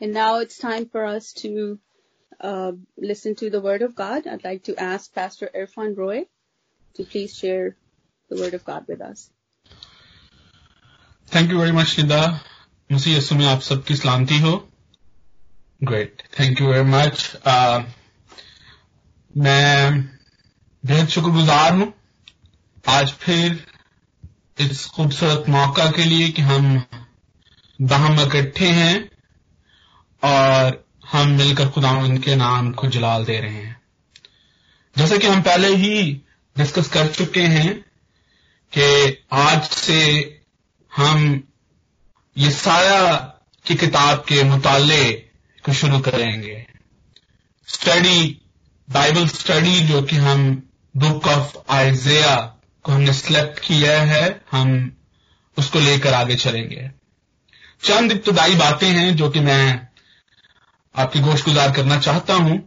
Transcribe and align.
And 0.00 0.12
now 0.12 0.40
it's 0.40 0.58
time 0.58 0.86
for 0.86 1.04
us 1.04 1.32
to 1.34 1.78
uh, 2.40 2.72
listen 2.96 3.34
to 3.36 3.50
the 3.50 3.60
Word 3.60 3.82
of 3.82 3.94
God. 3.94 4.26
I'd 4.26 4.44
like 4.44 4.64
to 4.64 4.76
ask 4.76 5.14
Pastor 5.14 5.50
Irfan 5.54 5.96
Roy 5.96 6.26
to 6.94 7.04
please 7.04 7.36
share 7.36 7.76
the 8.30 8.36
Word 8.36 8.54
of 8.54 8.64
God 8.64 8.86
with 8.88 9.00
us. 9.00 9.30
Thank 11.28 11.50
you 11.50 11.58
very 11.58 11.72
much, 11.72 11.96
Nida. 11.96 12.40
मुझे 12.92 13.12
यसु 13.12 13.34
में 13.34 13.44
आप 13.46 13.60
सबकी 13.60 13.94
सलामती 13.96 14.38
हो 14.38 14.50
great 15.84 16.22
thank 16.38 16.60
you 16.60 16.66
very 16.68 16.82
much 16.88 17.20
मैं 19.44 20.02
बेहद 20.86 21.08
शुक्रगुजार 21.08 21.72
हूं 21.74 21.86
आज 22.96 23.12
फिर 23.22 23.64
इस 24.60 24.84
खूबसूरत 24.96 25.48
मौका 25.48 25.90
के 25.90 26.04
लिए 26.04 26.28
कि 26.36 26.42
हम 26.42 26.66
हम 27.92 28.20
इकट्ठे 28.20 28.68
हैं 28.80 28.94
और 30.27 30.85
हम 31.11 31.27
मिलकर 31.27 31.69
खुदा 31.69 31.91
उनके 31.91 32.35
नाम 32.35 32.71
को 32.71 32.87
जलाल 32.87 33.25
दे 33.25 33.39
रहे 33.39 33.53
हैं। 33.53 33.81
जैसे 34.97 35.17
कि 35.17 35.27
हम 35.27 35.41
पहले 35.41 35.75
ही 35.75 36.21
डिस्कस 36.57 36.87
कर 36.87 37.07
चुके 37.07 37.41
हैं 37.41 37.85
कि 38.77 39.17
आज 39.31 39.63
से 39.63 40.33
हम 40.95 41.43
ये 42.37 42.51
साया 42.51 43.15
की 43.65 43.75
किताब 43.75 44.17
के 44.17 44.43
मुताले 44.43 45.13
को 45.65 45.73
शुरू 45.73 45.99
करेंगे। 45.99 46.67
स्टडी 47.67 48.41
बाइबल 48.89 49.27
स्टडी 49.27 49.79
जो 49.79 50.01
कि 50.01 50.15
हम 50.15 50.69
बुक 50.97 51.27
ऑफ़ 51.27 51.71
आइजिया 51.71 52.35
को 52.83 52.91
हमने 52.91 53.13
सिलेक्ट 53.13 53.59
किया 53.59 54.01
है, 54.01 54.41
हम 54.51 54.97
उसको 55.57 55.79
लेकर 55.79 56.13
आगे 56.13 56.35
चलेंगे। 56.35 56.91
चंद 57.83 58.11
इब्तदाई 58.11 58.55
बातें 58.55 58.89
हैं 58.89 59.15
जो 59.15 59.29
कि 59.29 59.39
मैं 59.39 59.86
आपकी 60.97 61.19
गोश 61.19 61.43
गुजार 61.45 61.71
करना 61.71 61.99
चाहता 61.99 62.33
हूँ 62.33 62.57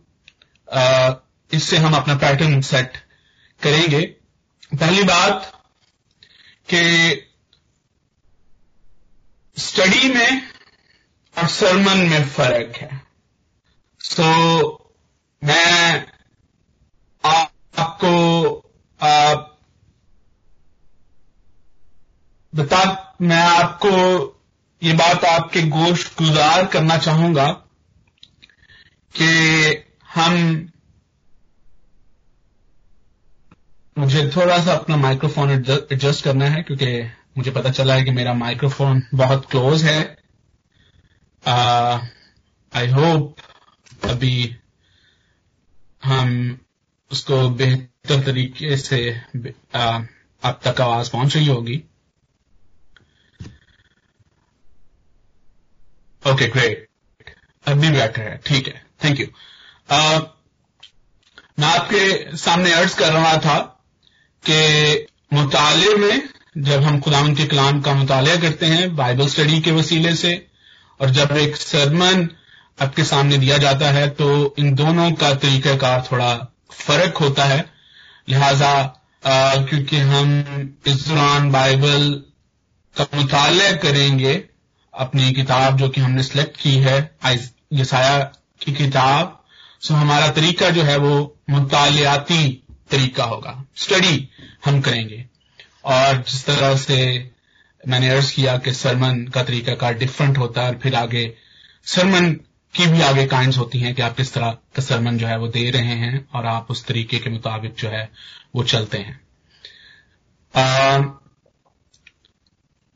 इससे 1.53 1.77
हम 1.77 1.95
अपना 1.95 2.14
पैटर्न 2.14 2.61
सेट 2.61 2.97
करेंगे। 3.61 4.00
पहली 4.72 5.03
बात 5.03 5.53
कि 6.69 6.83
स्टडी 9.56 10.09
में 10.09 10.42
और 11.37 11.47
सरमन 11.48 11.98
में 11.98 12.28
फ़र्क 12.28 12.77
है। 12.77 13.00
सो 14.00 14.22
so, 14.22 14.78
मैं 15.44 16.06
आपको 17.25 18.12
आप 19.00 19.47
बता 22.53 22.83
मैं 23.22 23.42
आपको 23.42 23.91
ये 24.83 24.92
बात 24.92 25.25
आपके 25.25 25.62
गोश 25.62 26.06
गुजार 26.19 26.67
करना 26.67 26.97
चाहूँगा। 26.98 27.48
कि 29.14 29.84
हम 30.14 30.66
मुझे 33.97 34.28
थोड़ा 34.36 34.58
सा 34.64 34.75
अपना 34.75 34.97
माइक्रोफोन 34.97 35.50
एडजस्ट 35.50 36.25
करना 36.25 36.44
है, 36.44 36.62
क्योंकि 36.62 37.03
मुझे 37.36 37.50
पता 37.50 37.70
चला 37.70 37.94
है 37.94 38.05
कि 38.05 38.11
मेरा 38.11 38.34
माइक्रोफोन 38.34 39.03
बहुत 39.14 39.50
क्लोज 39.50 39.84
है। 39.84 40.00
आई 42.72 42.88
होप 42.91 43.36
अभी 44.05 44.56
हम 46.05 46.58
उसको 47.11 47.48
बेहतर 47.50 48.22
तरीके 48.25 48.77
से 48.77 48.98
आप 49.75 50.61
तक 50.64 50.81
आवाज़ 50.81 51.11
पहुँच 51.12 51.36
रही 51.36 51.47
होगी। 51.47 51.83
ओके 56.22 56.47
ग्रेट 56.48 56.88
अभी 57.64 57.91
बेटर 57.91 58.22
है, 58.22 58.36
ठीक 58.47 58.69
है। 58.69 58.90
थैंक 59.01 59.20
यू 59.20 59.27
मैं 61.59 61.69
आपके 61.69 62.37
सामने 62.37 62.72
अर्ज़ 62.72 62.97
कर 62.97 63.12
रहा 63.12 63.37
था 63.37 63.59
कि 64.44 65.06
मुताले 65.33 65.94
में 65.97 66.28
जब 66.59 66.83
हम 66.83 67.00
खुदा 67.00 67.22
के 67.34 67.47
कलाम 67.47 67.81
का 67.81 67.94
मुताल 67.94 68.27
करते 68.41 68.66
हैं 68.66 68.94
बाइबल 68.97 69.27
स्टडी 69.28 69.61
के 69.61 69.71
वसीले 69.72 70.15
से, 70.15 70.33
और 71.00 71.11
जब 71.11 71.37
एक 71.38 71.56
सरमन 71.56 72.28
आपके 72.78 73.05
सामने 73.05 73.38
दिया 73.38 73.59
जाता 73.59 73.91
है 73.91 74.09
तो 74.11 74.55
इन 74.59 74.75
दोनों 74.75 75.11
का 75.12 75.32
तरीकाकार 75.34 76.06
थोड़ा 76.12 76.34
फ़र्क 76.72 77.17
होता 77.17 77.44
है। 77.44 77.65
लिहाजा 78.28 78.72
क्योंकि 79.25 79.97
हम 79.97 80.78
इस 80.87 81.06
दौरान 81.09 81.50
बाइबल 81.53 82.11
का 82.97 83.06
मुताल 83.15 83.61
करेंगे, 83.77 84.34
अपनी 84.94 85.32
किताब 85.32 85.77
जो 85.77 85.88
कि 85.88 86.00
हमने 86.00 86.22
सिलेक्ट 86.22 86.56
की 86.56 86.75
है 86.78 86.99
यसाया 87.72 88.19
की 88.62 88.72
किताब, 88.72 89.44
सो 89.81 89.94
हमारा 89.94 90.28
तरीका 90.28 90.71
जो 90.71 90.82
है 90.82 90.97
वो 90.97 91.37
मुतालियाती 91.50 92.66
तरीका 92.91 93.25
होगा। 93.25 93.65
स्टडी 93.76 94.28
हम 94.65 94.81
करेंगे। 94.81 95.26
और 95.84 96.16
जिस 96.16 96.47
तरह 96.47 96.76
से 96.76 97.31
मैंने 97.88 98.09
अर्ज़ 98.10 98.34
किया 98.34 98.59
कि 98.59 98.72
सरमन 98.72 99.25
का 99.25 99.43
तरीका 99.43 99.75
कार 99.75 99.94
डिफरेंट 99.94 100.38
होता 100.38 100.62
है 100.62 100.69
और 100.69 100.78
फिर 100.78 100.94
आगे 100.94 101.34
सरमन 101.84 102.32
की 102.75 102.87
भी 102.87 103.03
आगे 103.03 103.26
काइंड 103.26 103.54
होती 103.54 103.78
हैं 103.78 103.94
कि 103.94 104.03
आप 104.03 104.16
किस 104.16 104.34
तरह 104.34 104.50
का 104.50 104.82
सरमन 104.82 105.19
जो 105.19 105.26
है 105.26 105.38
वो 105.38 105.49
दे 105.49 105.70
रहे 105.70 105.82
हैं 105.82 106.28
और 106.34 106.47
आप 106.47 106.66
उस 106.70 106.87
तरीके 106.87 107.19
के 107.19 107.31
मुताबिक 107.31 107.75
जो 107.78 107.88
है 107.88 108.10
वो 108.54 108.65
चलते 108.65 108.99
हैं। 108.99 109.20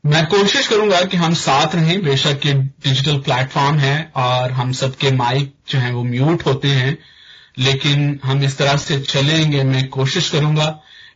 मैं 0.05 0.25
कोशिश 0.27 0.67
करूँगा 0.67 1.01
कि 1.03 1.17
हम 1.17 1.33
साथ 1.33 1.75
रहें। 1.75 2.01
बेशक 2.03 2.45
ये 2.45 2.53
डिजिटल 2.53 3.17
प्लेटफॉर्म 3.19 3.77
है 3.79 4.11
और 4.15 4.51
हम 4.51 4.71
सबके 4.71 5.11
माइक 5.11 5.53
जो 5.69 5.79
है 5.79 5.91
वो 5.93 6.03
म्यूट 6.03 6.45
होते 6.45 6.67
हैं, 6.69 6.97
लेकिन 7.59 8.19
हम 8.23 8.43
इस 8.43 8.57
तरह 8.57 8.77
से 8.77 8.99
चलेंगे। 9.01 9.63
मैं 9.63 9.87
कोशिश 9.89 10.29
करूँगा। 10.29 10.67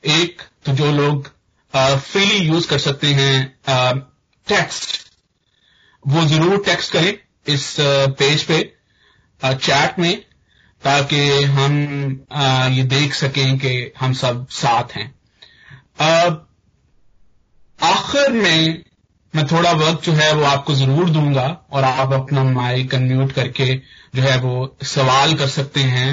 एक 0.07 0.41
तो 0.65 0.73
जो 0.73 0.91
लोग 0.93 1.27
फ्रीली 1.73 2.37
यूज़ 2.37 2.67
कर 2.67 2.77
सकते 2.79 3.07
हैं 3.13 3.37
टेक्स्ट 4.47 4.97
वो 6.05 6.25
ज़रूर 6.25 6.63
टेक्स्ट 6.65 6.91
करें 6.93 7.13
इस 7.47 7.75
पेज 7.79 8.43
पे 8.43 8.61
चैट 9.41 9.99
में, 9.99 10.17
ताकि 10.83 11.43
हम 11.45 11.73
ये 12.73 12.83
देख 12.89 13.13
सकें 13.15 13.57
कि 13.59 13.91
हम 13.99 14.13
सब 14.15 14.47
साथ 14.53 14.95
हैं। 14.95 15.13
आखिर 17.79 18.29
में 18.31 18.83
मैं 19.33 19.45
थोड़ा 19.47 19.71
वक्त 19.71 20.03
जो 20.05 20.11
है 20.13 20.33
वो 20.33 20.43
आपको 20.45 20.73
ज़रूर 20.75 21.09
दूँगा 21.09 21.45
और 21.71 21.83
आप 21.83 22.13
अपना 22.13 22.43
माइक 22.45 22.95
अनम्यूट 22.95 23.31
करके 23.31 23.75
जो 24.15 24.21
है 24.21 24.37
वो 24.39 24.77
सवाल 24.85 25.33
कर 25.33 25.47
सकते 25.49 25.79
हैं। 25.81 26.11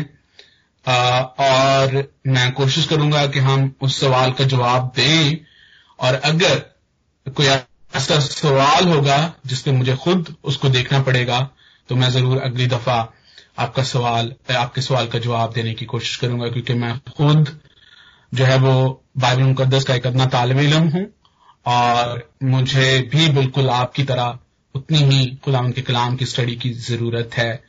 और 0.87 2.03
मैं 2.29 2.51
कोशिश 2.53 2.87
करूँगा 2.87 3.27
कि 3.27 3.39
हम 3.41 3.73
उस 3.83 4.01
सवाल 4.01 4.33
का 4.33 4.45
जवाब 4.45 4.93
दें। 4.97 5.37
और 5.99 6.15
अगर 6.15 6.59
कोई 7.27 7.47
ऐसा 7.47 8.19
सवाल 8.21 8.89
होगा 8.89 9.19
जिसपे 9.47 9.73
मुझे 9.73 9.97
खुद 9.97 10.35
उसको 10.45 10.69
देखना 10.69 11.01
पड़ेगा 11.03 11.41
तो 11.89 11.97
मैं 11.97 12.11
ज़रूर 12.11 12.39
अगली 12.41 12.67
दफ़ा 12.67 12.97
आपका 13.59 13.83
सवाल, 13.85 14.33
आपके 14.53 14.81
सवाल 14.83 15.07
का 15.07 15.19
जवाब 15.19 15.53
देने 15.53 15.73
की 15.75 15.85
कोशिश 15.87 16.17
करूँगा, 16.17 16.49
क्योंकि 16.49 16.75
मैं 16.75 16.99
खुद 17.11 17.59
जो 18.33 18.45
है 18.45 18.57
वो 18.59 19.03
बाइबल 19.19 19.43
मुकदस 19.43 19.85
का 19.85 19.95
एक 19.95 20.07
अदना 20.07 20.27
तालब 20.27 20.59
इलम 20.61 20.89
हूँ। 20.89 21.07
और 21.67 22.31
मुझे 22.43 22.99
भी 23.13 23.29
बिल्कुल 23.29 23.71
आपकी 23.71 24.05
तरह 24.05 24.39
उतनी 24.75 24.99
ही 24.99 25.37
खुदा 25.45 25.63
के 25.71 25.83
कलाम 25.83 26.17
की 26.17 26.27
स्टडी 26.27 26.57
की 26.57 26.71
ज़रूरत 26.71 27.31
है, 27.35 27.65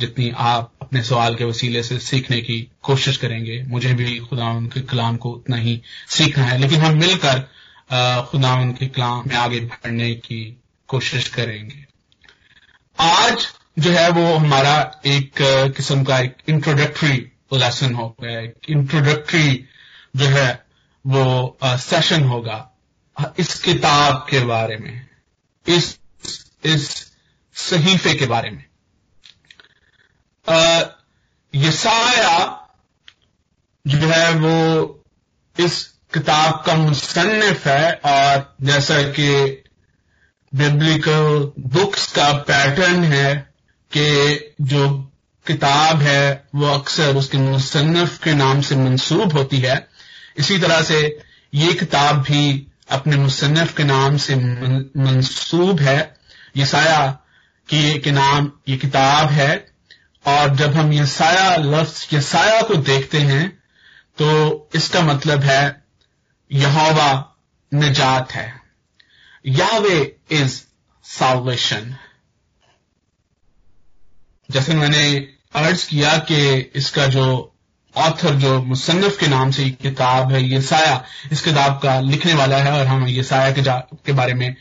जितनी 0.00 0.30
आप 0.36 0.72
अपने 0.82 1.02
सवाल 1.02 1.34
के 1.34 1.44
वसीले 1.44 1.82
से 1.82 1.98
सीखने 1.98 2.40
की 2.40 2.70
कोशिश 2.82 3.16
करेंगे। 3.16 3.62
मुझे 3.62 3.94
भी 3.94 4.18
खुदा 4.18 4.52
के 4.74 4.80
कलाम 4.80 5.16
को 5.16 5.30
उतना 5.30 5.56
ही 5.56 5.82
सीखना 6.08 6.44
है। 6.44 6.58
लेकिन 6.58 6.80
हम 6.80 6.98
मिलकर 6.98 7.40
खुदा 8.30 8.72
के 8.72 8.86
कलाम 8.86 9.24
में 9.28 9.36
आगे 9.36 9.60
बढ़ने 9.60 10.14
की 10.14 10.60
कोशिश 10.88 11.28
करेंगे। 11.28 11.86
आज 13.00 13.46
जो 13.78 13.90
है 13.90 14.10
वो 14.10 14.34
हमारा 14.34 15.00
एक 15.06 15.32
किस्म 15.76 16.04
का 16.04 16.18
एक 16.18 16.36
इंट्रोडक्टरी 16.48 17.28
लेसन 17.54 17.94
होगा 17.94 18.40
एक 18.40 18.70
इंट्रोडक्टरी 18.70 19.64
जो 20.16 20.26
है 20.26 20.64
वो 21.06 21.24
सेशन 21.64 22.22
होगा। 22.22 22.71
इस 23.38 23.54
किताब 23.60 24.26
के 24.30 24.40
बारे 24.40 24.76
में, 24.76 25.06
इस 25.66 25.98
इस 26.64 27.12
सहीफे 27.54 28.14
के 28.14 28.26
बारे 28.26 28.50
में। 28.50 28.64
यसाया 31.54 32.38
जो 33.86 33.98
है 33.98 34.32
वो 34.34 35.04
इस 35.56 35.82
किताब 36.14 36.62
का 36.66 36.74
मुसन्फ 36.74 37.66
है 37.66 37.92
और 38.04 38.56
जैसा 38.62 39.02
कि 39.02 39.28
बिब्लिकल 40.52 41.52
बुक्स 41.58 42.12
का 42.12 42.32
पैटर्न 42.32 43.04
है 43.04 43.34
कि 43.92 44.54
जो 44.60 44.88
किताब 45.46 46.02
है 46.02 46.48
वो 46.54 46.66
अक्सर 46.68 47.16
उसके 47.16 47.38
मुसन्फ 47.38 48.18
के 48.24 48.34
नाम 48.34 48.60
से 48.60 48.76
मंसूब 48.76 49.32
होती 49.32 49.58
है। 49.58 49.88
इसी 50.38 50.58
तरह 50.58 50.82
से 50.82 51.00
ये 51.54 51.72
किताब 51.74 52.22
भी 52.22 52.71
अपने 52.92 53.16
मुसन्फ 53.16 53.76
के 53.76 53.84
नाम 53.84 54.16
से 54.16 54.36
मंसूब 54.96 55.80
है। 55.80 56.16
यसाया 56.56 57.06
की, 57.68 57.98
के 57.98 58.10
नाम, 58.10 58.52
ये 58.68 58.76
किताब 58.76 59.28
है। 59.28 59.72
और 60.26 60.56
जब 60.56 60.74
हम 60.74 60.92
यसाया 60.92 61.56
लफ्ज, 61.56 62.08
यसाया 62.12 62.62
को 62.62 62.74
देखते 62.74 63.18
हैं 63.18 63.62
तो 64.18 64.68
इसका 64.74 65.00
मतलब 65.00 65.40
है, 65.40 65.84
यहोवा 66.52 67.36
निजात 67.74 68.32
है। 68.32 68.60
यावे 69.46 70.16
इज़ 70.30 70.62
साल्वेशन। 71.04 71.96
जैसे 74.50 74.74
मैंने 74.74 75.16
अर्ज़ 75.54 75.88
किया 75.88 76.18
कि 76.18 76.72
इसका 76.74 77.06
जो 77.06 77.51
ऑथर 77.94 78.34
जो 78.34 78.60
मुसन्फ 78.62 79.18
के 79.20 79.26
नाम 79.26 79.50
से 79.50 79.68
किताब 79.82 80.32
है 80.32 80.42
ये 80.42 80.60
साया 80.62 81.04
इस 81.32 81.40
किताब 81.40 81.78
का 81.82 81.98
लिखने 82.00 82.34
वाला 82.34 82.56
है 82.56 82.72
और 82.72 82.86
हम 82.86 83.06
ये 83.06 83.22
साया 83.22 83.50
के, 83.50 83.62
के 83.62 84.12
बारे 84.12 84.34
में 84.34 84.54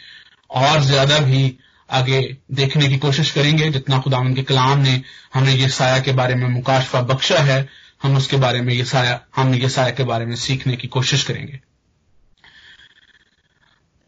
और 0.50 0.81
ज़्यादा 0.83 1.19
भी 1.19 1.57
आगे 1.89 2.22
देखने 2.51 2.88
की 2.89 2.98
कोशिश 2.98 3.31
करेंगे। 3.31 3.69
जितना 3.69 4.00
खुदा 4.00 4.18
उनके 4.18 4.44
कलाम 4.44 4.80
ने 4.80 5.01
हमें 5.33 5.54
ये 5.54 5.69
साया 5.69 6.00
के 6.00 6.12
बारे 6.12 6.36
में 6.36 6.48
मुकाशफा 6.50 7.01
बख्शा 7.01 7.39
है 7.44 7.68
हम 8.04 8.16
उसके 8.18 8.38
बारे 8.38 8.62
में 8.62 8.74
ये 8.74 8.86
साया 8.86 9.19
हम 9.36 9.54
ये 9.56 9.69
साया 9.69 9.89
के 9.89 10.04
बारे 10.04 10.25
में 10.25 10.36
सीखने 10.36 10.75
की 10.75 10.88
कोशिश 10.88 11.24
करेंगे। 11.24 11.60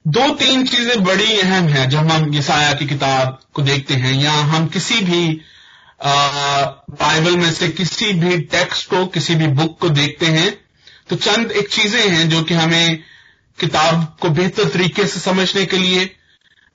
दो 0.05 0.27
तीन 0.35 0.65
चीज़ें 0.67 1.03
बड़ी 1.03 1.39
अहम 1.39 1.67
है 1.67 1.87
जब 1.89 2.11
हम 2.11 2.33
ये 2.33 2.41
साया 2.41 2.73
की 2.73 2.85
किताब 2.85 3.39
को 3.53 3.61
देखते 3.61 3.93
हैं 3.95 4.13
या 4.13 4.31
हम 4.31 4.67
किसी 4.67 4.99
भी 5.01 5.41
बाइबल 6.03 7.35
में 7.37 7.51
से 7.53 7.67
किसी 7.69 8.11
भी 8.13 8.37
टेक्स्ट 8.37 8.89
को, 8.89 9.05
किसी 9.05 9.35
भी 9.35 9.47
बुक 9.49 9.77
को 9.79 9.89
देखते 9.91 10.25
हैं 10.27 10.51
तो 11.09 11.15
चंद 11.17 11.51
एक 11.51 11.69
चीज़ें 11.69 12.09
हैं 12.09 12.29
जो 12.29 12.41
कि 12.43 12.53
हमें 12.53 13.03
किताब 13.59 14.17
को 14.21 14.29
बेहतर 14.29 14.69
तरीके 14.69 15.05
से 15.07 15.19
समझने 15.19 15.65
के 15.65 15.77
लिए, 15.77 16.09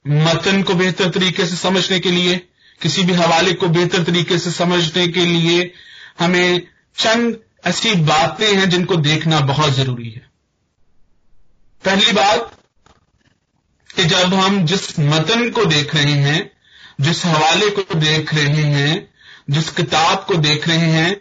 मतन 0.05 0.63
को 0.63 0.75
बेहतर 0.75 1.11
तरीके 1.11 1.47
से 1.47 1.57
समझने 1.57 1.99
के 2.01 2.11
लिए, 2.11 2.37
किसी 2.81 3.03
भी 3.03 3.13
हवाले 3.13 3.53
को 3.53 3.69
बेहतर 3.69 4.03
तरीके 4.05 4.39
से 4.39 4.51
समझने 4.51 5.07
के 5.09 5.25
लिए 5.25 5.73
हमें 6.19 6.63
चंद 6.99 7.39
ऐसी 7.67 7.95
बातें 8.05 8.55
हैं 8.57 8.69
जिनको 8.71 8.97
देखना 8.99 9.41
बहुत 9.43 9.73
ज़रूरी 9.73 10.11
है। 10.11 10.27
पहली 11.85 12.13
बात, 12.13 12.53
कि 13.91 14.05
जब 14.05 14.35
हम 14.35 14.65
जिस 14.67 14.99
मतन 15.01 15.49
को 15.51 15.65
देख 15.65 15.95
रहे 15.95 16.13
हैं, 16.23 16.51
जिस 17.01 17.25
हवाले 17.27 17.71
को 17.71 17.95
देख 17.95 18.35
रहे 18.35 18.63
हैं 18.65 19.09
जिस 19.51 19.71
किताब 19.71 20.25
को 20.29 20.35
देख 20.35 20.69
रहे 20.69 20.79
हैं, 20.79 21.21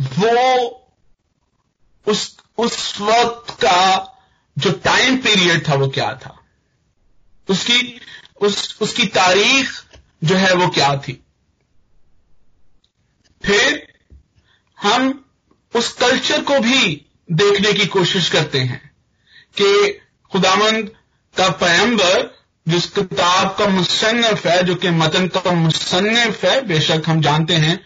वो 0.00 0.68
उस 2.08 2.36
उस 2.58 3.00
वक्त 3.00 3.50
का 3.50 4.08
जो 4.58 4.72
टाइम 4.72 5.16
पीरियड 5.16 5.68
था, 5.68 5.74
वो 5.74 5.88
क्या 5.88 6.14
था? 6.14 6.40
उसकी, 7.50 8.00
उस, 8.40 8.78
उसकी 8.82 9.06
तारीख 9.06 9.84
जो 10.24 10.34
है, 10.34 10.54
वो 10.54 10.68
क्या 10.68 10.96
थी? 10.96 11.24
फिर 13.44 13.92
हम 14.80 15.30
उस 15.76 15.92
कल्चर 15.92 16.42
को 16.42 16.60
भी 16.60 17.06
देखने 17.32 17.72
की 17.72 17.86
कोशिश 17.86 18.30
करते 18.30 18.60
हैं 18.60 18.94
कि 19.60 19.98
खुदामंद 20.32 20.88
का 21.36 21.48
पैम्बर 21.48 22.41
जिस 22.68 22.86
किताब 22.86 23.56
का 23.58 23.66
मुसन्फ 23.66 24.46
है, 24.46 24.62
जो 24.62 24.74
कि 24.74 24.90
मतन 24.90 25.26
का 25.26 25.52
मुसन्फ 25.52 26.44
है, 26.44 26.66
बेशक 26.66 27.02
हम 27.06 27.20
जानते 27.20 27.54
हैं 27.54 27.76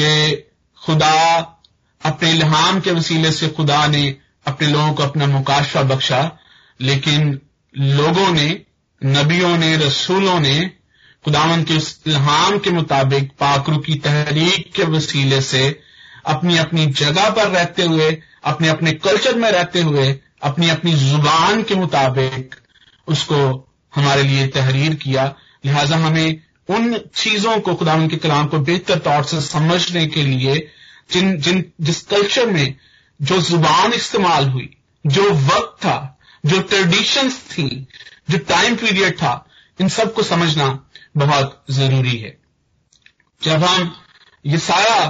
कि 0.00 0.36
खुदा 0.84 1.38
अपने 2.04 2.30
इल्हाम 2.30 2.80
के 2.80 2.90
वसीले 2.90 3.32
से 3.32 3.48
खुदा 3.48 3.86
ने 3.86 4.16
अपने 4.46 4.68
लोगों 4.68 4.92
को 4.92 5.02
अपना 5.02 5.26
मुकाशा 5.26 5.82
बख्शा, 5.82 6.38
लेकिन 6.80 7.40
लोगों 7.78 8.32
ने, 8.32 8.62
नबियों 9.04 9.56
ने, 9.58 9.76
रसूलों 9.76 10.40
ने 10.40 10.70
खुदावन 11.24 11.62
के 11.64 11.76
उस 11.76 12.02
इल्हाम 12.06 12.58
के 12.58 12.70
मुताबिक 12.70 13.30
पाकरू 13.30 13.78
की 13.78 13.94
तहरीक 13.94 14.72
के 14.72 14.82
वसीले 14.82 15.40
से 15.40 15.80
अपनी 16.24 16.58
अपनी 16.58 16.86
जगह 16.86 17.30
पर 17.30 17.48
रहते 17.48 17.82
हुए 17.82 18.22
अपने 18.44 18.68
अपने 18.68 18.92
कल्चर 18.92 19.34
में 19.34 19.50
रहते 19.50 19.80
हुए 19.80 20.20
अपनी 20.42 20.68
अपनी 20.68 20.92
ज़ुबान 20.92 21.62
के 21.62 21.74
मुताबिक 21.74 22.54
उसको 23.08 23.65
हमारे 23.96 24.22
लिए 24.22 24.46
तहरीर 24.46 24.94
किया। 24.94 25.34
लिहाजा 25.64 25.96
हमें 25.96 26.40
उन 26.68 26.96
चीज़ों 27.14 27.58
को 27.60 27.74
खुदा 27.74 28.06
के 28.06 28.16
कलाम 28.16 28.46
को 28.46 28.58
बेहतर 28.58 28.98
तौर 28.98 29.24
से 29.24 29.40
समझने 29.40 30.06
के 30.06 30.22
लिए, 30.22 30.70
जिन 31.12 31.36
जिन, 31.38 31.64
जिस 31.80 32.02
कल्चर 32.02 32.46
में 32.46 32.74
जो 33.20 33.40
ज़ुबान 33.40 33.92
इस्तेमाल 33.92 34.48
हुई, 34.48 34.76
जो 35.06 35.30
वक्त 35.30 35.84
था, 35.84 36.18
जो 36.46 36.60
ट्रेडिशंस 36.60 37.38
थी, 37.38 37.86
जो 38.30 38.38
टाइम 38.38 38.76
पीरियड 38.76 39.16
था, 39.16 39.46
इन 39.80 39.88
सबको 39.88 40.22
समझना 40.22 40.88
बहुत 41.16 41.64
ज़रूरी 41.70 42.16
है। 42.16 42.36
जब 43.42 43.64
हम 43.64 43.96
ये 44.46 44.58
साया 44.58 45.06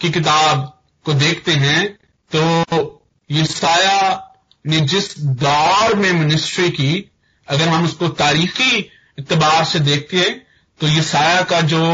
की 0.00 0.10
किताब 0.10 0.82
को 1.04 1.12
देखते 1.12 1.52
हैं 1.52 1.98
तो 2.30 3.02
ये 3.30 3.44
साया 3.44 4.26
ने 4.66 4.80
जिस 4.80 5.20
दौर 5.20 5.94
में 5.94 6.12
मिनिस्ट्री 6.12 6.70
की 6.70 7.09
अगर 7.50 7.68
हम 7.68 7.84
उसको 7.84 8.08
तारीखी 8.08 8.78
इतबार 9.18 9.64
से 9.64 9.80
देखते 9.80 10.16
हैं 10.16 10.46
तो 10.80 10.88
ये 10.88 11.02
साया 11.02 11.42
का 11.42 11.60
जो 11.60 11.86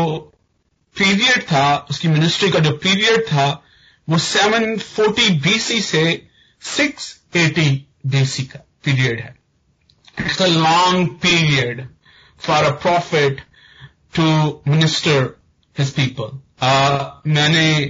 पीरियड 0.96 1.42
था, 1.42 1.76
उसकी 1.90 2.08
मिनिस्ट्री 2.08 2.50
का 2.50 2.58
जो 2.58 2.70
पीरियड 2.76 3.22
था, 3.22 3.46
वो 4.08 4.18
740 4.18 5.30
बीसी 5.42 5.80
से 5.80 6.04
680 6.62 7.68
बीसी 8.06 8.42
का 8.42 8.58
पीरियड 8.84 9.20
है। 9.20 9.34
It's 10.20 10.42
a 10.42 10.46
long 10.46 11.08
period 11.22 11.86
for 12.40 12.64
a 12.64 12.70
prophet 12.70 13.40
to 14.16 14.62
minister 14.68 15.28
his 15.76 15.90
people 15.90 16.38
मैंने 17.30 17.84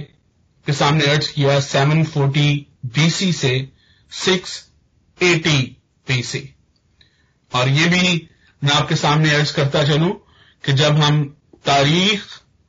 के 0.65 0.73
सामने 0.73 1.05
अर्ज़ 1.05 1.31
किया 1.33 1.59
740 1.61 2.57
बीसी 2.95 3.31
से 3.33 3.53
680 4.11 5.57
बीसी 6.07 6.53
और 7.51 7.69
ये 7.69 7.87
भी 7.87 8.27
मैं 8.61 8.73
आपके 8.73 8.95
सामने 8.95 9.33
अर्ज़ 9.35 9.53
करता 9.55 9.83
चलूँ 9.83 10.11
कि 10.63 10.73
जब 10.73 10.97
हम 10.97 11.23
तारीख 11.65 12.23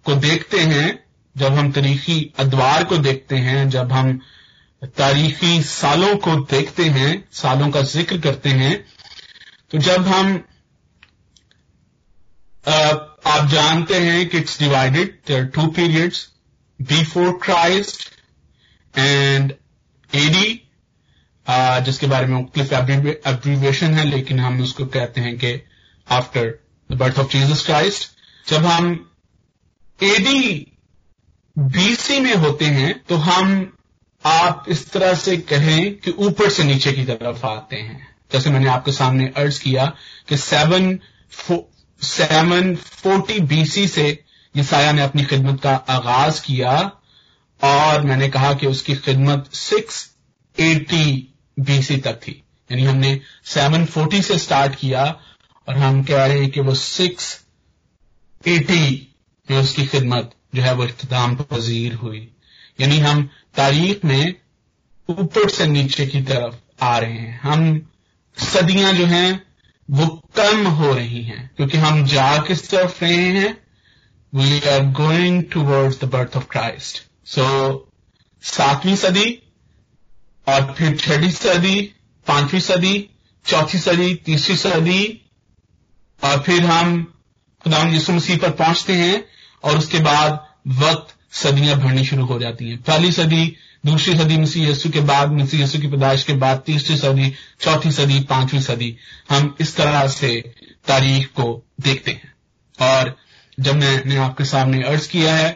को 0.07 0.15
देखते 0.17 0.61
हैं, 0.61 1.05
जब 1.37 1.53
हम 1.55 1.71
तारीखी 1.73 2.19
अदवार 2.39 2.85
को 2.85 2.97
देखते 2.99 3.37
हैं, 3.37 3.69
जब 3.71 3.93
हम 3.93 4.19
तारीखी 4.97 5.63
सालों 5.63 6.15
को 6.17 6.37
देखते 6.53 6.85
हैं, 6.85 7.13
सालों 7.33 7.71
का 7.71 7.83
ज़िक्र 7.85 8.19
करते 8.21 8.49
हैं 8.51 8.85
तो 9.71 9.79
जब 9.79 10.07
हम 10.07 10.35
आप 12.67 13.49
जानते 13.51 13.95
हैं 13.95 14.29
कि 14.29 14.39
it's 14.39 14.59
divided 14.59 15.19
there 15.29 15.45
two 15.55 15.67
periods 15.67 16.29
before 16.81 17.31
Christ 17.43 18.09
and 18.95 19.53
AD 20.11 20.68
जिसके 21.49 22.07
बारे 22.07 22.27
में 22.27 22.35
मुख्तलिफ़ 22.35 22.75
एब्रीवेशन 22.75 23.95
है, 23.95 24.05
लेकिन 24.07 24.41
हम 24.41 24.61
उसको 24.63 24.87
कहते 24.87 25.21
हैं 25.21 25.37
कि 25.39 25.61
after 26.07 26.59
the 26.91 26.95
birth 26.95 27.19
of 27.19 27.33
Jesus 27.33 27.65
Christ 27.67 28.11
जब 28.47 28.67
हम 28.67 28.93
एडी 30.01 30.73
बीसी 31.57 32.19
में 32.21 32.35
होते 32.37 32.65
हैं 32.67 32.93
तो 33.09 33.17
हम 33.19 33.73
आप 34.25 34.65
इस 34.69 34.91
तरह 34.93 35.15
से 35.15 35.37
कहें 35.37 35.95
कि 35.95 36.11
ऊपर 36.19 36.51
से 36.51 36.65
नीचे 36.65 36.93
की 36.93 37.05
तरफ़ 37.05 37.45
आते 37.47 37.77
हैं। 37.77 38.07
जैसे 38.33 38.51
मैंने 38.51 38.69
आपके 38.69 38.93
सामने 38.93 39.33
अर्ज़ 39.37 39.61
किया 39.63 39.87
कि 40.29 40.37
सेवन 40.37 40.99
सेवन 42.03 42.75
फोर्टी 42.77 43.39
बीसी 43.43 43.87
से 43.89 44.07
यसाया 44.55 44.93
ने 44.93 45.03
अपनी 45.03 45.25
खिदमत 45.25 45.61
का 45.61 45.75
आगाज़ 45.91 46.43
किया, 46.43 46.73
और 47.61 48.03
मैंने 48.03 48.29
कहा 48.29 48.53
कि 48.55 48.67
उसकी 48.67 48.95
खिदमत 48.97 49.49
सिक्स 49.55 50.09
एटी 50.57 51.35
बीसी 51.59 51.97
तक 51.97 52.13
थी। 52.13 52.45
यानी 52.73 52.85
हमने 52.85 53.21
740 53.45 54.23
से 54.23 54.39
स्टार्ट 54.39 54.75
किया 54.75 55.21
और 55.69 55.77
हम 55.77 56.05
कह 56.05 56.27
रहे 56.27 56.41
हैं 56.41 56.51
कि 56.51 56.61
वो 56.61 56.75
680 56.75 59.09
में 59.51 59.59
उसकी 59.59 59.87
खिदमत 59.87 60.31
जो 60.55 60.63
है 60.63 60.75
वो 60.75 60.85
इख्ताम 60.85 61.37
पजीर 61.37 61.95
हुई। 61.95 62.33
यानी 62.81 62.99
हम 62.99 63.31
तारीख 63.57 64.05
में 64.05 64.35
ऊपर 65.11 65.49
से 65.49 65.67
नीचे 65.67 66.07
की 66.07 66.23
तरफ़ 66.23 66.85
आ 66.85 66.99
रहे 66.99 67.13
हैं। 67.13 67.41
हम 67.41 67.91
सदियाँ 68.39 68.93
जो 68.93 69.07
हैं, 69.07 69.47
वो 69.91 70.23
कम 70.37 70.67
हो 70.67 70.95
रही 70.95 71.23
हैं, 71.23 71.51
क्योंकि 71.57 71.79
हम 71.79 72.07
जा 72.07 72.39
किस 72.39 72.71
तरफ़ 72.71 73.05
रहे 73.05 73.15
हैं? 73.15 73.69
We 74.35 74.61
are 74.61 74.85
going 74.85 75.45
towards 75.53 76.01
the 76.01 76.05
birth 76.05 76.37
of 76.37 76.47
Christ 76.47 77.03
so 77.27 77.45
सातवीं 78.43 78.97
सदी 78.97 79.43
और 80.49 80.75
फिर 80.79 80.97
छठी 80.97 81.31
सदी, 81.31 81.81
पांचवी 82.27 82.61
सदी, 82.61 83.11
चौथी 83.47 83.79
सदी, 83.79 84.15
तीसरी 84.15 84.57
सदी, 84.57 85.21
और 86.25 86.43
फिर 86.43 86.65
हम 86.67 87.15
खुदा 87.65 87.83
यीशु 87.83 88.13
मसीह 88.13 88.37
पर 88.37 88.51
पहुँचते 88.51 88.93
हैं 88.93 89.25
और 89.65 89.79
उसके 89.79 89.99
बाद 89.99 90.47
वक्त 90.69 91.17
सदियाँ 91.33 91.79
भरनी 91.79 92.05
शुरू 92.05 92.25
हो 92.25 92.39
जाती 92.39 92.71
हैं। 92.71 92.83
पहली 92.83 93.13
सदी, 93.13 93.57
दूसरी 93.87 94.17
सदी 94.17 94.39
मसीह 94.39 94.69
यीशु 94.69 94.91
के 94.91 95.01
बाद, 95.01 95.33
मसीह 95.33 95.61
यीशु 95.61 95.79
की 95.79 95.87
पैदाइश 95.87 96.25
के 96.25 96.33
बाद, 96.33 96.63
तीसरी 96.67 96.97
सदी, 96.97 97.35
चौथी 97.61 97.93
सदी, 97.93 98.21
पांचवी 98.21 98.61
सदी। 98.61 98.97
हम 99.31 99.57
इस 99.61 99.77
तरह 99.77 100.09
से 100.09 100.55
तारीख 100.87 101.27
को 101.27 101.67
देखते 101.81 102.11
हैं। 102.11 102.33
और 102.81 103.17
जब 103.61 103.77
मैंने 103.77 104.17
आपके 104.17 104.45
सामने 104.45 104.83
अर्ज़ 104.83 105.09
किया 105.09 105.37
है 105.37 105.51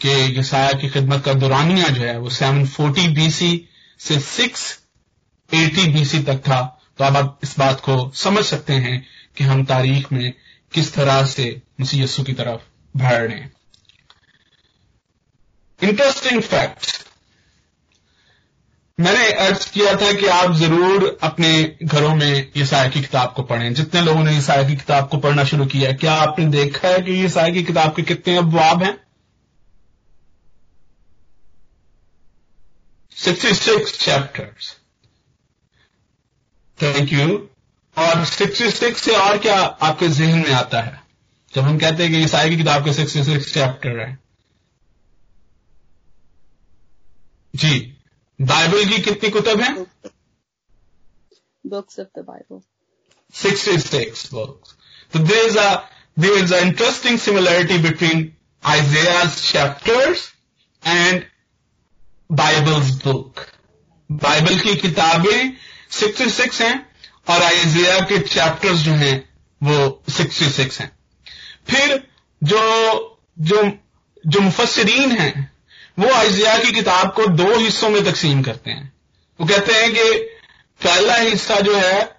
कि 0.00 0.38
यसाया 0.38 0.72
की 0.72 0.88
खिदमत 0.88 1.24
का 1.24 1.34
दौरानिया 1.34 1.88
जो 1.88 2.02
है 2.02 2.18
वो 2.18 2.30
740 2.30 3.06
बीसी 3.06 3.68
से 4.04 4.20
680 4.20 5.88
बीसी 5.88 6.18
तक 6.18 6.36
था। 6.36 6.80
तो 6.98 7.04
अब 7.04 7.16
आप 7.16 7.40
इस 7.42 7.58
बात 7.58 7.80
को 7.80 8.12
समझ 8.14 8.44
सकते 8.44 8.72
हैं 8.72 9.06
कि 9.36 9.44
हम 9.44 9.64
तारीख 9.64 10.12
में 10.12 10.32
किस 10.72 10.94
तरह 10.94 11.26
से 11.26 11.62
मसीह 11.80 12.04
यस्सु 12.04 12.22
की 12.22 12.32
तरफ़ 12.32 12.60
बढ़ 12.96 13.12
रहे 13.12 13.36
हैं। 13.36 13.52
इंटरेस्टिंग 15.82 16.42
फैक्ट 16.42 17.04
मैंने 19.00 19.32
अर्ज़ 19.32 19.70
किया 19.70 19.94
था 19.94 20.12
कि 20.12 20.26
आप 20.26 20.52
ज़रूर 20.52 21.18
अपने 21.22 21.76
घरों 21.82 22.14
में 22.14 22.50
ईसाया 22.56 22.88
की 22.88 23.00
किताब 23.00 23.32
को 23.36 23.42
पढ़ें। 23.42 23.74
जितने 23.74 24.00
लोगों 24.00 24.24
ने 24.24 24.36
ईसाया 24.38 24.68
की 24.68 24.76
किताब 24.76 25.08
को 25.08 25.18
पढ़ना 25.18 25.44
शुरू 25.44 25.66
किया 25.66 25.92
क्या 25.92 26.12
आपने 26.12 26.46
देखा 26.46 26.88
है 26.88 27.00
कि 27.00 27.24
ईसाया 27.24 27.48
की 27.48 27.62
किताब 27.62 27.94
के 27.94 28.02
कितने 28.02 28.36
अबवाब 28.36 28.82
हैं? 28.82 29.03
66 33.18 33.92
चैप्टर्स 33.98 34.74
थैंक 36.78 37.12
यू 37.12 37.26
और 37.96 38.24
66 38.26 38.94
से 38.96 39.16
और 39.16 39.38
क्या 39.38 39.56
आपके 39.88 40.08
जहन 40.08 40.38
में 40.38 40.52
आता 40.52 40.80
है? 40.80 41.02
जब 41.54 41.62
हम 41.62 41.78
कहते 41.78 42.02
हैं 42.02 42.12
कि 42.12 42.22
ईसाई 42.24 42.50
की 42.50 42.56
किताब 42.56 42.84
के 42.84 42.92
66 42.92 43.52
चैप्टर 43.52 43.98
है। 44.00 44.18
जी। 47.54 47.78
बाइबल 48.38 48.84
की 48.84 48.98
कितनी 49.02 49.30
कुतब 49.30 49.60
है? 49.60 49.74
Books 51.66 52.00
of 52.00 52.08
the 52.18 52.24
Bible 52.24 52.60
66 53.34 54.32
books 54.32 54.74
तो 55.12 55.18
there 55.18 55.44
is 55.46 55.58
a 55.58 55.74
there 56.18 56.32
is 56.32 56.54
a 56.54 56.58
interesting 56.58 57.18
similarity 57.18 57.78
between 57.78 58.32
Isaiah's 58.62 59.36
chapters 59.42 60.32
and 60.82 61.24
Bible's 62.34 62.90
book 62.90 63.40
Bible 64.12 64.58
की 64.58 64.74
किताबें 64.76 65.56
66 65.90 66.60
हैं 66.60 66.86
और 67.30 67.42
आइजिया 67.42 68.00
के 68.00 68.18
चैप्टर्स 68.18 68.78
जो 68.78 68.92
हैं, 68.92 69.28
वो 69.62 70.02
66 70.10 70.80
हैं। 70.80 70.98
फिर 71.70 72.08
जो 72.42 72.62
जो 73.38 73.72
जो 74.26 74.40
मुफसरीन 74.40 75.12
हैं, 75.12 75.52
वो 75.98 76.12
आइजिया 76.12 76.58
की 76.58 76.72
किताब 76.72 77.12
को 77.12 77.26
दो 77.26 77.58
हिस्सों 77.58 77.88
में 77.88 78.04
तकसीम 78.04 78.42
करते 78.42 78.70
हैं। 78.70 78.92
वो 79.40 79.46
कहते 79.46 79.72
हैं 79.72 79.92
कि 79.92 80.12
पहला 80.84 81.14
हिस्सा 81.14 81.60
जो 81.60 81.76
है, 81.76 82.16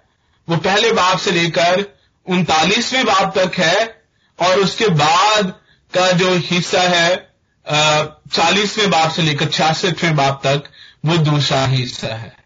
वो 0.48 0.56
पहले 0.56 0.92
बाप 0.92 1.18
से 1.18 1.30
लेकर 1.30 1.98
उनतालीसवें 2.26 3.04
बाप 3.04 3.38
तक 3.38 3.52
है 3.58 4.02
और 4.40 4.60
उसके 4.60 4.88
बाद 4.88 5.60
का 5.94 6.12
जो 6.12 6.34
हिस्सा 6.34 6.82
है 6.82 7.35
चालीसवें 7.68 8.90
बाप 8.90 9.10
से 9.10 9.22
लेकर 9.22 9.48
छियासठवें 9.48 10.16
बाप 10.16 10.40
तक 10.46 10.68
वो 11.04 11.16
दूसरा 11.18 11.66
हिस्सा 11.66 12.14
है। 12.14 12.36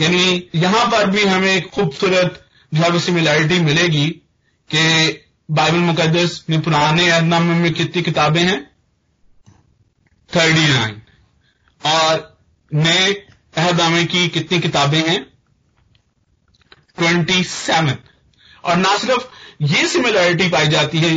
यानी 0.00 0.50
यहाँ 0.54 0.86
पर 0.86 1.10
भी 1.10 1.24
हमें 1.24 1.52
एक 1.52 1.70
खूबसूरत 1.70 2.46
जो 2.74 2.82
है 2.82 3.00
सिमिलैरिटी 3.00 3.58
मिलेगी 3.58 4.08
कि 4.70 5.20
बाइबल 5.50 5.78
मुकदस 5.78 6.44
में 6.50 6.60
पुराने 6.62 7.10
अहदनामे 7.10 7.54
में 7.54 7.72
कितनी 7.74 8.02
किताबें 8.02 8.42
हैं? 8.42 8.70
Thirty 10.30 10.68
nine. 10.68 11.02
और 11.80 12.38
नए 12.74 13.12
अहदनामे 13.56 14.04
की 14.04 14.28
कितनी 14.28 14.60
किताबें 14.60 15.02
हैं? 15.08 15.22
Twenty 16.98 17.44
seven. 17.44 17.96
और 18.64 18.76
ना 18.76 18.96
सिर्फ़ 18.98 19.28
ये 19.62 19.86
सिमिलैरिटी 19.88 20.48
पाई 20.48 20.68
जाती 20.68 20.98
है 20.98 21.14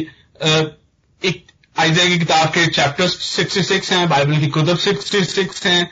एक 1.78 1.82
आइजिया 1.82 2.06
की 2.06 2.20
किताब 2.20 2.48
के 2.48 2.68
चैप्टर्स 2.68 3.40
66 3.40 3.92
हैं 3.92 4.10
बाइबल 4.10 4.38
की 4.38 4.48
कुतब 4.48 4.78
66 4.80 5.66
हैं। 5.66 5.92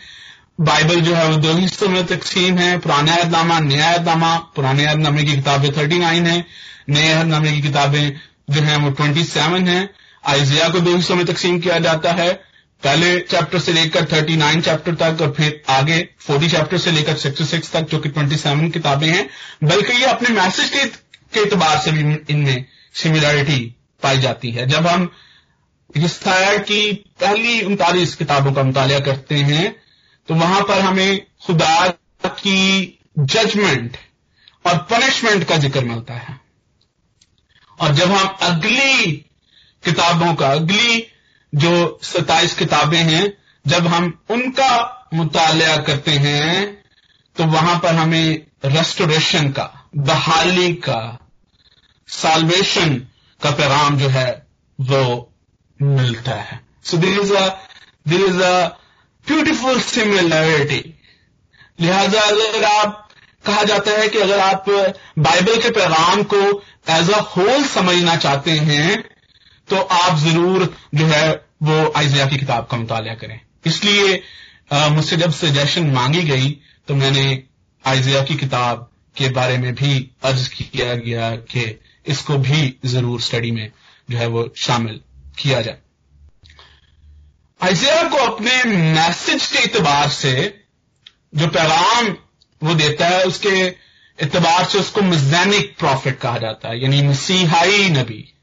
बाइबल 0.62 1.02
जो 1.02 1.16
है 1.16 1.28
वो 1.30 1.38
दो 1.38 1.54
हिस्सों 1.54 1.88
में 1.88 2.06
तकसीम 2.06 2.58
है, 2.58 2.80
पुराने 2.80 3.12
अहदनामा 3.12 3.60
नया 3.60 3.92
अहदनामा 3.92 4.36
पुराने 4.38 4.86
अहदनामे 4.86 5.24
की 5.24 5.36
किताबें 5.36 5.72
थर्टी 5.78 6.00
नाइन 6.00 6.28
है, 6.28 6.46
नए 6.90 7.10
अहदनामे 7.10 7.52
की 7.52 7.62
किताबें 7.62 8.14
जो 8.50 8.62
है 8.62 8.78
वो 8.78 8.90
ट्वेंटी 8.90 9.24
सेवन 9.24 9.68
है। 9.68 9.90
आइजिया 10.26 10.70
को 10.70 10.80
दो 10.80 10.96
हिस्सों 10.96 11.16
में 11.16 11.26
तकसीम 11.26 11.60
किया 11.60 11.80
जाता 11.80 12.12
है। 12.12 12.34
पहले 12.84 13.20
चैप्टर 13.20 13.60
से 13.60 13.74
लेकर 13.74 14.06
39 14.06 14.62
चैप्टर 14.62 14.96
तक 14.96 15.22
और 15.22 15.34
फिर 15.38 15.62
आगे 15.70 16.10
40 16.28 16.52
चैप्टर 16.52 16.78
से 16.78 16.92
लेकर 16.92 17.18
66 17.18 17.72
तक 17.72 17.82
जो 17.82 18.00
कि 18.00 18.10
27 18.10 18.72
किताबें 18.72 19.08
हैं। 19.08 19.30
बल्कि 19.64 19.94
ये 19.94 20.06
अपने 20.06 20.30
मैसेज 20.30 20.70
के 20.70 21.40
एतबार 21.40 21.78
से 21.78 21.92
भी 21.92 22.34
इनमें 22.34 22.66
सिमिलरिटी 22.94 23.76
पाई 24.04 24.18
जाती 24.18 24.52
है। 24.52 24.68
जब 24.68 24.88
हम 24.88 25.12
हिस्साया 25.90 26.58
की 26.58 26.94
पहली 27.20 27.62
उनतालीस 27.62 28.16
किताबों 28.16 28.54
का 28.54 28.64
मुताल 28.64 29.00
करते 29.00 29.36
हैं 29.36 29.76
तो 30.28 30.36
वहाँ 30.36 30.62
पर 30.62 30.80
हमें 30.80 31.26
खुदा 31.46 31.88
की 32.26 33.00
जजमेंट 33.20 33.98
और 34.66 34.78
पनिशमेंट 34.92 35.44
का 35.44 35.58
ज़िक्र 35.58 35.84
मिलता 35.86 36.14
है। 36.14 36.40
और 37.80 37.94
जब 37.96 38.12
हम 38.12 38.28
अगली 38.42 39.12
किताबों 39.84 40.34
का, 40.36 40.52
अगली 40.52 41.08
जो 41.54 42.00
सताइस 42.04 42.54
किताबें 42.54 42.98
हैं, 43.00 43.34
जब 43.66 43.88
हम 43.88 44.20
उनका 44.30 45.10
मुताया 45.14 45.78
करते 45.78 46.12
हैं 46.12 46.84
तो 47.36 47.46
वहाँ 47.46 47.80
पर 47.80 47.96
हमें 47.96 48.46
रेस्टोरेशन 48.66 49.50
का, 49.50 49.90
बहाली 49.96 50.74
का 50.74 51.20
साल्वेशन 52.10 52.96
का 53.42 53.52
पैगाम 53.52 53.98
जो 53.98 54.08
है, 54.10 54.46
वो 54.80 55.32
मिलता 55.80 56.36
है। 56.42 56.60
So 56.84 56.98
there 56.98 57.20
is 57.20 57.34
a 57.34 57.48
there 58.08 58.22
is 58.22 58.42
a 58.42 58.68
beautiful 59.26 59.80
similarity 59.82 60.84
लिहाजा 61.80 62.22
अगर 62.22 62.64
आप, 62.66 63.02
कहा 63.44 63.64
जाता 63.64 63.92
है 63.92 64.08
कि 64.10 64.18
अगर 64.20 64.40
आप 64.40 64.70
बाइबल 65.20 65.62
के 65.62 65.70
पैगाम 65.72 66.24
को 66.34 66.42
एज 66.92 67.10
अ 67.12 67.20
होल 67.32 67.64
समझना 67.66 68.16
चाहते 68.18 68.52
हैं 68.62 69.04
तो 69.68 69.78
आप 69.78 70.18
ज़रूर 70.20 70.74
जो 70.96 71.06
है 71.08 71.30
वो 71.64 71.92
आइजिया 71.98 72.26
की 72.26 72.38
किताब 72.38 72.68
का 72.72 72.78
मुताल 72.78 73.14
करें। 73.22 73.40
इसलिए 73.66 74.22
मुझसे 74.92 75.18
जब 75.18 75.32
सजेशन 75.34 75.90
मांगी 75.92 76.22
गई 76.24 76.50
तो 76.88 76.96
मैंने 76.96 77.26
आइजिया 77.84 78.22
की 78.24 78.36
किताब 78.36 78.90
के 79.16 79.30
बारे 79.32 79.58
में 79.58 79.74
भी 79.76 79.94
अर्ज़ 80.24 80.50
किया 80.52 80.94
गया 80.96 81.30
कि 81.52 81.64
इसको 82.06 82.38
भी 82.40 82.62
ज़रूर 82.86 83.22
स्टडी 83.22 83.52
में 83.52 83.72
जो 84.12 84.18
है 84.18 84.28
वो 84.28 84.50
शामिल 84.58 85.00
किया 85.38 85.62
जाए। 85.62 85.78
आइजिया 87.62 88.04
को 88.10 88.18
अपने 88.18 88.64
मैसेज 88.94 89.48
के 89.48 89.60
एतबार 89.60 90.10
से 90.10 90.64
जो 91.36 91.48
पैगाम 91.48 92.18
वो 92.64 92.74
देता 92.74 93.08
है, 93.08 93.24
उसके 93.24 93.76
एतबार 94.24 94.66
से 94.66 94.80
उसको 94.80 95.02
मिजैनिक 95.02 95.78
प्रॉफिट 95.78 96.20
कहा 96.20 96.38
जाता 96.38 96.70
है, 96.70 96.82
यानी 96.82 97.02
मसीहाई 97.02 97.90
नबी। 97.90 98.34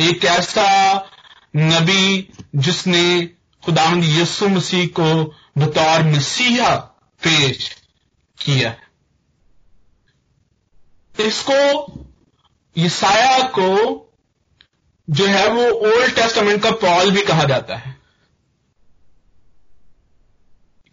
एक 0.00 0.24
ऐसा 0.24 1.10
नबी 1.56 2.28
जिसने 2.54 3.26
खुदावंद 3.64 4.04
यसु 4.04 4.48
मसीह 4.48 4.86
को 4.86 5.24
बतौर 5.58 6.02
मसीहा 6.02 6.74
पेश 7.22 7.76
किया 8.38 8.70
है। 8.70 8.86
इसको 11.26 11.58
ईसाया 12.76 13.42
को 13.42 14.02
जो 15.10 15.26
है 15.26 15.48
वो 15.48 15.62
ओल्ड 15.62 16.14
टेस्टामेंट 16.14 16.62
का 16.62 16.70
पॉल 16.70 17.10
भी 17.10 17.22
कहा 17.22 17.44
जाता 17.44 17.76
है। 17.76 17.96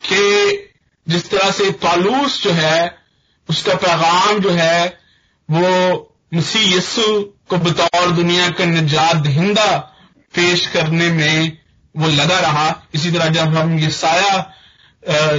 कि 0.05 0.69
जिस 1.07 1.29
तरह 1.29 1.51
से 1.51 1.71
पालूस 1.71 2.43
जो 2.43 2.51
है, 2.51 2.97
उसका 3.49 3.73
पैगाम 3.75 4.39
जो 4.39 4.49
है, 4.49 4.99
वो 5.51 6.15
मसीह 6.33 6.77
यस्सु 6.77 7.21
को 7.49 7.57
बतौर 7.57 8.11
दुनिया 8.11 8.49
का 8.49 8.65
निजात 8.65 9.15
दहिंदा 9.15 9.77
पेश 10.33 10.67
करने 10.67 11.09
में 11.09 11.57
वो 11.97 12.07
लगा 12.07 12.39
रहा। 12.39 12.87
इसी 12.93 13.11
तरह 13.11 13.27
जब 13.27 13.55
हम 13.57 13.79
ये 13.79 13.89
साया 13.89 14.53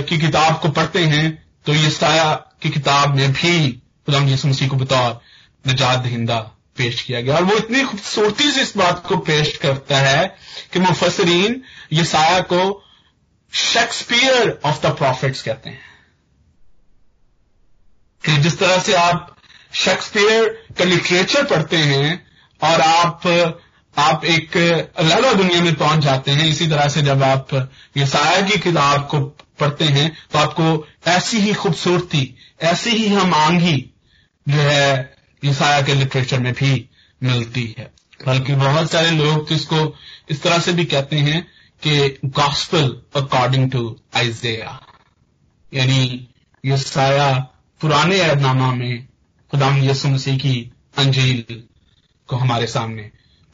की 0.01 0.19
किताब 0.19 0.61
को 0.61 0.69
पढ़ते 0.69 1.05
हैं 1.05 1.49
तो 1.67 1.75
ये 1.75 1.91
साया 1.91 2.35
की 2.35 2.71
किताब 2.71 3.15
में 3.15 3.33
भी 3.33 3.73
खुदाम 4.07 4.29
यसु 4.29 4.49
मसीह 4.49 4.69
को 4.69 4.77
बतौर 4.77 5.21
निजात 5.67 5.99
दहिंदा 5.99 6.54
पेश 6.77 7.03
किया 7.03 7.21
गया। 7.21 7.37
और 7.37 7.45
वो 7.45 7.57
इतनी 7.57 7.83
खूबसूरती 7.83 8.51
से 8.53 8.63
इस 8.63 8.77
बात 8.77 9.07
को 9.07 9.17
पेश 9.17 9.57
करता 9.57 9.99
है 9.99 10.37
कि 10.73 10.79
मुफसरीन 10.79 11.63
ये 11.93 12.05
साया 12.05 12.41
को 12.41 12.83
शेक्सपियर 13.53 14.61
ऑफ़ 14.65 14.87
द 14.87 14.91
प्रॉफिट्स 14.91 15.43
कहते 15.43 15.71
हैं। 15.71 15.93
कि 18.25 18.37
जिस 18.37 18.59
तरह 18.59 18.79
से 18.79 18.95
आप 18.95 19.37
शेक्सपियर 19.75 20.49
का 20.79 20.85
लिटरेचर 20.85 21.45
पढ़ते 21.45 21.77
हैं 21.77 22.27
और 22.63 22.81
आप 22.81 23.27
आप 23.97 24.25
एक 24.25 24.57
अलग 24.97 25.37
दुनिया 25.37 25.61
में 25.63 25.75
पहुँच 25.75 26.01
जाते 26.01 26.31
हैं, 26.31 26.47
इसी 26.49 26.67
तरह 26.67 26.89
से 26.89 27.03
जब 27.03 27.23
आप 27.23 27.55
ये 27.97 28.07
साया 28.07 28.41
की 28.41 28.59
किताब 28.59 29.07
को 29.09 29.21
पढ़ते 29.61 29.85
हैं 29.85 30.17
तो 30.33 30.39
आपको 30.39 30.87
ऐसी 31.07 31.39
ही 31.39 31.53
खूबसूरती, 31.55 32.35
ऐसी 32.63 32.91
ही 32.91 33.09
हम 33.09 33.35
आंगी 33.35 33.91
जो 34.49 34.59
है 34.59 35.14
ईसाया 35.45 35.83
के 35.83 35.95
लिटरेचर 35.95 36.41
में 36.41 36.53
भी 36.53 36.89
मिलती 37.23 37.75
है। 37.79 37.93
बल्कि 38.27 38.55
बहुत 38.55 38.91
सारे 38.91 39.11
लोग 39.11 39.49
तो 39.49 39.55
इसको 39.55 39.97
इस 40.31 40.43
तरह 40.43 40.59
से 40.59 40.73
भी 40.73 40.85
कहते 40.85 41.17
हैं 41.17 41.43
कि 41.83 42.19
गॉस्पल 42.25 43.03
अकॉर्डिंग 43.17 43.71
टू 43.71 44.01
आइजेया 44.17 44.81
यानी 45.75 46.29
ये 46.65 46.77
साया 46.77 47.33
पुराने 47.81 48.17
ऐदनामा 48.17 48.75
में 48.75 49.09
खुदाम 49.51 49.83
यसु 49.85 50.09
मसीह 50.09 50.39
की 50.39 50.73
अंजील 50.99 51.63
को 52.29 52.37
हमारे 52.37 52.67
सामने 52.67 53.03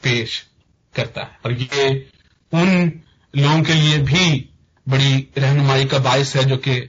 पेश 0.03 0.47
करता 0.95 1.21
है। 1.21 1.39
और 1.45 1.53
ये 1.53 2.09
उन 2.53 3.01
लोगों 3.33 3.61
के 3.63 3.73
लिए 3.73 3.97
भी 3.97 4.49
बड़ी 4.89 5.27
रहनुमाई 5.37 5.85
का 5.85 5.99
बायस 5.99 6.35
है 6.35 6.43
जो 6.43 6.57
कि 6.57 6.79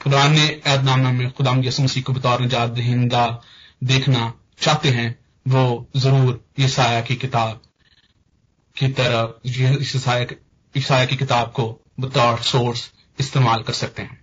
पुराने 0.00 0.62
ऐदनामा 0.66 1.12
में 1.12 1.30
खुदाम 1.30 1.64
यसु 1.64 1.82
मसीह 1.82 2.02
को 2.02 2.12
बतौर 2.12 2.40
निजात 2.40 2.70
देखना 3.84 4.32
चाहते 4.58 4.88
हैं, 4.88 5.08
वो 5.46 5.88
ज़रूर 5.96 6.44
ईसाया 6.60 7.00
की 7.00 7.16
किताब 7.16 7.60
की 8.76 8.88
तरह 8.88 9.34
ईसाया 10.74 11.04
की 11.04 11.16
किताब 11.16 11.52
को 11.52 11.64
बतौर 12.00 12.38
सोर्स 12.42 12.90
इस्तेमाल 13.18 13.62
कर 13.62 13.72
सकते 13.72 14.02
हैं। 14.02 14.22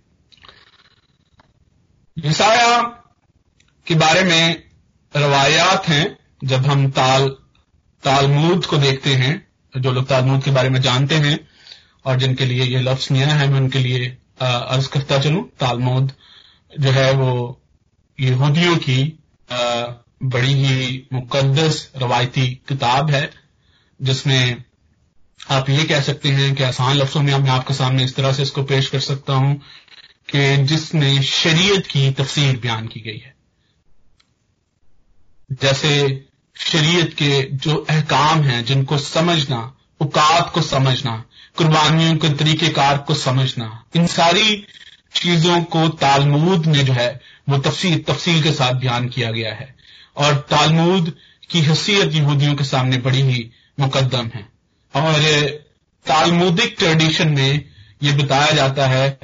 ईसाया 2.16 2.80
के 3.86 3.94
बारे 3.94 4.22
में 4.22 4.62
रवायात 5.12 5.88
हैं, 5.88 6.18
जब 6.44 6.66
हम 6.66 6.90
ताल 6.90 7.28
तालमूद 8.02 8.66
को 8.66 8.76
देखते 8.78 9.14
हैं, 9.14 9.34
जो 9.74 9.92
लोग 9.92 10.06
तालमूद 10.08 10.42
के 10.44 10.50
बारे 10.50 10.68
में 10.68 10.80
जानते 10.80 11.14
हैं, 11.14 11.38
और 12.06 12.16
जिनके 12.18 12.44
लिए 12.44 12.64
ये 12.64 12.78
लफ्ज 12.80 13.08
नया 13.12 13.26
है, 13.28 13.48
मैं 13.48 13.60
उनके 13.60 13.78
लिए 13.78 14.06
अर्ज़ 14.40 14.88
करता 14.88 15.18
चलूँ। 15.18 15.42
तालमूद 15.60 16.12
जो 16.72 16.90
है 16.90 17.10
वो 17.12 17.60
यहूदियों 18.18 18.76
की 18.76 18.98
बड़ी 20.24 20.52
ही 20.52 21.08
मुकदस 21.12 21.92
रवायती 21.96 22.62
किताब 22.68 23.10
है, 23.10 23.30
जिसमें 24.02 24.64
आप 25.50 25.70
ये 25.70 25.84
कह 25.84 26.00
सकते 26.00 26.28
हैं 26.28 26.54
कि 26.54 26.62
आसान 26.62 26.96
लफ्जों 26.96 27.20
में 27.20 27.38
मैं 27.38 27.50
आपके 27.50 27.74
सामने 27.74 28.04
इस 28.04 28.16
तरह 28.16 28.32
से 28.32 28.42
इसको 28.42 28.62
पेश 28.62 28.88
कर 28.88 29.00
सकता 29.00 29.32
हूँ 29.32 29.60
कि 30.30 30.56
जिसमें 30.56 31.22
शरीयत 31.22 31.86
की 31.86 32.10
तफसीर 32.10 32.56
बयान 32.56 32.86
की 32.86 33.00
गई 33.00 33.18
है। 33.18 33.34
जैसे 35.52 36.24
शरीयत 36.56 37.14
के 37.14 37.42
जो 37.42 37.76
अहकाम 37.76 38.42
हैं, 38.42 38.64
जिनको 38.64 38.98
समझना 38.98 39.76
उकात 40.00 40.50
को 40.54 40.62
समझना, 40.62 41.24
कुर्बानियों 41.56 42.16
के 42.16 42.28
तरीकेकार 42.28 42.98
को 42.98 43.14
समझना, 43.14 43.84
इन 43.96 44.06
सारी 44.06 44.66
चीज़ों 45.14 45.62
को 45.62 45.88
तालमूद 45.88 46.66
में 46.66 46.84
जो 46.84 46.92
है, 46.92 47.20
वो 47.48 47.58
तफसील 47.58 48.02
तफसील 48.02 48.42
के 48.42 48.52
साथ 48.52 48.72
बयान 48.72 49.08
किया 49.08 49.30
गया 49.30 49.54
है। 49.54 49.81
और 50.16 50.34
तालमूद 50.34 51.16
की 51.50 51.60
हैसियत 51.60 52.12
यहूदियों 52.12 52.54
के 52.54 52.64
सामने 52.64 52.96
बड़ी 52.96 53.20
ही 53.20 53.50
मुकदम 53.80 54.30
है। 54.34 54.48
और 54.96 55.22
तालमुदिक 56.06 56.76
ट्रेडिशन 56.78 57.28
में 57.28 57.64
ये 58.02 58.12
बताया 58.12 58.50
जाता 58.50 58.86
है 58.86 59.18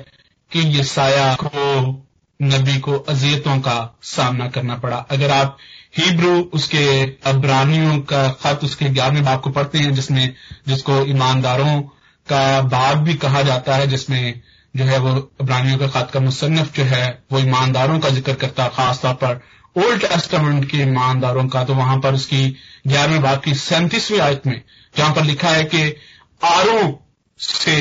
कि 0.52 0.60
ये 0.60 0.84
साया 0.84 1.34
को, 1.34 2.04
नबी 2.42 2.78
को 2.78 2.92
अजियतों 2.92 3.58
का 3.58 3.98
सामना 4.02 4.48
करना 4.48 4.74
पड़ा। 4.74 4.96
अगर 4.96 5.30
आप 5.30 5.58
हिब्रू, 5.98 6.40
उसके 6.40 7.04
अब्रानियों 7.04 7.98
का 8.00 8.28
खत, 8.28 8.60
उसके 8.64 8.84
ग्यारहवें 8.84 9.24
बाप 9.24 9.42
को 9.42 9.50
पढ़ते 9.50 9.78
हैं, 9.78 9.94
जिसमें, 9.94 10.34
जिसको 10.68 11.04
ईमानदारों 11.04 11.82
का 12.28 12.60
बाप 12.60 12.96
भी 12.98 13.14
कहा 13.14 13.42
जाता 13.42 13.76
है, 13.76 13.86
जिसमें 13.86 14.40
जो 14.74 14.84
है 14.84 14.98
वो 14.98 15.10
अब्रानियों 15.40 15.78
का 15.78 15.86
खत 15.88 16.10
का 16.12 16.20
मुसन्फ 16.20 16.74
जो 16.76 16.84
है, 16.84 17.22
वो 17.32 17.38
ईमानदारों 17.40 17.98
का 18.00 18.08
ज़िक्र 18.10 18.34
करता 18.36 18.64
है, 18.64 18.70
खासतौर 18.70 19.14
पर 19.14 19.40
ओल्ड 19.76 20.00
टेस्टामेंट 20.02 20.64
के 20.70 20.78
ईमानदारों 20.78 21.46
का। 21.48 21.64
तो 21.64 21.74
वहाँ 21.74 21.98
पर 22.00 22.14
उसकी 22.14 22.48
ग्यारहवीं 22.86 23.20
बात 23.20 23.44
की 23.44 23.54
सैंतीसवीं 23.56 24.20
आयत 24.20 24.46
में, 24.46 24.62
जहाँ 24.94 25.14
पर 25.14 25.24
लिखा 25.24 25.48
है 25.50 25.64
कि 25.64 25.82
आरों 26.46 26.92
से 27.38 27.76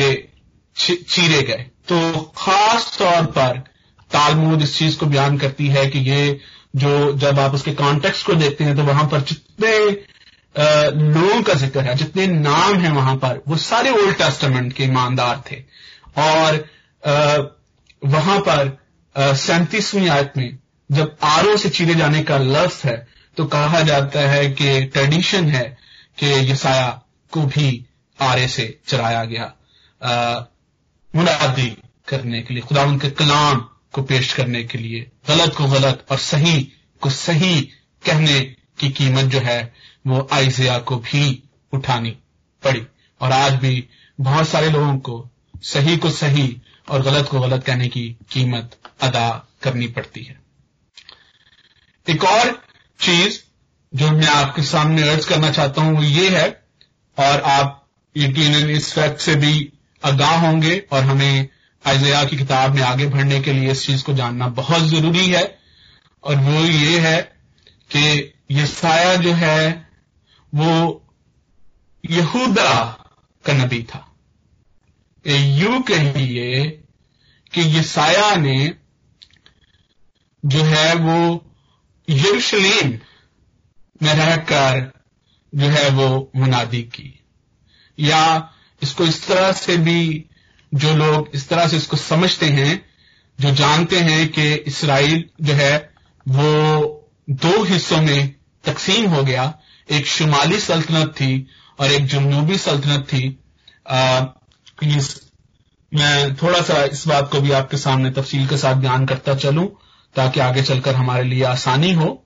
चीरे 0.75 1.42
गए। 1.44 1.66
तो 1.88 1.98
खास 2.38 2.96
तौर 3.00 3.25
पर 3.38 3.57
तालमूद 4.11 4.61
इस 4.61 4.77
चीज़ 4.77 4.98
को 4.98 5.05
बयान 5.05 5.38
करती 5.38 5.68
है 5.68 5.85
कि 5.88 6.00
ये 6.01 6.40
जो 6.75 7.14
जब 7.18 7.40
आप 7.40 7.53
उसके 7.53 7.72
कॉन्टेक्स्ट 7.75 8.25
को 8.25 8.33
देखते 8.35 8.64
हैं 8.64 8.75
तो 8.75 8.83
वहाँ 8.83 9.07
पर 9.09 9.22
जितने 9.24 9.77
लोगों 10.55 11.42
का 11.44 11.53
ज़िक्र 11.55 11.79
है, 11.79 11.96
जितने 11.96 12.25
नाम 12.27 12.75
है 12.75 12.92
वहाँ 12.92 13.16
पर, 13.16 13.42
वो 13.48 13.55
सारे 13.57 13.90
ओल्ड 13.92 14.18
टेस्टामेंट 14.18 14.74
के 14.74 14.83
ईमानदार 14.83 15.42
थे। 15.51 15.55
और 16.18 16.66
वहाँ 17.07 18.39
पर 18.39 18.77
सैंतीसवीं 19.37 20.09
आयत 20.09 20.33
में 20.37 20.57
जब 20.89 21.15
आरो 21.24 21.55
से 21.57 21.70
चीरे 21.70 21.96
जाने 21.96 22.24
का 22.24 22.37
लफ्ज 22.37 22.85
है 22.85 23.07
तो 23.37 23.46
कहा 23.46 23.81
जाता 23.81 24.20
है 24.20 24.50
कि 24.50 24.83
ट्रेडिशन 24.85 25.50
है 25.50 25.65
कि 26.20 26.27
यसाया 26.51 26.89
को 27.31 27.41
भी 27.41 27.85
आरे 28.20 28.48
से 28.48 28.79
चलाया 28.87 29.24
गया। 29.25 29.46
मुनादी 31.15 31.70
करने 32.07 32.41
के 32.41 32.53
लिए 32.53 32.63
खुदा 32.63 32.83
उनके 32.83 33.09
कलाम 33.09 33.59
को 33.93 34.01
पेश 34.01 34.33
करने 34.33 34.63
के 34.63 34.77
लिए, 34.77 35.11
गलत 35.27 35.55
को 35.55 35.65
गलत 35.65 36.05
और 36.11 36.17
सही 36.17 36.61
को 37.01 37.09
सही 37.09 37.61
कहने 38.03 38.39
की 38.79 38.89
कीमत 38.89 39.25
जो 39.25 39.39
है, 39.39 39.74
वो 40.07 40.27
आइजिया 40.33 40.77
को 40.79 40.96
भी 40.98 41.43
उठानी 41.74 42.11
पड़ी। 42.63 42.85
और 43.22 43.31
आज 43.31 43.53
भी 43.53 43.87
बहुत 44.20 44.48
सारे 44.48 44.70
लोगों 44.70 44.98
को 45.00 45.29
सही 45.63 45.98
को 45.98 46.09
सही 46.11 46.48
और 46.89 47.01
गलत 47.01 47.27
को 47.27 47.39
गलत 47.39 47.63
कहने 47.63 47.87
की 47.87 48.17
कीमत 48.31 48.77
अदा 49.01 49.47
करनी 49.61 49.87
पड़ती 49.87 50.23
है। 50.23 50.41
एक 52.09 52.23
और 52.23 52.63
चीज़ 53.00 53.39
जो 53.95 54.11
मैं 54.11 54.27
आपके 54.27 54.61
सामने 54.61 55.09
अर्ज़ 55.09 55.29
करना 55.29 55.51
चाहता 55.51 55.81
हूँ, 55.81 55.97
वो 55.97 56.03
ये 56.03 56.29
है, 56.29 56.63
और 57.19 57.41
आप 57.41 57.87
यकीन 58.17 58.69
इस 58.69 58.93
फैक्ट 58.93 59.21
से 59.21 59.35
भी 59.35 59.73
आगाह 60.05 60.47
होंगे, 60.47 60.85
और 60.91 61.03
हमें 61.03 61.50
आइजया 61.87 62.25
की 62.25 62.37
किताब 62.37 62.75
में 62.75 62.81
आगे 62.81 63.05
बढ़ने 63.05 63.41
के 63.41 63.53
लिए 63.53 63.71
इस 63.71 63.85
चीज़ 63.85 64.03
को 64.03 64.13
जानना 64.13 64.47
बहुत 64.47 64.81
ज़रूरी 64.81 65.27
है। 65.27 65.59
और 66.23 66.35
वो 66.35 66.65
ये 66.65 67.00
है 67.00 67.21
कि 67.95 68.33
ये 68.51 68.65
साया 68.65 69.15
जो 69.15 69.33
है, 69.33 69.89
वो 70.55 71.03
यहूदा 72.09 73.03
का 73.45 73.53
नबी 73.53 73.83
था। 73.83 74.06
यू 75.27 75.79
कहिए 75.79 76.66
कि 77.53 77.61
ये 77.61 77.83
साया 77.83 78.35
ने 78.35 78.74
जो 80.46 80.63
है 80.63 80.96
वो 80.96 81.46
यरूशलेम 82.09 82.90
में 84.03 84.13
रहकर 84.13 84.92
जो 85.55 85.68
है 85.68 85.90
वो 85.90 86.31
मुनादी 86.35 86.81
की। 86.81 87.13
या 88.00 88.51
इसको 88.83 89.03
इस 89.03 89.27
तरह 89.27 89.51
से 89.51 89.77
भी 89.77 90.25
जो 90.74 90.96
लोग 90.96 91.29
इस 91.33 91.50
तरह 91.50 91.68
से 91.68 91.77
इसको 91.77 91.98
समझते 91.98 92.46
हैं, 92.46 92.85
जो 93.40 93.51
जानते 93.51 94.00
हैं 94.00 94.27
कि 94.29 94.53
इसराइल 94.53 95.24
जो 95.42 95.53
है 95.53 95.94
वो 96.27 97.09
दो 97.29 97.63
हिस्सों 97.63 98.01
में 98.01 98.35
तकसीम 98.63 99.05
हो 99.05 99.24
गया, 99.24 99.59
एक 99.92 100.07
शुमाली 100.07 100.59
सल्तनत 100.59 101.07
थी 101.07 101.48
और 101.79 101.92
एक 101.92 102.05
जनूबी 102.05 102.57
सल्तनत 102.57 103.05
थी 103.05 103.40
मैं 105.94 106.35
थोड़ा 106.35 106.61
सा 106.61 106.83
इस 106.83 107.07
बात 107.07 107.31
को 107.31 107.42
भी 107.42 107.51
आपके 107.51 107.77
सामने 107.77 108.11
तफसील 108.11 108.48
के 108.48 108.57
साथ 108.57 108.75
बयान 108.75 109.05
करता 109.05 109.35
चलूँ, 109.35 109.68
ताकि 110.16 110.40
आगे 110.40 110.63
चलकर 110.63 110.96
हमारे 110.96 111.24
लिए 111.24 111.44
आसानी 111.44 111.94
हो। 111.94 112.25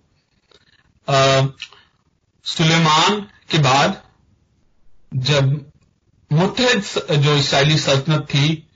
सुलेमान 2.46 3.28
के 3.50 3.58
बाद 3.58 4.02
जब 5.14 5.72
मुतहद 6.32 6.84
जो 7.18 7.36
इसराइली 7.36 7.78
सल्तनत 7.78 8.22
थी, 8.22 8.68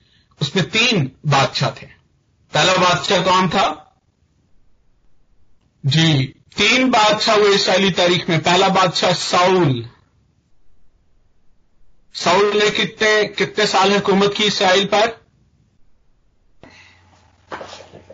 उसमें 0.41 0.69
तीन 0.69 1.11
बादशाह 1.25 1.69
थे। 1.69 1.85
पहला 2.53 2.73
बादशाह 2.73 3.21
कौन 3.21 3.49
था? 3.49 3.95
जी, 5.85 6.23
तीन 6.57 6.89
बादशाह 6.91 7.35
हुए 7.35 7.55
इसराइली 7.55 7.89
तारीख 7.91 8.29
में। 8.29 8.43
पहला 8.43 8.69
बादशाह 8.69 9.13
साउल। 9.13 9.89
साउल 12.15 12.63
ने 12.63 12.69
कितने 12.69 13.25
कितने 13.25 13.67
साल 13.67 13.93
हुकूमत 13.93 14.34
की 14.38 14.43
इसराइल 14.43 14.86
पर? 14.86 15.25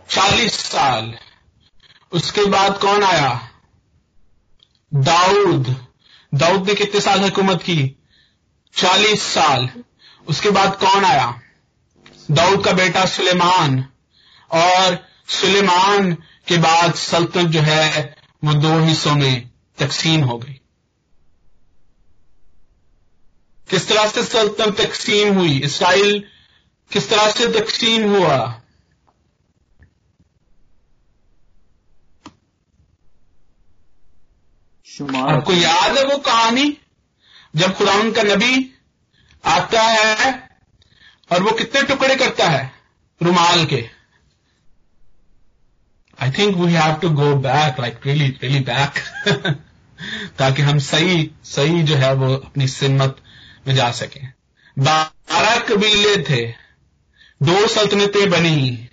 चालीस 0.10 0.54
साल। 0.54 1.18
उसके 2.12 2.46
बाद 2.46 2.78
कौन 2.78 3.04
आया? 3.04 3.50
दाऊद। 4.94 5.88
दाऊद 6.34 6.68
ने 6.68 6.76
कितने 6.76 7.02
साल 7.02 7.20
हुकूमत 7.20 7.64
की? 7.64 8.04
चालीस 8.74 9.24
साल। 9.24 9.70
उसके 10.28 10.50
बाद 10.50 10.80
कौन 10.80 11.06
आया? 11.06 11.42
दाऊद 12.32 12.66
का 12.66 12.72
बेटा 12.72 13.06
सुलेमान। 13.06 13.86
और 14.52 15.08
सुलेमान 15.28 16.14
के 16.48 16.58
बाद 16.58 16.94
सल्तनत 16.94 17.48
जो 17.48 17.62
है, 17.62 18.16
वो 18.44 18.54
दो 18.54 18.80
हिस्सों 18.80 19.16
में 19.16 19.50
तकसीम 19.78 20.24
हो 20.24 20.38
गई। 20.38 20.61
किस 23.72 23.88
तरह 23.90 24.08
से 24.08 24.24
सल्तनत 24.24 24.82
तकसीम 24.82 25.34
हुई? 25.36 25.60
इसराइल 25.60 26.24
किस 26.92 27.10
तरह 27.10 27.32
से 27.32 27.48
तकसीम 27.60 28.10
हुआ? 28.16 28.58
आपको 35.02 35.54
याद 35.54 35.98
है 35.98 36.04
वो 36.06 36.18
कहानी? 36.18 36.78
जब 37.56 37.76
खुदा 37.76 37.94
का 38.12 38.24
नबी 38.24 38.76
आता 39.46 39.82
है 39.82 40.50
और 41.32 41.44
वो 41.44 41.52
कितने 41.52 41.84
टुकड़े 41.84 42.16
करता 42.16 42.48
है? 42.48 42.72
रुमाल 43.24 43.66
के। 43.66 43.90
I 46.22 46.32
think 46.32 46.56
we 46.58 46.74
have 46.74 46.96
to 46.96 47.10
go 47.10 47.36
back 47.36 47.80
like 47.80 48.00
really 48.06 48.28
really 48.28 48.60
back 48.60 49.00
ताकि 50.38 50.62
हम 50.62 50.80
सही 50.80 51.32
सही 51.44 51.84
जो 51.84 51.96
है 51.96 52.14
वो 52.14 52.34
अपनी 52.36 52.68
सिमत 52.68 53.21
में 53.68 53.76
जा 53.76 53.92
सकें। 53.92 54.34
बारह 54.80 55.60
कबीले 55.60 56.24
थे, 56.24 56.52
दो 57.44 57.68
सल्तनतें 57.68 58.30
बनी, 58.30 58.90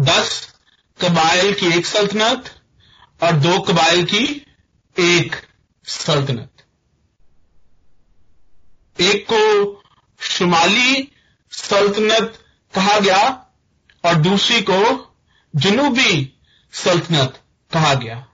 दस 0.00 0.54
कबाइल 1.00 1.54
की 1.54 1.66
एक 1.66 1.86
सल्तनत 1.86 2.60
और 3.22 3.32
दो 3.32 3.58
कबाइल 3.60 4.04
की 4.04 4.46
एक 4.98 5.36
सल्तनत। 5.84 6.50
एक 9.00 9.26
को 9.32 9.82
शुमाली 10.20 11.12
सल्तनत 11.50 12.44
कहा 12.74 12.98
गया 12.98 13.46
और 14.04 14.14
दूसरी 14.14 14.60
को 14.60 15.14
जनूबी 15.56 16.40
सल्तनत 16.72 17.40
कहा 17.72 17.94
गया। 17.94 18.26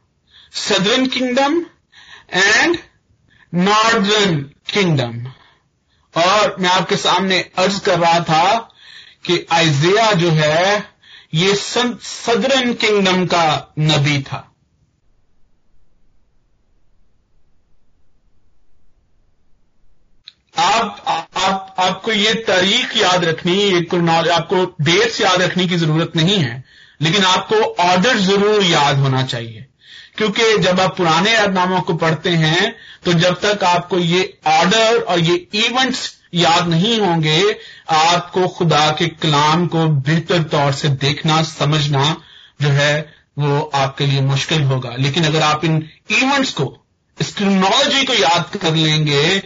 Southern 0.53 1.07
kingdom 1.07 1.67
and 2.31 2.79
northern 3.55 4.51
kingdom 4.69 5.27
और 6.15 6.57
मैं 6.61 6.71
आपके 6.71 6.97
सामने 6.97 7.39
अर्ज़ 7.59 7.81
कर 7.81 7.99
रहा 7.99 8.21
था 8.21 8.55
कि 9.25 9.47
आइजिया 9.53 10.13
जो 10.13 10.31
है 10.31 10.85
ये 11.35 11.55
सदरन 11.55 12.73
किंगडम 12.75 13.27
का 13.27 13.75
नबी 13.79 14.23
था। 14.23 14.43
आप, 20.59 21.03
आप 21.37 21.75
आपको 21.79 22.13
ये 22.13 22.33
तारीख 22.35 22.97
याद 22.97 23.25
रखनी 23.25 23.61
एक 23.79 23.95
आपको 23.95 24.65
डेट्स 24.81 25.21
याद 25.21 25.43
रखने 25.43 25.67
की 25.67 25.77
ज़रूरत 25.77 26.13
नहीं 26.17 26.39
है 26.39 26.65
लेकिन 27.01 27.25
आपको 27.25 27.57
ऑर्डर 27.83 28.19
ज़रूर 28.19 28.63
याद 28.63 28.99
होना 28.99 29.23
चाहिए। 29.25 29.67
क्योंकि 30.19 30.57
जब 30.59 30.81
आप 30.81 30.97
पुराने 30.97 31.33
यादनामों 31.33 31.81
को 31.81 31.95
पढ़ते 31.97 32.31
हैं 32.37 32.75
तो 33.05 33.13
जब 33.15 33.41
तक 33.41 33.65
आपको 33.65 33.99
ये 33.99 34.23
ऑर्डर 34.49 35.01
और 35.01 35.19
ये 35.21 35.35
इवेंट्स 35.57 36.15
याद 36.35 36.69
नहीं 36.69 36.99
होंगे, 37.01 37.41
आपको 37.91 38.47
खुदा 38.49 38.89
के 38.91 39.07
कलाम 39.09 39.67
को 39.67 39.87
बेहतर 39.89 40.43
तौर 40.45 40.73
से 40.73 40.89
देखना, 40.89 41.43
समझना 41.43 42.17
जो 42.63 42.69
है, 42.71 43.15
वो 43.39 43.61
आपके 43.75 44.07
लिए 44.07 44.21
मुश्किल 44.23 44.63
होगा। 44.63 44.95
लेकिन 44.97 45.25
अगर 45.25 45.43
आप 45.43 45.65
इन 45.65 45.77
इवेंट्स 46.13 46.53
को, 46.53 46.67
इस 47.19 47.37
टेक्नोलॉजी 47.37 48.05
को 48.05 48.15
याद 48.15 48.57
कर 48.57 48.75
लेंगे 48.75 49.39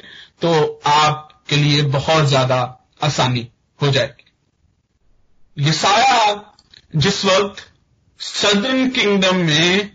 तो 0.43 0.81
आपके 0.89 1.57
लिए 1.57 1.83
बहुत 1.91 2.25
ज़्यादा 2.27 2.59
आसानी 3.05 3.47
हो 3.81 3.91
जाएगी। 3.91 4.33
ये 5.57 5.73
सारा 5.75 6.55
जिस 6.97 7.25
वक्त 7.25 7.67
सदर्न 8.21 8.89
किंगडम 8.91 9.37
में 9.39 9.91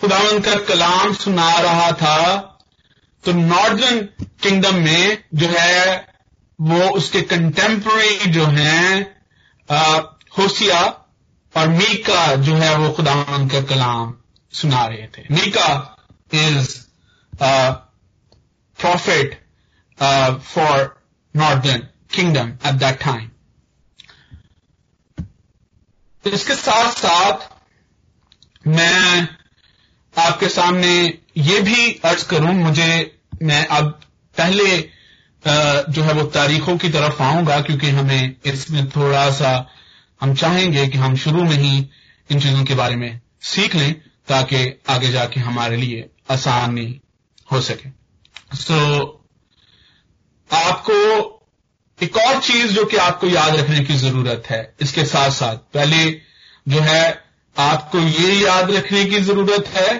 खुदावन 0.00 0.40
का 0.40 0.54
कलाम 0.64 1.12
सुना 1.14 1.52
रहा 1.60 1.90
था 1.92 2.18
तो 3.24 3.32
नॉर्दर्न 3.32 4.00
किंगडम 4.42 4.74
में 4.74 5.22
जो 5.34 5.46
है, 5.48 6.06
वो 6.58 6.88
उसके 6.90 7.20
कंटेम्प्रेरी 7.22 8.30
जो 8.32 8.44
हैं 8.46 9.16
होसिया 10.38 10.80
और 11.54 11.68
मीका 11.68 12.34
जो 12.36 12.54
है, 12.56 12.74
वो 12.76 12.90
खुदावन 12.92 13.48
का 13.48 13.60
कलाम 13.62 14.14
सुना 14.52 14.84
रहे 14.86 15.06
थे। 15.16 15.22
Micah 15.30 15.68
is 16.34 16.76
prophet 18.78 19.40
for 20.44 20.76
northern 21.34 21.88
kingdom 22.14 22.48
at 22.66 22.74
that 22.74 23.02
time 23.04 23.30
इसके 26.24 26.54
साथ 26.54 26.92
साथ 26.92 27.48
मैं 28.66 29.28
आपके 30.18 30.48
सामने 30.48 31.18
ये 31.36 31.60
भी 31.60 31.92
अर्ज़ 32.04 32.26
करूँ 32.28 32.52
मुझे 32.52 33.18
मैं 33.42 33.66
अब 33.66 34.00
पहले 34.38 34.90
जो 35.92 36.02
है 36.02 36.12
वो 36.12 36.22
तारीखों 36.22 36.78
की 36.78 36.88
तरफ़ 36.88 37.22
आऊँगा 37.22 37.60
क्योंकि 37.60 37.88
हमें 37.88 38.36
इसमें 38.44 38.88
थोड़ा 38.90 39.30
सा 39.30 39.70
हम 40.20 40.34
चाहेंगे 40.34 40.88
कि 40.88 40.98
हम 40.98 41.16
शुरू 41.16 41.44
में 41.44 41.56
ही 41.56 41.90
इन 42.30 42.40
चीज़ों 42.40 42.64
के 42.64 42.74
बारे 42.74 42.96
में 42.96 43.20
सीख 43.42 43.74
लें 43.74 43.94
ताकि 44.28 44.80
आगे 44.88 45.10
जाके 45.12 45.40
हमारे 45.40 45.76
लिए 45.76 46.10
आसानी 46.30 47.00
हो 47.52 47.60
सके। 47.60 47.88
सो 48.56 48.74
so, 48.74 50.54
आपको 50.54 51.32
एक 52.02 52.16
और 52.16 52.40
चीज़ 52.40 52.72
जो 52.72 52.84
कि 52.84 52.96
आपको 52.96 53.26
याद 53.26 53.56
रखने 53.56 53.80
की 53.80 53.94
ज़रूरत 53.94 54.42
है 54.50 54.74
इसके 54.80 55.04
साथ 55.04 55.30
साथ 55.30 55.56
पहले 55.56 56.20
जो 56.68 56.80
है 56.80 57.25
आपको 57.58 57.98
ये 57.98 58.32
याद 58.34 58.70
रखने 58.70 59.04
की 59.04 59.20
ज़रूरत 59.20 59.68
है 59.68 59.94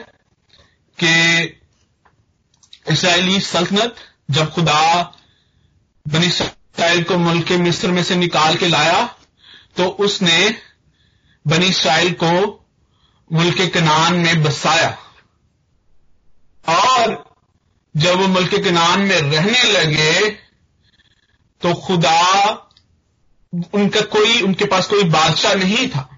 कि 0.99 1.12
इसराइली 2.92 3.40
सल्तनत 3.40 3.97
जब 4.31 4.53
खुदा 4.53 4.81
बनी 6.07 6.27
इसराइल 6.27 7.03
को 7.05 7.16
मुल्क 7.19 7.47
के 7.47 7.57
मिस्र 7.59 7.90
में 7.92 8.03
से 8.05 8.16
निकाल 8.16 8.57
के 8.57 8.69
लाया 8.69 9.05
तो 9.77 9.87
उसने 10.05 10.38
बनी 11.47 11.66
इसराइल 11.66 12.12
को 12.23 12.33
मुल्क 13.31 13.61
कनान 13.75 14.14
में 14.14 14.42
बसाया। 14.42 14.90
और 16.69 17.25
जब 17.95 18.21
वो 18.21 18.27
मुल्क 18.29 18.55
कनान 18.64 19.01
में 19.01 19.21
रहने 19.21 19.62
लगे 19.73 20.31
तो 21.62 21.75
खुदा 21.75 22.21
उनका 23.75 24.01
कोई, 24.03 24.40
उनके 24.42 24.64
पास 24.64 24.87
कोई 24.87 25.05
बादशाह 25.11 25.55
नहीं 25.55 25.88
था। 25.88 26.09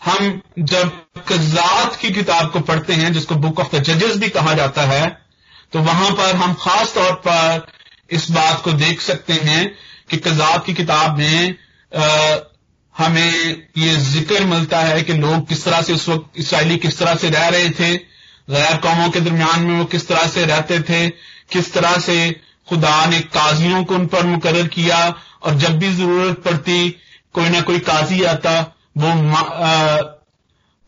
हम 0.00 0.40
जब 0.58 0.90
कजात 1.28 1.96
की 1.96 2.10
किताब 2.10 2.50
को 2.52 2.60
पढ़ते 2.60 2.94
हैं 2.94 3.12
जिसको 3.12 3.34
बुक 3.36 3.60
ऑफ़ 3.60 3.76
द 3.76 3.82
जजेस 3.82 4.16
भी 4.16 4.28
कहा 4.28 4.54
जाता 4.54 4.82
है 4.82 5.08
तो 5.72 5.80
वहाँ 5.80 6.10
पर 6.12 6.34
हम 6.36 6.54
खास 6.60 6.94
तौर 6.94 7.12
पर 7.26 7.66
इस 8.10 8.30
बात 8.30 8.62
को 8.64 8.72
देख 8.74 9.00
सकते 9.00 9.32
हैं 9.42 9.64
कि 10.10 10.16
कजात 10.18 10.64
की 10.66 10.74
किताब 10.74 11.18
में 11.18 11.54
आ, 11.92 12.36
हमें 12.94 13.66
ये 13.78 13.96
ज़िक्र 13.96 14.44
मिलता 14.44 14.78
है 14.80 15.02
कि 15.02 15.12
लोग 15.14 15.46
किस 15.48 15.64
तरह 15.64 15.82
से 15.82 15.92
उस 15.92 16.08
वक्त 16.08 16.38
इसराइली 16.38 16.76
किस 16.76 16.98
तरह 16.98 17.14
से 17.14 17.30
रह 17.30 17.46
रहे 17.48 17.68
थे 17.70 17.94
गैर 18.48 18.76
कौमों 18.76 19.08
के 19.10 19.20
दरमियान 19.20 19.62
में 19.62 19.78
वो 19.78 19.84
किस 19.84 20.08
तरह 20.08 20.26
से 20.26 20.44
रहते 20.46 20.80
थे 20.80 21.08
किस 21.50 21.72
तरह 21.74 21.98
से 21.98 22.18
खुदा 22.68 23.04
ने 23.06 23.20
काजियों 23.30 23.84
को 23.84 23.94
उन 23.94 24.06
पर 24.06 24.26
मुकर 24.26 24.66
किया 24.68 24.98
और 25.42 25.54
जब 25.54 25.78
भी 25.78 25.92
ज़रूरत 25.92 26.42
पड़ती 26.44 26.90
कोई 27.34 27.48
ना 27.48 27.60
कोई 27.60 27.78
काजी 27.78 28.22
आता 28.24 28.52
वो 28.96 29.08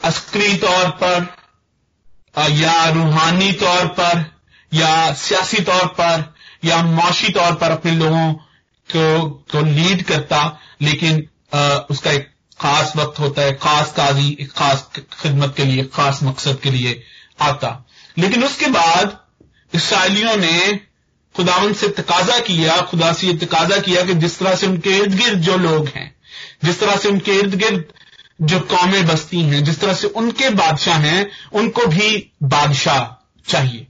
अस्करी 0.01 0.57
तौर 0.57 0.89
पर 1.03 1.35
या 2.51 2.89
रूहानी 2.89 3.53
तौर 3.53 3.87
पर 3.87 4.33
या 4.75 5.13
सियासी 5.13 5.61
तौर 5.61 5.87
पर 5.87 6.35
या 6.65 6.83
माशी 6.83 7.29
तौर 7.29 7.55
पर 7.55 7.71
अपने 7.71 7.93
लोगों 7.93 8.33
को 8.89 9.31
को 9.31 9.61
लीड 9.61 10.03
करता 10.03 10.61
लेकिन 10.83 11.29
आ, 11.55 11.69
उसका 11.69 12.11
एक 12.11 12.31
खास 12.61 12.93
वक्त 12.97 13.19
होता 13.19 13.43
है 13.43 13.55
खास 13.55 13.93
काजी 13.93 14.37
एक 14.41 14.53
खास 14.53 14.91
खिदमत 14.97 15.55
के 15.57 15.65
लिए 15.65 15.85
खास 15.85 16.23
मकसद 16.23 16.61
के 16.61 16.71
लिए 16.71 17.03
आता। 17.41 17.87
लेकिन 18.19 18.45
उसके 18.45 18.67
बाद 18.67 19.19
इसराइलियों 19.75 20.37
ने 20.37 20.81
खुदावन 21.37 21.73
से 21.73 21.89
तकाजा 21.89 22.39
किया 22.39 22.81
खुदा 22.81 23.13
से 23.13 23.27
ये 23.27 23.35
तकाजा 23.35 23.79
किया 23.79 24.03
कि 24.03 24.15
जिस 24.15 24.39
तरह 24.39 24.55
से 24.55 24.67
उनके 24.67 24.91
इर्द 24.91 25.15
गिर्द 25.15 25.39
जो 25.39 25.57
लोग 25.57 25.89
हैं 25.89 26.22
जिस 26.65 26.81
तरह 26.81 26.97
से 26.97 27.09
उनके 27.09 27.33
इर्द 27.33 27.55
गिर्द 27.55 27.85
जो 28.43 28.61
कौमें 28.61 29.07
बसती 29.07 29.43
हैं, 29.43 29.65
जिस 29.65 29.81
तरह 29.81 29.95
से 29.95 30.07
उनके 30.07 30.51
बादशाह 30.51 30.99
हैं, 30.99 31.31
उनको 31.53 31.87
भी 31.87 32.33
बादशाह 32.43 33.29
चाहिए। 33.51 33.87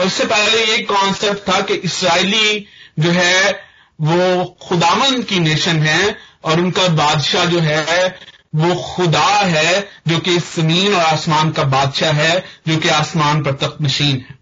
उससे 0.00 0.24
पहले 0.24 0.64
ये 0.64 0.78
कॉन्सेप्ट 0.78 1.48
था 1.48 1.60
कि 1.60 1.74
इसराइली 1.74 2.66
जो 2.98 3.10
है, 3.10 3.52
वो 4.00 4.44
खुदावन 4.44 5.22
की 5.22 5.40
नेशन 5.40 5.76
है 5.76 6.16
और 6.44 6.60
उनका 6.60 6.88
बादशाह 6.88 7.44
जो 7.44 7.60
है, 7.60 8.18
वो 8.54 8.74
खुदा 8.74 9.26
है, 9.26 9.88
जो 10.08 10.18
कि 10.18 10.38
ज़मीन 10.38 10.94
और 10.94 11.00
आसमान 11.00 11.50
का 11.50 11.64
बादशाह 11.64 12.12
है, 12.12 12.44
जो 12.68 12.76
कि 12.76 12.88
आसमान 12.88 13.42
पर 13.42 13.52
तक 13.52 13.78
नशीन 13.82 14.26
है। 14.28 14.38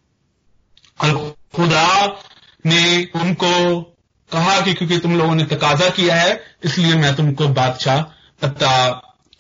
और 1.01 1.37
खुदा 1.57 2.23
ने 2.67 3.09
उनको 3.15 3.87
कहा 4.33 4.61
कि 4.61 4.75
क्योंकि 4.75 4.99
तुम 4.99 5.17
लोगों 5.19 5.35
ने 5.35 5.45
तकाजा 5.47 5.89
किया 5.91 6.17
है 6.17 6.41
इसलिए 6.65 6.95
मैं 6.95 7.15
तुमको 7.17 7.49
बादशाह 7.51 8.03
पता 8.43 8.73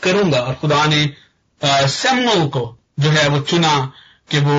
करूँगा। 0.02 0.40
और 0.40 0.54
खुदा 0.54 0.84
ने 0.86 1.04
सैमुअल 1.90 2.46
को 2.48 2.62
जो 3.00 3.10
है 3.10 3.28
वो 3.28 3.40
चुना 3.42 3.74
कि 4.30 4.38
वो 4.40 4.58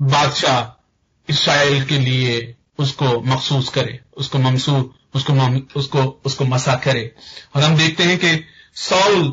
बादशाह 0.00 0.58
इसराइल 1.28 1.84
के 1.84 1.98
लिए 1.98 2.54
उसको 2.78 3.20
मखसूस 3.22 3.68
करे 3.68 3.98
उसको 4.16 4.38
ममसूर 4.38 4.94
उसको 5.14 5.32
मम, 5.32 5.60
उसको 5.76 6.02
उसको 6.26 6.44
मसा 6.44 6.74
करे। 6.76 7.14
और 7.56 7.62
हम 7.62 7.76
देखते 7.76 8.04
हैं 8.04 8.18
कि 8.18 8.44
सौल 8.76 9.28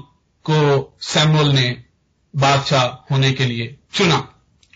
को 0.46 0.98
सैमुअल 1.04 1.50
ने 1.50 1.84
बादशाह 2.34 2.86
होने 3.12 3.32
के 3.34 3.46
लिए 3.46 3.76
चुना। 3.94 4.18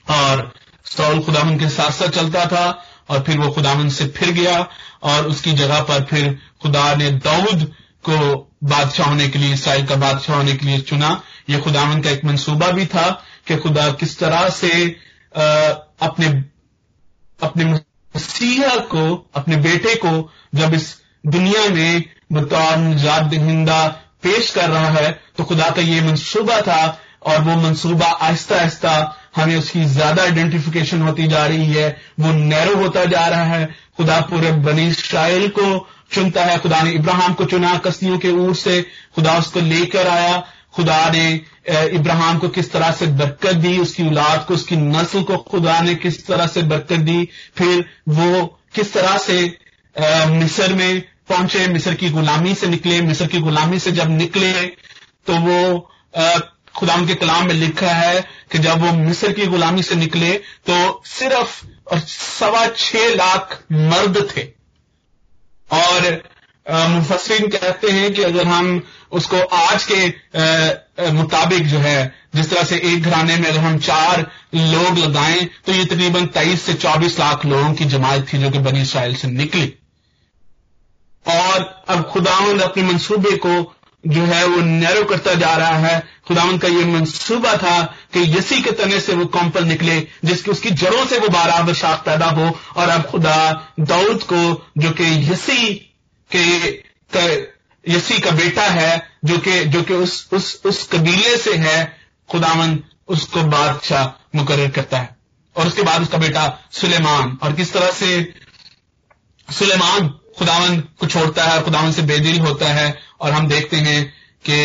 और 0.07 0.51
सौल 0.85 1.23
खुदावन 1.23 1.57
के 1.59 1.69
साथ 1.69 1.91
साथ 1.91 2.09
चलता 2.09 2.45
था 2.45 2.65
और 3.09 3.23
फिर 3.23 3.37
वो 3.39 3.49
खुदावन 3.49 3.89
से 3.89 4.07
फिर 4.07 4.31
गया 4.31 4.67
और 5.03 5.27
उसकी 5.27 5.51
जगह 5.53 5.81
पर 5.81 6.03
फिर 6.03 6.39
खुदा 6.61 6.95
ने 6.95 7.11
दाऊद 7.11 7.71
को 8.09 8.17
बादशाह 8.63 9.07
होने 9.07 9.27
के 9.29 9.39
लिए 9.39 9.53
इसराइल 9.53 9.85
का 9.85 9.95
बादशाह 9.95 10.35
होने 10.35 10.53
के 10.53 10.65
लिए 10.65 10.79
चुना। 10.79 11.21
यह 11.49 11.59
खुदावन 11.59 12.01
का 12.01 12.09
एक 12.09 12.25
मंसूबा 12.25 12.71
भी 12.71 12.85
था 12.85 13.09
कि 13.47 13.57
खुदा 13.57 13.91
किस 13.91 14.19
तरह 14.19 14.49
से 14.49 14.95
आ, 15.37 15.43
अपने 16.01 16.27
अपने 17.43 17.65
मसीहा 17.65 18.75
को 18.75 19.29
अपने 19.35 19.55
बेटे 19.55 19.95
को 19.95 20.31
जब 20.55 20.73
इस 20.73 21.01
दुनिया 21.25 21.69
में 21.69 22.03
बतौर 22.31 22.77
निजात 22.77 23.23
दहिंदा 23.23 23.87
पेश 24.21 24.51
कर 24.51 24.69
रहा 24.69 24.89
है 24.89 25.19
तो 25.37 25.43
खुदा 25.43 25.69
का 25.69 25.81
ये 25.81 26.01
मंसूबा 26.01 26.61
था 26.61 26.99
और 27.23 27.41
वो 27.41 27.55
मंसूबा 27.55 28.05
आहिस्ता 28.05 28.55
आहिस्ता 28.55 29.18
हमें 29.35 29.55
उसकी 29.57 29.83
ज़्यादा 29.87 30.23
आइडेंटिफिकेशन 30.23 31.01
होती 31.01 31.27
जा 31.27 31.45
रही 31.45 31.65
है, 31.65 31.89
वो 32.19 32.31
नैरो 32.33 32.75
होता 32.75 33.05
जा 33.05 33.27
रहा 33.27 33.43
है। 33.45 33.65
खुदा 33.97 34.19
पूरे 34.29 34.51
बनी 34.63 34.87
इसराइल 34.87 35.47
को 35.49 35.87
चुनता 36.13 36.43
है। 36.45 36.57
खुदा 36.59 36.81
ने 36.81 36.91
इब्राहिम 36.91 37.33
को 37.33 37.45
चुना 37.45 37.77
कस्तियों 37.77 38.17
के 38.19 38.29
ऊर 38.31 38.55
से। 38.55 38.81
खुदा 39.15 39.37
उसको 39.39 39.59
लेकर 39.61 40.07
आया। 40.07 40.37
खुदा 40.75 41.09
ने 41.09 41.29
इब्राहिम 41.95 42.37
को 42.39 42.49
किस 42.49 42.71
तरह 42.71 42.91
से 42.91 43.07
बरकत 43.07 43.55
दी? 43.55 43.77
उसकी 43.79 44.07
औलाद 44.07 44.45
को, 44.47 44.53
उसकी 44.53 44.75
नस्ल 44.77 45.21
को 45.23 45.37
खुदा 45.49 45.79
ने 45.81 45.95
किस 45.97 46.25
तरह 46.27 46.47
से 46.47 46.61
बरकत 46.63 46.99
दी? 47.01 47.27
फिर 47.57 47.85
वो 48.09 48.45
किस 48.75 48.93
तरह 48.93 49.17
से 49.19 49.41
मिस्र 50.29 50.73
में 50.73 51.01
पहुँचे? 51.29 51.67
मिस्र 51.67 51.93
की 51.93 52.09
गुलामी 52.09 52.53
से 52.55 52.67
निकले। 52.67 53.01
मिस्र 53.01 53.27
की 53.27 53.39
गुलामी 53.39 53.79
से 53.79 53.91
जब 53.91 54.09
निकले 54.11 54.51
तो 55.27 55.35
वो 55.37 55.89
खुदा 56.79 56.95
के 57.05 57.15
कलाम 57.15 57.47
में 57.47 57.53
लिखा 57.55 57.91
है 57.93 58.21
कि 58.51 58.59
जब 58.59 58.81
वो 58.81 58.91
मिस्र 58.95 59.31
की 59.33 59.45
गुलामी 59.47 59.83
से 59.83 59.95
निकले 59.95 60.31
तो 60.69 61.01
सिर्फ़ 61.07 61.65
और 61.91 61.99
सवा 61.99 62.65
छह 62.77 63.13
लाख 63.15 63.57
मर्द 63.71 64.17
थे। 64.29 64.43
और 65.71 66.21
मुफसरीन 66.89 67.47
कहते 67.49 67.91
हैं 67.91 68.13
कि 68.13 68.23
अगर 68.23 68.47
हम 68.47 68.81
उसको 69.11 69.37
आज 69.55 69.87
के 69.91 71.11
मुताबिक 71.11 71.67
जो 71.67 71.77
है, 71.79 72.13
जिस 72.35 72.49
तरह 72.49 72.63
से 72.63 72.77
एक 72.85 73.03
घराने 73.03 73.35
में 73.37 73.47
अगर 73.49 73.59
हम 73.59 73.77
चार 73.79 74.21
लोग 74.55 74.97
लगाएँ 74.97 75.45
तो 75.65 75.71
ये 75.71 75.85
तकरीबन 75.85 76.25
तेईस 76.35 76.61
से 76.61 76.73
चौबीस 76.75 77.19
लाख 77.19 77.45
लोगों 77.45 77.73
की 77.73 77.85
जमात 77.87 78.27
थी 78.33 78.37
जो 78.37 78.49
कि 78.49 78.59
बनी 78.59 78.81
इसराइल 78.81 79.15
से 79.15 79.27
निकली। 79.29 79.73
और 81.25 81.83
अब 81.89 82.03
खुदावंद 82.11 82.61
अपने 82.61 82.83
मंसूबे 82.83 83.35
को 83.37 83.61
जो 84.07 84.23
है 84.23 84.45
वो 84.45 84.61
नैरो 84.61 85.03
करता 85.03 85.33
जा 85.33 85.55
रहा 85.55 85.77
है। 85.77 86.07
खुदावन 86.27 86.57
का 86.57 86.67
ये 86.67 86.85
मंसूबा 86.85 87.53
था 87.53 87.81
कि 88.13 88.37
यसी 88.37 88.61
के 88.61 88.71
तने 88.71 88.99
से 88.99 89.13
वो 89.13 89.25
कॉम्पल 89.25 89.63
निकले, 89.63 89.99
जिसकी 90.25 90.51
उसकी 90.51 90.71
जड़ों 90.71 91.05
से 91.05 91.19
वो 91.19 91.29
बारह 91.29 91.61
बशाख 91.61 92.03
पैदा 92.05 92.25
हो। 92.25 92.59
और 92.75 92.89
अब 92.89 93.05
खुदा 93.05 93.67
दाऊद 93.79 94.23
को, 94.23 94.67
जो 94.77 94.91
कि 94.91 95.31
यसी 95.31 95.73
के 96.35 97.49
यसी 97.87 98.19
का 98.19 98.31
बेटा 98.31 98.63
है, 98.63 99.11
जो 99.25 99.37
कि 99.37 99.65
जो 99.65 99.83
कि 99.83 99.93
उस 99.93 100.29
उस 100.33 100.61
उस 100.65 100.87
कबीले 100.91 101.37
से 101.37 101.53
है 101.53 101.97
खुदावन 102.31 102.79
उसको 103.07 103.43
बादशाह 103.43 104.37
मुकर 104.37 104.69
करता 104.69 104.97
है। 104.97 105.17
और 105.55 105.67
उसके 105.67 105.81
बाद 105.81 106.01
उसका 106.01 106.17
बेटा 106.17 106.59
सुलेमान। 106.71 107.37
और 107.43 107.53
किस 107.53 107.73
तरह 107.73 107.91
से 107.91 108.33
सुलेमान 109.49 110.07
खुदावन 110.37 110.79
को 110.79 111.07
छोड़ता 111.07 111.43
है, 111.43 111.57
और 111.57 111.63
खुदावन 111.63 111.91
से 111.91 112.01
बेदिल 112.01 112.39
होता 112.39 112.67
है 112.67 113.08
और 113.21 113.31
हम 113.31 113.47
देखते 113.47 113.77
हैं 113.77 114.03
कि 114.45 114.57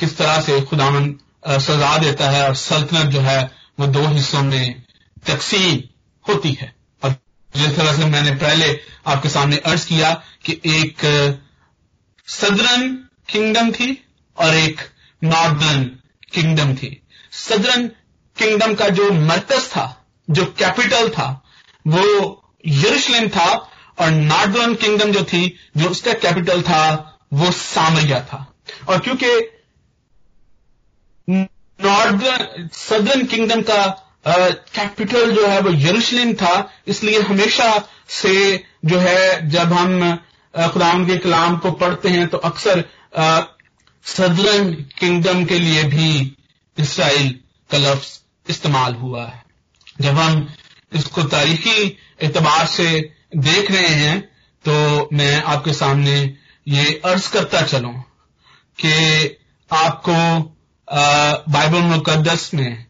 किस 0.00 0.16
तरह 0.18 0.40
से 0.40 0.60
खुदावन 0.60 1.14
सजा 1.48 1.96
देता 1.98 2.30
है 2.30 2.46
और 2.48 2.54
सल्तनत 2.54 3.06
जो 3.06 3.20
है 3.20 3.40
वो 3.80 3.86
दो 3.86 4.06
हिस्सों 4.06 4.42
में 4.42 4.82
तकसीम 5.26 5.80
होती 6.24 6.52
है। 6.52 6.72
और 7.02 7.14
जिस 7.56 7.76
तरह 7.76 7.96
से 7.96 8.04
मैंने 8.04 8.30
पहले 8.36 8.78
आपके 9.06 9.28
सामने 9.28 9.56
अर्ज़ 9.56 9.86
किया 9.86 10.12
कि 10.44 10.60
एक 10.66 11.04
सदरन 12.28 12.88
किंगडम 13.28 13.70
थी 13.70 14.04
और 14.36 14.54
एक 14.54 14.80
नॉर्दर्न 15.24 15.84
किंगडम 16.32 16.74
थी। 16.74 17.02
सदरन 17.32 17.86
किंगडम 18.36 18.74
का 18.74 18.88
जो 18.88 19.10
मरकज 19.12 19.66
था, 19.68 20.06
जो 20.30 20.44
कैपिटल 20.58 21.08
था, 21.08 21.28
वो 21.86 22.04
यरूशलेम 22.66 23.28
था 23.28 23.48
और 24.00 24.10
नॉर्दर्न 24.10 24.74
किंगडम 24.74 25.12
जो 25.12 25.22
थी, 25.24 25.56
जो 25.76 25.88
उसका 25.88 26.12
कैपिटल 26.12 26.62
था 26.62 27.08
वो 27.32 27.50
सामरिया 27.52 28.20
था। 28.22 28.46
और 28.88 28.98
क्योंकि 28.98 29.26
नॉर्दर्न, 31.28 32.68
सदर्न 32.68 33.24
किंगडम 33.26 33.62
का 33.62 33.84
कैपिटल 34.26 35.32
जो 35.34 35.46
है 35.46 35.60
वो 35.60 35.70
यरूशलेम 35.70 36.32
था, 36.34 36.70
इसलिए 36.88 37.20
हमेशा 37.22 37.70
से 38.10 38.64
जो 38.84 38.98
है 38.98 39.48
जब 39.50 39.72
हम 39.72 40.16
खुदाम 40.54 41.06
के 41.06 41.16
कलाम 41.18 41.56
को 41.58 41.70
पढ़ते 41.72 42.08
हैं 42.08 42.26
तो 42.28 42.38
अक्सर 42.40 42.84
सदर्न 44.04 44.72
किंगडम 44.98 45.44
के 45.44 45.58
लिए 45.58 45.82
भी 45.84 46.36
इसराइल 46.76 47.30
का 47.70 47.78
लफ्ज 47.78 48.20
इस्तेमाल 48.46 48.94
हुआ 48.94 49.24
है। 49.24 49.42
जब 50.00 50.14
हम 50.14 50.46
इसको 50.92 51.22
तारीखी 51.24 51.98
एतबार 52.22 52.66
से 52.66 52.88
देख 53.38 53.70
रहे 53.70 53.94
हैं 53.96 54.20
तो 54.64 55.08
मैं 55.12 55.42
आपके 55.44 55.72
सामने 55.72 56.14
ये 56.66 57.00
अर्ज़ 57.04 57.30
करता 57.32 57.60
चलूँ 57.62 57.94
कि 58.78 58.92
आपको 59.70 60.14
बाइबल 61.48 61.82
मुकदस 61.84 62.50
में 62.54 62.86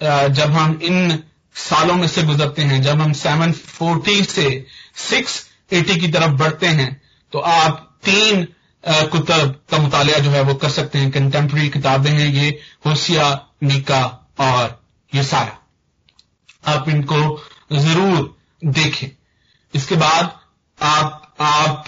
जब 0.00 0.50
हम 0.52 0.78
इन 0.82 1.22
सालों 1.56 1.94
में 1.94 2.06
से 2.08 2.22
गुजरते 2.22 2.62
हैं, 2.62 2.82
जब 2.82 3.00
हम 3.00 3.12
सेवन 3.14 3.52
फोर्टी 3.52 4.22
से 4.24 4.66
सिक्स 5.00 5.40
एटी 5.72 5.96
की 6.00 6.08
तरफ़ 6.08 6.32
बढ़ते 6.38 6.66
हैं 6.68 6.90
तो 7.32 7.38
आप 7.38 7.88
तीन 8.04 8.46
कुतब 8.84 9.54
का 9.70 9.78
मुताल 9.78 10.08
जो 10.12 10.30
है 10.30 10.40
वो 10.42 10.54
कर 10.54 10.70
सकते 10.70 10.98
हैं। 10.98 11.10
कंटेम्प्रेरी 11.10 11.68
किताबें 11.70 12.10
हैं 12.10 12.28
ये, 12.28 12.48
होशिया, 12.86 13.26
मीका 13.62 14.04
और 14.40 14.80
ये 15.12 15.22
आप 16.64 16.88
इनको 16.88 17.18
ज़रूर 17.72 18.36
देखें। 18.62 19.08
इसके 19.74 19.96
बाद 19.96 20.32
आप 20.78 21.34
आप 21.40 21.84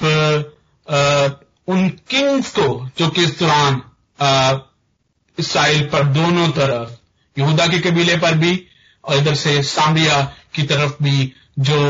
उन 0.88 1.88
किंग्स 2.11 2.51
को 2.51 2.66
जो 2.99 3.09
कि 3.09 3.23
इस 3.25 3.38
दौरान 3.38 3.81
इसराइल 5.38 5.83
पर 5.88 6.05
दोनों 6.05 6.49
तरफ़ 6.49 7.40
यहूदा 7.40 7.66
के 7.66 7.79
कबीले 7.81 8.16
पर 8.16 8.35
भी 8.35 8.53
और 9.05 9.16
इधर 9.16 9.35
से 9.35 9.62
सामिया 9.62 10.20
की 10.55 10.62
तरफ़ 10.62 11.03
भी 11.03 11.33
जो 11.59 11.81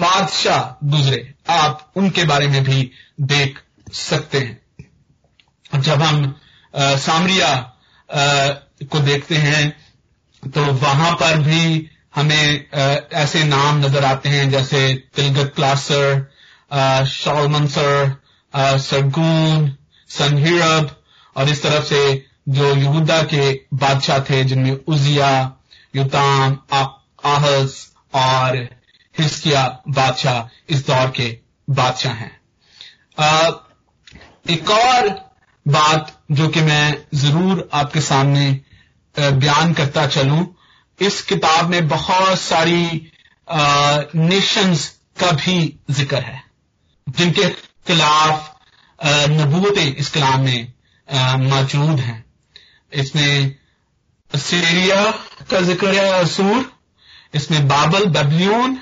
बादशाह 0.00 0.88
गुजरे 0.88 1.34
आप 1.50 1.92
उनके 1.96 2.24
बारे 2.24 2.48
में 2.48 2.62
भी 2.64 2.90
देख 3.20 3.60
सकते 3.92 4.38
हैं। 4.38 5.80
जब 5.80 6.02
हम 6.02 6.34
आ, 6.74 6.96
सामरिया 6.96 7.48
आ, 7.48 8.48
को 8.82 9.00
देखते 9.00 9.36
हैं 9.36 9.70
तो 10.42 10.64
वहाँ 10.64 11.12
पर 11.12 11.38
भी 11.38 11.88
हमें 12.14 12.70
ऐसे 13.14 13.44
नाम 13.44 13.78
नज़र 13.78 14.04
आते 14.04 14.28
हैं 14.28 14.50
जैसे 14.50 14.94
तिलगत 15.16 15.52
क्लासर 15.56 16.30
शॉलमंसर 17.08 18.16
सरगून 18.80 19.70
सनहिरब 20.10 20.96
और 21.36 21.48
इस 21.48 21.62
तरफ़ 21.62 21.84
से 21.84 22.02
जो 22.48 22.74
यहूदा 22.74 23.22
के 23.32 23.52
बादशाह 23.74 24.18
थे, 24.20 24.42
जिनमें 24.44 24.72
उजिया 24.72 25.30
युताम 25.96 26.58
आहस 26.72 27.74
और 28.14 28.56
हिस्किया 29.14 29.64
बादशाह 29.88 30.72
इस 30.74 30.86
दौर 30.86 31.10
के 31.10 31.28
बादशाह 31.68 32.12
हैं। 32.14 32.38
एक 34.50 34.70
और 34.70 35.08
बात 35.66 36.16
जो 36.30 36.48
कि 36.48 36.60
मैं 36.62 36.96
ज़रूर 37.14 37.68
आपके 37.74 38.00
सामने 38.00 38.50
बयान 39.14 39.72
करता 39.74 40.06
चलूँ। 40.06 40.46
इस 40.98 41.22
किताब 41.22 41.70
में 41.70 41.88
बहुत 41.88 42.38
सारी 42.40 43.10
नेशंस 43.48 44.88
का 45.20 45.30
भी 45.32 45.58
ज़िक्र 45.90 46.16
है। 46.16 46.42
जिनके 47.10 47.48
खिलाफ 47.86 48.48
नबूतें 49.30 49.84
इस 49.86 50.10
कलाम 50.10 50.40
में 50.42 50.72
मौजूद 51.48 52.00
हैं। 52.00 52.24
इसमें 52.92 53.54
सीरिया 54.30 55.02
का 55.50 55.60
ज़िक्र 55.62 55.92
है 55.94 56.10
असूर 56.14 56.70
इसमें 57.34 57.66
बाबल 57.68 58.04
बबलियन 58.10 58.78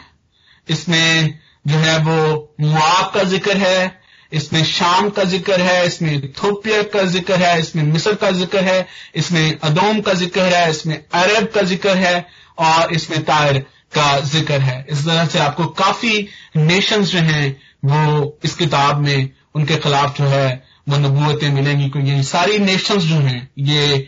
इसमें 0.69 1.39
जो 1.67 1.79
है 1.79 1.99
वो 2.05 2.17
मुआब 2.61 3.11
का 3.15 3.23
ज़िक्र 3.25 3.57
है, 3.57 4.01
इसमें 4.33 4.65
शाम 4.65 5.09
का 5.11 5.25
ज़िक्र 5.25 5.61
है, 5.61 5.87
इसमें 5.87 6.13
इथोपिया 6.15 6.83
का 6.85 7.03
ज़िक्र 7.07 7.35
है, 7.35 7.59
इसमें 7.61 7.83
मिस्र 7.85 8.15
का 8.15 8.31
ज़िक्र 8.33 8.61
है, 8.65 8.87
इसमें 9.17 9.59
अदोम 9.61 10.01
का 10.01 10.15
ज़िक्र 10.15 10.43
है, 10.45 10.71
इसमें 10.71 10.97
अरब 10.97 11.47
का 11.55 11.63
ज़िक्र 11.63 11.97
है 11.97 12.27
और 12.59 12.93
इसमें 12.95 13.23
तायर 13.25 13.59
का 13.95 14.19
ज़िक्र 14.23 14.61
है। 14.61 14.85
इस 14.91 15.05
तरह 15.05 15.27
से 15.27 15.39
आपको 15.39 15.67
काफ़ी 15.77 16.29
नेशंस 16.57 17.13
जो 17.13 17.19
हैं 17.21 17.57
वो 17.83 18.39
इस 18.45 18.55
किताब 18.55 18.99
में 18.99 19.31
उनके 19.55 19.77
खिलाफ 19.77 20.19
जो 20.19 20.25
है 20.27 20.65
वो 20.89 20.97
नबूतें 20.99 21.49
मिलेंगी, 21.53 21.89
क्योंकि 21.91 22.23
सारी 22.25 22.59
नेशंस 22.59 23.03
जो 23.05 23.17
हैं, 23.17 23.49
ये 23.59 24.07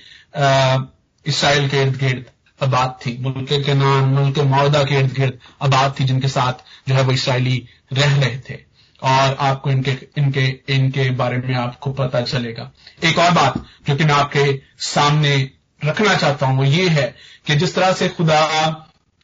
इसराइल 1.26 1.68
के 1.68 1.82
इर्द 1.82 1.96
गिर्द 1.98 2.24
आबाद 2.60 2.98
थी। 3.06 3.16
मुल्क 3.20 3.52
के 3.66 3.74
नाम 3.74 4.08
मुल्क 4.10 4.38
मौदा 4.48 4.82
के 4.84 4.98
इर्द 4.98 5.12
गिर्द 5.12 5.38
आबाद 5.62 5.94
थी, 6.00 6.04
जिनके 6.04 6.28
साथ 6.28 6.64
जो 6.88 6.94
है 6.94 7.02
वो 7.02 7.12
इसराइली 7.12 7.66
रह 7.92 8.16
रहे 8.16 8.36
थे। 8.48 8.58
और 9.02 9.36
आपको 9.40 9.70
इनके 9.70 9.96
इनके 10.18 10.46
इनके 10.68 11.08
बारे 11.16 11.36
में 11.38 11.54
आपको 11.56 11.92
पता 11.92 12.20
चलेगा। 12.22 12.70
एक 13.04 13.18
और 13.18 13.30
बात 13.30 13.54
जो 13.86 13.96
कि 13.96 14.04
मैं 14.04 14.14
आपके 14.14 14.60
सामने 14.84 15.36
रखना 15.80 16.14
चाहता 16.14 16.46
हूँ, 16.46 16.56
वो 16.58 16.64
ये 16.64 16.88
है 16.88 17.14
कि 17.46 17.54
जिस 17.56 17.74
तरह 17.74 17.92
से 17.92 18.08
खुदा 18.10 18.40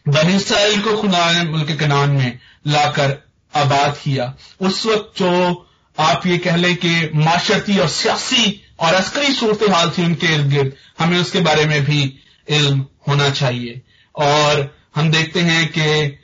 बन 0.07 0.31
इसराइल 0.31 0.81
को 0.83 0.97
खुदा 0.97 1.31
ने 1.33 1.43
मुल्क 1.51 1.83
नाम 1.83 2.11
में 2.11 2.39
लाकर 2.67 3.19
आबाद 3.57 3.97
किया। 3.97 4.33
उस 4.61 4.85
वक्त 4.87 5.19
जो 5.19 5.31
आप 5.97 6.27
ये 6.27 6.39
कह 6.39 6.57
लें 6.57 6.75
कि 6.77 7.11
माशरती 7.17 7.79
और 7.79 7.89
सियासी 7.91 8.45
और 8.81 8.95
अस्करी 8.95 9.33
सूरत 9.35 9.63
हाल 9.71 9.91
थी 9.91 10.05
उनके 10.05 10.35
इर्द 10.35 10.51
गिर्द। 10.51 10.73
हमें 10.99 11.19
उसके 11.19 11.41
बारे 11.41 11.65
में 11.67 11.85
भी 11.85 12.03
इल्म 12.49 12.85
होना 13.09 13.29
चाहिए। 13.33 13.81
और 14.15 14.71
हम 14.97 15.11
देखते 15.11 15.41
हैं 15.43 15.67
कि 15.69 16.19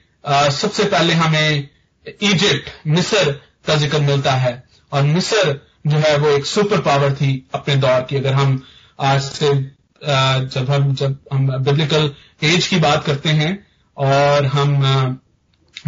सबसे 0.52 0.84
पहले 0.86 1.14
हमें 1.14 1.68
इजिप्ट, 2.06 2.70
मिस्र 2.86 3.32
का 3.66 3.76
ज़िक्र 3.76 4.00
मिलता 4.00 4.32
है। 4.34 4.62
और 4.92 5.02
मिस्र 5.04 5.60
जो 5.86 5.98
है 5.98 6.16
वो 6.18 6.28
एक 6.28 6.46
सुपर 6.46 6.80
पावर 6.80 7.12
थी 7.14 7.30
अपने 7.54 7.76
दौर 7.76 8.00
की। 8.00 8.16
अगर 8.16 8.32
हम 8.34 8.62
आज 9.00 9.20
से 9.22 9.54
जब 10.02 10.70
हम 10.70 10.94
जब 10.94 11.18
हम 11.32 11.46
बिब्लिकल 11.58 12.10
एज 12.44 12.66
की 12.66 12.76
बात 12.80 13.04
करते 13.04 13.28
हैं 13.30 13.52
और 13.96 14.46
हम 14.46 15.20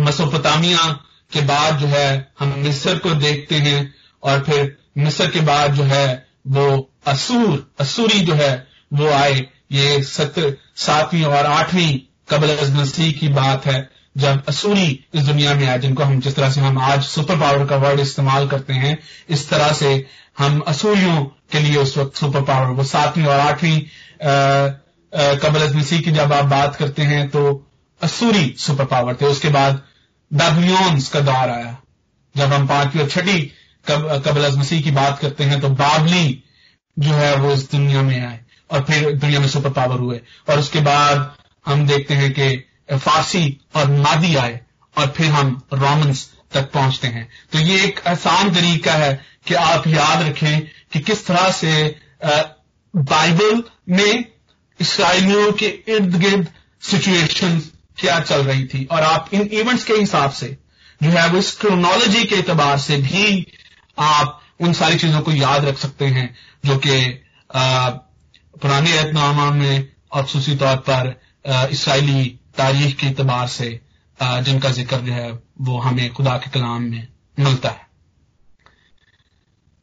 मसोपतामिया 0.01 0.79
के 1.35 1.41
बाद 1.43 1.79
जो 1.79 1.87
है 1.89 2.09
हम 2.39 2.55
मिस्र 2.59 2.99
को 2.99 3.15
देखते 3.17 3.57
हैं 3.61 3.81
और 4.23 4.43
फिर 4.45 4.77
मिस्र 4.99 5.27
के 5.31 5.41
बाद 5.43 5.75
जो 5.75 5.83
है 5.85 6.07
वो 6.49 6.67
असूर, 7.07 7.67
असूरी 7.81 8.21
जो 8.21 8.35
है 8.35 8.67
वो 8.93 9.09
आए। 9.13 9.41
ये 9.73 10.03
सत्र 10.05 10.57
सातवीं 10.79 11.25
और 11.27 11.47
आठवीं 11.47 11.99
कबल 12.29 12.57
मसीह 12.73 13.13
की 13.13 13.29
बात 13.31 13.67
है, 13.67 13.89
जब 14.17 14.43
असूरी 14.49 14.89
इस 15.15 15.23
दुनिया 15.23 15.55
में 15.55 15.67
आए, 15.67 15.79
जिनको 15.79 16.03
हम 16.05 16.21
जिस 16.21 16.35
तरह 16.37 16.51
से 16.51 16.61
हम 16.61 16.79
आज 16.81 17.03
सुपर 17.05 17.39
पावर 17.39 17.65
का 17.67 17.77
वर्ड 17.79 18.01
इस्तेमाल 18.01 18.49
करते 18.49 18.73
हैं, 18.75 18.99
इस 19.29 19.49
तरह 19.51 19.73
से 19.73 19.91
हम 20.39 20.61
असूरियों 20.69 21.25
के 21.53 21.61
लिए 21.61 21.77
उस 21.77 21.97
वक्त 21.99 22.17
सुपर 22.17 22.43
पावर, 22.43 22.67
वो 22.69 22.85
सातवीं 22.85 23.27
और 23.27 23.41
आठवीं 23.41 23.81
कबल 25.39 25.73
मसीह 25.75 26.01
की 26.01 26.11
जब 26.13 26.33
आप 26.33 26.45
बात 26.47 26.77
करते 26.77 27.03
हैं 27.05 27.29
तो 27.31 27.43
असूरी 28.01 28.55
सुपर 28.59 28.85
पावर 28.87 29.15
थे। 29.15 29.27
उसके 29.27 29.49
बाद 29.51 29.83
बैबलियंस 30.35 31.09
का 31.09 31.21
दौर 31.21 31.51
आया। 31.51 31.77
जब 32.35 32.53
हम 32.53 32.67
पांचवी 32.69 33.01
और 33.03 33.09
छठी 33.11 33.41
कबल 33.87 34.51
मसीह 34.59 34.83
की 34.83 34.91
बात 34.93 35.19
करते 35.19 35.45
हैं 35.45 35.61
तो 35.61 35.69
बाबली 35.71 36.43
जो 36.97 37.13
है 37.13 37.35
वो 37.37 37.53
इस 37.53 37.71
दुनिया 37.71 38.03
में 38.03 38.21
आए 38.21 38.39
और 38.71 38.85
फिर 38.85 39.11
दुनिया 39.15 39.41
में 39.41 39.49
सुपर 39.49 39.71
पावर 39.73 39.99
हुए। 39.99 40.21
और 40.49 40.59
उसके 40.59 40.81
बाद 40.83 41.35
हम 41.67 41.87
देखते 41.87 42.15
हैं 42.15 42.33
कि 42.33 42.97
फारसी 42.97 43.61
और 43.77 43.91
मादी 43.93 44.35
आए 44.37 44.61
और 44.97 45.07
फिर 45.17 45.31
हम 45.31 45.61
रोमन्स 45.73 46.29
तक 46.53 46.71
पहुँचते 46.73 47.09
हैं। 47.09 47.29
तो 47.53 47.59
ये 47.59 47.83
एक 47.85 48.01
आसान 48.09 48.55
तरीका 48.55 48.93
है 48.95 49.15
कि 49.47 49.55
आप 49.57 49.87
याद 49.87 50.23
रखें 50.23 50.61
कि 50.93 51.01
किस 51.01 51.27
तरह 51.27 51.51
से 51.53 51.73
बाइबल 52.95 53.63
में 53.91 54.25
इसराइलियों 54.81 55.53
के 55.53 55.67
इर्द 55.67 56.17
गिर्द 56.17 56.49
सिचुएशन 56.83 57.61
क्या 57.99 58.19
चल 58.21 58.43
रही 58.43 58.65
थी? 58.67 58.85
और 58.85 59.03
आप 59.03 59.29
इन 59.35 59.49
इवेंट्स 59.53 59.85
के 59.85 59.95
हिसाब 59.95 60.31
से, 60.33 60.57
जो 61.01 61.11
है, 61.11 61.29
वो 61.29 61.39
इस 61.39 61.53
क्रोनोलॉजी 61.59 62.25
के 62.25 62.37
एतबार 62.37 62.79
से 62.79 62.97
भी 62.99 63.47
आप 63.99 64.41
उन 64.61 64.73
सारी 64.73 64.99
चीज़ों 64.99 65.21
को 65.21 65.33
याद 65.33 65.65
रख 65.65 65.79
सकते 65.79 66.07
हैं, 66.07 66.35
जो 66.65 66.77
कि 66.77 67.01
पुराने 67.51 68.93
ऐतनामा 68.93 69.51
में 69.51 69.89
और 70.13 70.23
खसूसी 70.25 70.55
तौर 70.57 70.77
पर 70.89 71.15
इसराइली 71.73 72.25
तारीख 72.57 72.97
के 72.97 73.07
एतबार 73.07 73.49
से 73.49 73.69
जिनका 74.19 74.71
ज़िक्र 74.71 74.97
जो 74.99 75.13
है, 75.13 75.31
वो 75.61 75.79
हमें 75.79 76.13
खुदा 76.13 76.37
के 76.39 76.51
कलाम 76.51 76.83
में 76.83 77.07
मिलता 77.39 77.69
है। 77.69 77.87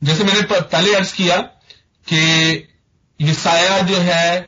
जैसे 0.02 0.24
मैंने 0.24 0.42
पहले 0.52 0.94
अर्ज़ 0.96 1.14
किया 1.16 1.38
कि 2.08 2.18
ये 3.20 3.34
साया 3.34 3.80
जो 3.82 3.98
है, 3.98 4.48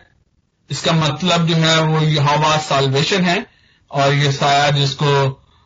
इसका 0.69 0.91
मतलब 0.93 1.47
जो 1.47 1.56
है, 1.56 1.80
वो 1.82 2.21
हवा 2.23 2.58
सालवेशन 2.60 3.26
है। 3.26 3.52
और 3.93 4.13
ये 4.13 4.32
साया 4.32 4.69
जिसको 4.71 5.12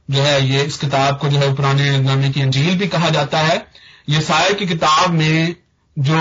जो 0.10 0.22
है, 0.22 0.42
ये 0.44 0.64
इस 0.64 0.78
किताब 0.78 1.18
को 1.20 1.30
जो 1.30 1.38
है 1.40 1.54
पुराने 1.56 1.98
नामे 2.00 2.30
की 2.30 2.42
अंजील 2.42 2.78
भी 2.78 2.88
कहा 2.88 3.10
जाता 3.10 3.40
है। 3.42 3.66
ये 4.10 4.22
साया 4.22 4.50
की 4.52 4.66
किताब 4.68 5.14
में 5.14 5.56
जो 5.98 6.18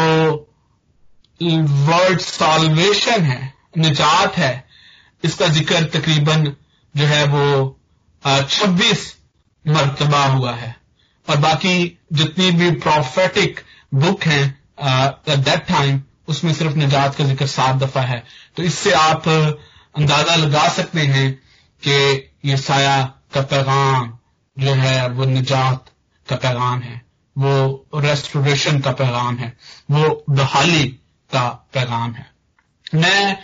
वर्ड 1.41 2.21
सालवेशन 2.21 3.23
है, 3.23 3.53
निजात 3.79 4.37
है, 4.37 4.65
इसका 5.23 5.47
ज़िक्र 5.49 5.83
तकरीबन 5.95 6.45
जो 6.95 7.05
है 7.07 7.25
वो 7.27 7.79
छब्बीस 8.25 9.15
मरतबा 9.65 10.25
हुआ 10.27 10.53
है। 10.55 10.75
और 11.29 11.37
बाकी 11.39 11.99
जितनी 12.13 12.51
भी 12.53 12.71
प्रोफेटिक 12.81 13.61
बुक 13.95 14.25
हैं 14.25 14.45
दैट 15.29 15.67
टाइम 15.69 16.01
उसमें 16.29 16.53
सिर्फ़ 16.55 16.77
निजात 16.77 17.15
का 17.15 17.25
ज़िक्र 17.25 17.47
सात 17.49 17.77
दफ़ा 17.77 18.01
है। 18.03 18.23
तो 18.57 18.63
इससे 18.63 18.93
आप 18.95 19.29
अंदाज़ा 19.29 20.35
लगा 20.37 20.69
सकते 20.71 21.01
हैं 21.09 21.29
कि 21.83 22.31
ये 22.45 22.57
साया 22.57 23.03
का 23.35 23.41
पैगाम 23.43 24.13
जो 24.57 24.75
है 24.75 25.09
वो 25.09 25.25
निजात 25.25 25.91
का 26.29 26.37
पैगाम 26.37 26.81
है 26.81 27.01
वो 27.37 28.01
रेस्टोरेशन 28.01 28.79
का 28.81 28.93
पैगाम 28.93 29.37
है 29.37 29.57
वो 29.91 30.25
बहाली 30.31 30.85
का 31.31 31.49
पैगाम 31.75 32.13
है। 32.13 32.27
मैं 32.95 33.37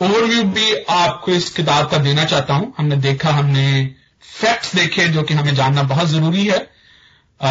ओवरव्यू 0.00 0.42
भी 0.44 0.74
आपको 0.90 1.32
इस 1.32 1.50
किताब 1.50 1.88
का 1.90 1.98
देना 1.98 2.24
चाहता 2.24 2.54
हूँ। 2.54 2.72
हमने 2.78 2.96
देखा 2.96 3.30
हमने 3.30 3.94
फैक्ट्स 4.22 4.74
देखे 4.76 5.08
जो 5.08 5.22
कि 5.22 5.34
हमें 5.34 5.54
जानना 5.54 5.82
बहुत 5.82 6.08
ज़रूरी 6.08 6.46
है। 6.46 6.58
आ, 7.40 7.50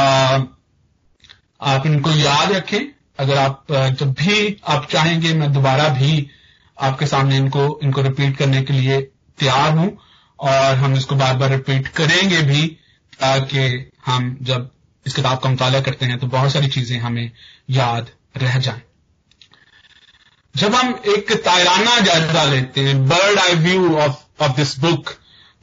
आप 1.61 1.85
इनको 1.85 2.11
याद 2.11 2.51
रखें। 2.51 2.79
अगर 3.19 3.37
आप 3.37 3.65
जब 3.71 4.13
भी 4.13 4.57
आप 4.67 4.87
चाहेंगे 4.91 5.33
मैं 5.33 5.51
दोबारा 5.53 5.87
भी 5.89 6.27
आपके 6.77 7.05
सामने 7.07 7.37
इनको 7.37 7.79
इनको 7.83 8.01
रिपीट 8.01 8.37
करने 8.37 8.61
के 8.63 8.73
लिए 8.73 9.01
तैयार 9.37 9.77
हूँ। 9.77 9.97
और 10.45 10.75
हम 10.75 10.95
इसको 10.95 11.15
बार 11.15 11.35
बार 11.35 11.49
रिपीट 11.49 11.87
करेंगे 11.97 12.41
भी 12.41 12.65
ताकि 13.19 13.91
हम 14.05 14.37
जब 14.41 14.69
इस 15.05 15.13
किताब 15.13 15.39
का 15.39 15.49
मुताला 15.49 15.79
करते 15.81 16.05
हैं 16.05 16.17
तो 16.19 16.27
बहुत 16.27 16.51
सारी 16.51 16.67
चीज़ें 16.67 16.97
हमें 16.99 17.31
याद 17.69 18.09
रह 18.37 18.57
जाएँ। 18.59 18.81
जब 20.55 20.75
हम 20.75 20.93
एक 21.07 21.31
तायराना 21.45 21.99
जायजा 21.99 22.43
लेते 22.43 22.81
हैं 22.81 23.07
bird 23.07 23.39
eye 23.39 23.55
view 23.55 23.95
of 23.97 24.43
of 24.43 24.55
this 24.57 24.77
book 24.79 25.09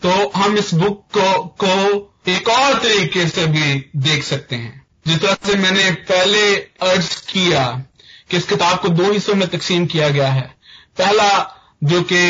तो 0.02 0.10
हम 0.36 0.56
इस 0.58 0.72
बुक 0.74 1.04
को 1.16 1.44
को 1.64 1.74
एक 2.30 2.48
और 2.48 2.78
तरीके 2.78 3.26
से 3.28 3.46
भी 3.46 3.90
देख 4.00 4.24
सकते 4.24 4.56
हैं। 4.56 4.80
जिस 5.06 5.20
तरह 5.20 5.36
से 5.46 5.54
मैंने 5.54 5.90
पहले 6.08 6.56
अर्ज़ 6.82 7.16
किया 7.30 7.64
कि 8.30 8.36
इस 8.36 8.46
किताब 8.46 8.78
को 8.80 8.88
दो 8.88 9.12
हिस्सों 9.12 9.34
में 9.34 9.48
तकसीम 9.48 9.86
किया 9.86 10.08
गया 10.08 10.30
है। 10.32 10.42
पहला, 10.98 11.30
जो 11.84 12.02
कि 12.02 12.20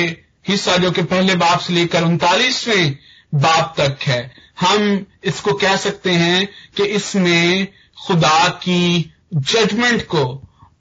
हिस्सा 0.49 0.77
जो 0.77 0.91
कि 0.91 1.03
पहले 1.03 1.35
बाप 1.35 1.59
से 1.59 1.73
लेकर 1.73 2.05
उनतालीसवें 2.05 2.97
बाप 3.35 3.75
तक 3.81 3.99
है। 4.03 4.21
हम 4.61 5.07
इसको 5.25 5.53
कह 5.53 5.77
सकते 5.77 6.11
हैं 6.13 6.49
कि 6.77 6.85
इसमें 6.85 7.69
खुदा 8.07 8.49
की 8.49 9.15
जजमेंट 9.35 10.03
को 10.07 10.25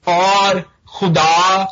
और 0.08 0.60
खुदा 0.88 1.64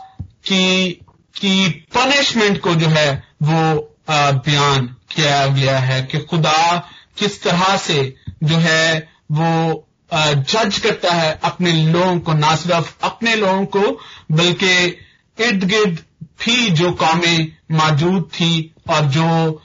की 0.44 0.90
की 1.36 1.68
पनिशमेंट 1.94 2.60
को 2.60 2.74
जो 2.74 2.86
है 2.86 3.10
वो 3.42 3.96
बयान 4.10 4.86
किया 5.10 5.46
गया 5.46 5.78
है 5.78 6.02
कि 6.02 6.18
खुदा 6.18 6.88
किस 7.18 7.42
तरह 7.42 7.76
से 7.76 8.16
जो 8.44 8.56
है 8.56 9.08
वो 9.32 9.86
जज 10.14 10.78
करता 10.78 11.12
है 11.12 11.38
अपने 11.44 11.72
लोगों 11.72 12.18
को 12.18 12.32
ना 12.32 12.54
सिर्फ़ 12.56 12.94
अपने 13.02 13.34
लोगों 13.34 13.66
को, 13.66 13.80
बल्कि 14.32 14.72
इर्द 15.38 15.64
गिर्द 15.64 15.98
भी 16.40 16.70
जो 16.70 16.90
कौमें 16.92 17.52
मौजूद 17.72 18.28
थी 18.34 18.74
और 18.90 19.06
जो 19.06 19.62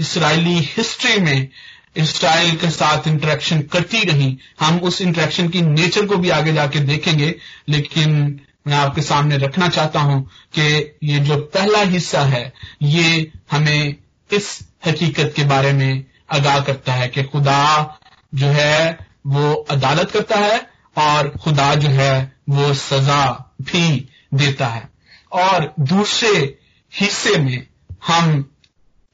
इसराइली 0.00 0.58
हिस्ट्री 0.76 1.20
में 1.20 1.48
इसराइल 1.96 2.56
के 2.56 2.70
साथ 2.70 3.08
इंटरेक्शन 3.08 3.62
करती 3.62 4.02
रही। 4.04 4.36
हम 4.60 4.78
उस 4.78 5.00
इंटरेक्शन 5.00 5.48
की 5.48 5.62
नेचर 5.62 6.06
को 6.06 6.16
भी 6.16 6.30
आगे 6.30 6.52
जाके 6.52 6.80
देखेंगे, 6.80 7.34
लेकिन 7.68 8.40
मैं 8.66 8.76
आपके 8.76 9.02
सामने 9.02 9.36
रखना 9.36 9.68
चाहता 9.68 10.00
हूँ 10.00 10.22
कि 10.58 10.98
ये 11.04 11.18
जो 11.18 11.36
पहला 11.36 11.80
हिस्सा 11.80 12.22
है, 12.22 12.52
ये 12.82 13.30
हमें 13.50 13.94
इस 14.30 14.58
हकीकत 14.86 15.32
के 15.36 15.44
बारे 15.44 15.72
में 15.72 16.04
आगाह 16.32 16.60
करता 16.60 16.92
है 16.92 17.08
कि 17.08 17.22
खुदा 17.22 17.98
जो 18.34 18.46
है, 18.46 18.98
वो 19.26 19.52
अदालत 19.70 20.10
करता 20.10 20.36
है 20.36 20.60
और 20.98 21.28
खुदा 21.42 21.74
जो 21.74 21.88
है, 21.88 22.32
वो 22.48 22.72
सजा 22.74 23.52
भी 23.62 24.08
देता 24.34 24.66
है। 24.66 24.91
और 25.32 25.74
दूसरे 25.80 26.58
हिस्से 26.94 27.36
में 27.36 27.66
हम 28.06 28.54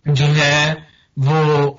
जो 0.09 0.25
है 0.25 0.89
वो 1.19 1.71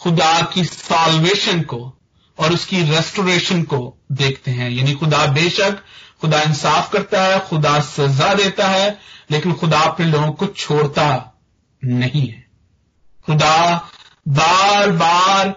खुदा 0.00 0.42
की 0.42 0.64
साल्वेशन 0.64 1.62
को 1.62 1.98
और 2.38 2.52
उसकी 2.52 2.82
रेस्टोरेशन 2.82 3.62
को 3.62 3.98
देखते 4.12 4.50
हैं। 4.50 4.70
यानी 4.70 4.94
खुदा 4.94 5.26
बेशक, 5.26 5.78
खुदा 6.20 6.40
इंसाफ 6.42 6.92
करता 6.92 7.22
है, 7.22 7.40
खुदा 7.40 7.80
सजा 7.80 8.34
देता 8.34 8.68
है, 8.68 8.98
लेकिन 9.30 9.52
खुदा 9.52 9.80
अपने 9.80 10.06
लोगों 10.06 10.32
को 10.32 10.46
छोड़ता 10.46 11.40
नहीं 11.84 12.28
है। 12.28 12.46
खुदा 13.26 13.88
बार 14.28 14.90
बार 14.90 15.48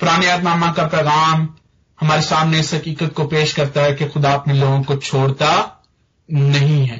पुराने 0.00 0.30
आत्मामा 0.30 0.72
का 0.72 0.86
पैगाम 0.86 1.48
हमारे 2.00 2.22
सामने 2.22 2.60
इस 2.60 2.74
हकीकत 2.74 3.12
को 3.12 3.24
पेश 3.24 3.52
करता 3.52 3.82
है 3.82 3.94
कि 3.94 4.06
खुदा 4.06 4.34
अपने 4.34 4.54
लोगों 4.54 4.82
को 4.82 4.96
छोड़ता 4.96 5.79
नहीं 6.30 6.84
है। 6.86 6.98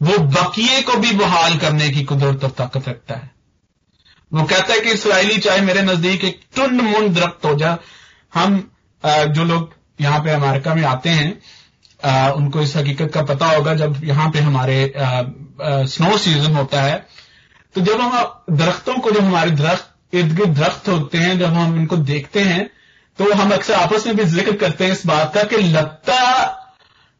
वो 0.00 0.18
बकिए 0.18 0.80
को 0.82 0.96
भी 0.98 1.10
बहाल 1.16 1.56
करने 1.58 1.88
की 1.90 2.02
कुदरत 2.04 2.44
और 2.44 2.50
ताकत 2.52 2.88
रखता 2.88 3.14
है। 3.14 3.30
वो 4.32 4.42
कहता 4.44 4.72
है 4.72 4.80
कि 4.80 4.90
इसराइली 4.90 5.38
चाहे 5.38 5.60
मेरे 5.62 5.82
नज़दीक 5.82 6.24
एक 6.24 6.40
टुंड 6.56 6.80
मुंड 6.82 7.14
दरख्त 7.14 7.44
हो 7.44 7.54
जा। 7.56 7.76
हम 8.32 8.58
जो 9.04 9.44
लोग 9.44 9.74
यहाँ 10.00 10.20
पे 10.20 10.30
अमेरिका 10.32 10.74
में 10.74 10.82
आते 10.84 11.10
हैं 11.10 12.32
उनको 12.34 12.60
इस 12.62 12.76
हकीकत 12.76 13.10
का 13.14 13.22
पता 13.24 13.46
होगा 13.46 13.74
जब 13.76 14.04
यहाँ 14.04 14.30
पे 14.30 14.38
हमारे 14.40 14.92
स्नो 15.88 16.16
सीज़न 16.18 16.54
होता 16.54 16.80
है 16.82 16.96
तो 17.74 17.80
जब 17.80 18.00
हम 18.00 18.56
दरख्तों 18.56 18.94
को, 18.94 19.10
जब 19.10 19.20
हमारे 19.20 19.50
दरख्त 19.52 20.14
इर्द 20.14 20.32
गिर्द 20.36 20.54
दरख्त 20.54 20.88
होते 20.88 21.18
हैं, 21.18 21.38
जब 21.38 21.52
हम 21.54 21.76
इनको 21.76 21.96
देखते 21.98 22.40
हैं 22.42 22.70
तो 23.18 23.32
हम 23.34 23.52
अक्सर 23.52 23.74
आपस 23.74 24.06
में 24.06 24.16
भी 24.16 24.24
ज़िक्र 24.26 24.56
करते 24.56 24.84
हैं 24.84 24.92
इस 24.92 25.06
बात 25.06 25.34
का 25.34 25.42
कि 25.44 25.56
लगता 25.56 26.18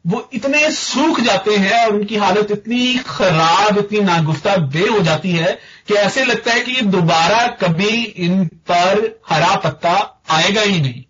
वो 0.07 0.31
इतने 0.33 0.71
सूख 0.71 1.21
जाते 1.21 1.57
हैं 1.57 1.85
और 1.87 1.95
उनकी 1.95 2.17
हालत 2.17 2.51
इतनी 2.51 2.99
खराब, 2.99 3.79
इतनी 3.79 4.01
नागुफ्ता 4.01 4.57
बे 4.57 4.89
हो 4.89 5.01
जाती 5.01 5.33
है 5.33 5.53
कि 5.89 5.95
ऐसे 5.95 6.25
लगता 6.25 6.53
है 6.53 6.61
कि 6.61 6.81
दोबारा 6.81 7.47
कभी 7.47 8.03
इन 8.05 8.47
पर 8.47 9.21
हरा 9.29 9.55
पत्ता 9.57 10.23
आएगा 10.31 10.61
ही 10.61 10.81
नहीं। 10.81 11.05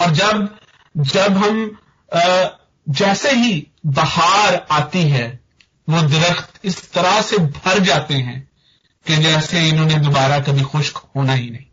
और 0.00 0.10
जब 0.10 0.58
जब 0.96 1.36
हम 1.36 1.78
जैसे 2.88 3.30
ही 3.30 3.66
बहार 3.86 4.66
आती 4.70 5.02
है, 5.02 5.40
वो 5.90 6.02
दरख्त 6.02 6.60
इस 6.64 6.92
तरह 6.92 7.22
से 7.22 7.38
भर 7.38 7.78
जाते 7.78 8.14
हैं 8.14 8.48
कि 9.06 9.16
जैसे 9.16 9.68
इन्होंने 9.68 9.94
दोबारा 9.94 10.38
कभी 10.40 10.62
खुश्क 10.62 10.96
होना 11.16 11.32
ही 11.32 11.50
नहीं। 11.50 11.64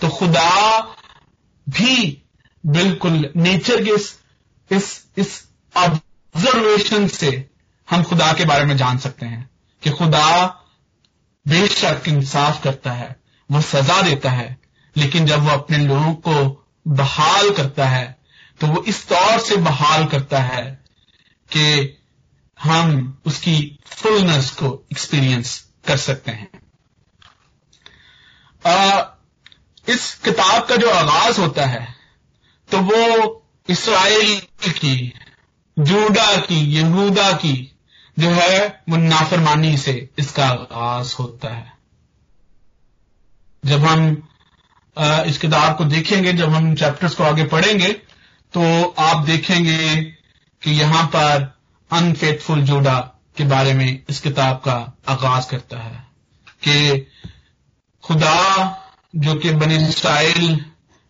तो 0.00 0.08
खुदा 0.08 0.80
भी 1.68 2.22
बिल्कुल 2.66 3.32
नेचर 3.36 3.84
के 3.84 3.90
इस 3.90 4.19
इस 4.70 5.06
इस 5.16 5.48
ऑब्जर्वेशन 5.76 7.08
से 7.08 7.50
हम 7.90 8.02
खुदा 8.02 8.32
के 8.32 8.44
बारे 8.44 8.64
में 8.64 8.76
जान 8.76 8.98
सकते 8.98 9.26
हैं 9.26 9.50
कि 9.82 9.90
खुदा 9.90 10.46
बेशक 11.48 12.02
इंसाफ 12.08 12.62
करता 12.62 12.92
है 12.92 13.16
वो 13.50 13.60
सजा 13.60 14.02
देता 14.02 14.30
है 14.30 14.58
लेकिन 14.96 15.26
जब 15.26 15.40
वो 15.40 15.50
अपने 15.50 15.78
लोगों 15.78 16.14
को 16.14 16.66
बहाल 16.88 17.50
करता 17.50 17.88
है 17.88 18.18
तो 18.60 18.66
वो 18.66 18.82
इस 18.82 19.08
तौर 19.08 19.38
से 19.38 19.56
बहाल 19.56 20.06
करता 20.06 20.38
है 20.38 20.84
कि 21.52 21.96
हम 22.62 23.18
उसकी 23.26 23.78
फुलनेस 23.86 24.50
को 24.50 24.86
एक्सपीरियंस 24.92 25.70
कर 25.86 25.96
सकते 25.96 26.30
हैं। 26.30 26.50
आ, 28.66 29.04
इस 29.88 30.14
किताब 30.14 30.66
का 30.66 30.76
जो 30.76 30.90
आगाज़ 30.90 31.40
होता 31.40 31.66
है 31.66 31.94
तो 32.70 32.78
वो 32.78 33.39
इसराइल 33.68 34.40
की, 34.68 35.12
जूडा 35.76 36.36
की, 36.36 36.60
यहूदा 36.74 37.32
की 37.32 37.54
जो 38.16 38.30
है, 38.30 38.82
वो 38.88 38.96
नाफरमानी 38.96 39.76
से 39.78 40.08
इसका 40.18 40.46
आगाज़ 40.46 41.14
होता 41.18 41.54
है। 41.54 41.72
जब 43.64 43.84
हम 43.84 44.10
इस 45.26 45.38
किताब 45.38 45.76
को 45.76 45.84
देखेंगे, 45.84 46.32
जब 46.32 46.52
हम 46.52 46.74
चैप्टर्स 46.74 47.14
को 47.14 47.24
आगे 47.24 47.44
पढ़ेंगे 47.46 47.92
तो 48.54 48.62
आप 48.98 49.24
देखेंगे 49.26 50.02
कि 50.62 50.70
यहाँ 50.70 51.06
पर 51.06 51.42
अनफेथफुल 51.90 52.62
जूडा 52.62 52.98
के 53.36 53.44
बारे 53.44 53.72
में 53.74 54.02
इस 54.10 54.20
किताब 54.20 54.56
का 54.56 54.74
आगाज़ 55.08 55.48
करता 55.48 55.78
है 55.78 56.06
कि 56.62 57.06
खुदा, 58.04 58.36
जो 59.16 59.34
कि 59.34 59.50
बनी 59.52 59.76
इसराइल 59.88 60.56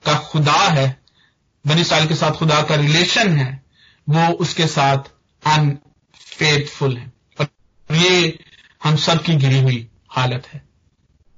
का 0.05 0.15
खुदा 0.21 0.53
है 0.53 1.00
बनी 1.67 1.85
साल 1.85 2.07
के 2.07 2.15
साथ 2.15 2.31
खुदा 2.31 2.63
का 2.63 2.75
रिलेशन 2.75 3.37
है, 3.37 3.63
वो 4.09 4.29
उसके 4.29 4.67
साथ 4.67 4.99
अनफेथफुल 5.47 6.97
है। 6.97 7.13
और 7.41 7.49
ये 7.97 8.45
हम 8.85 8.97
सब 8.97 9.23
की 9.23 9.35
गिरी 9.35 9.59
हुई 9.59 9.89
हालत 10.11 10.49
है। 10.53 10.63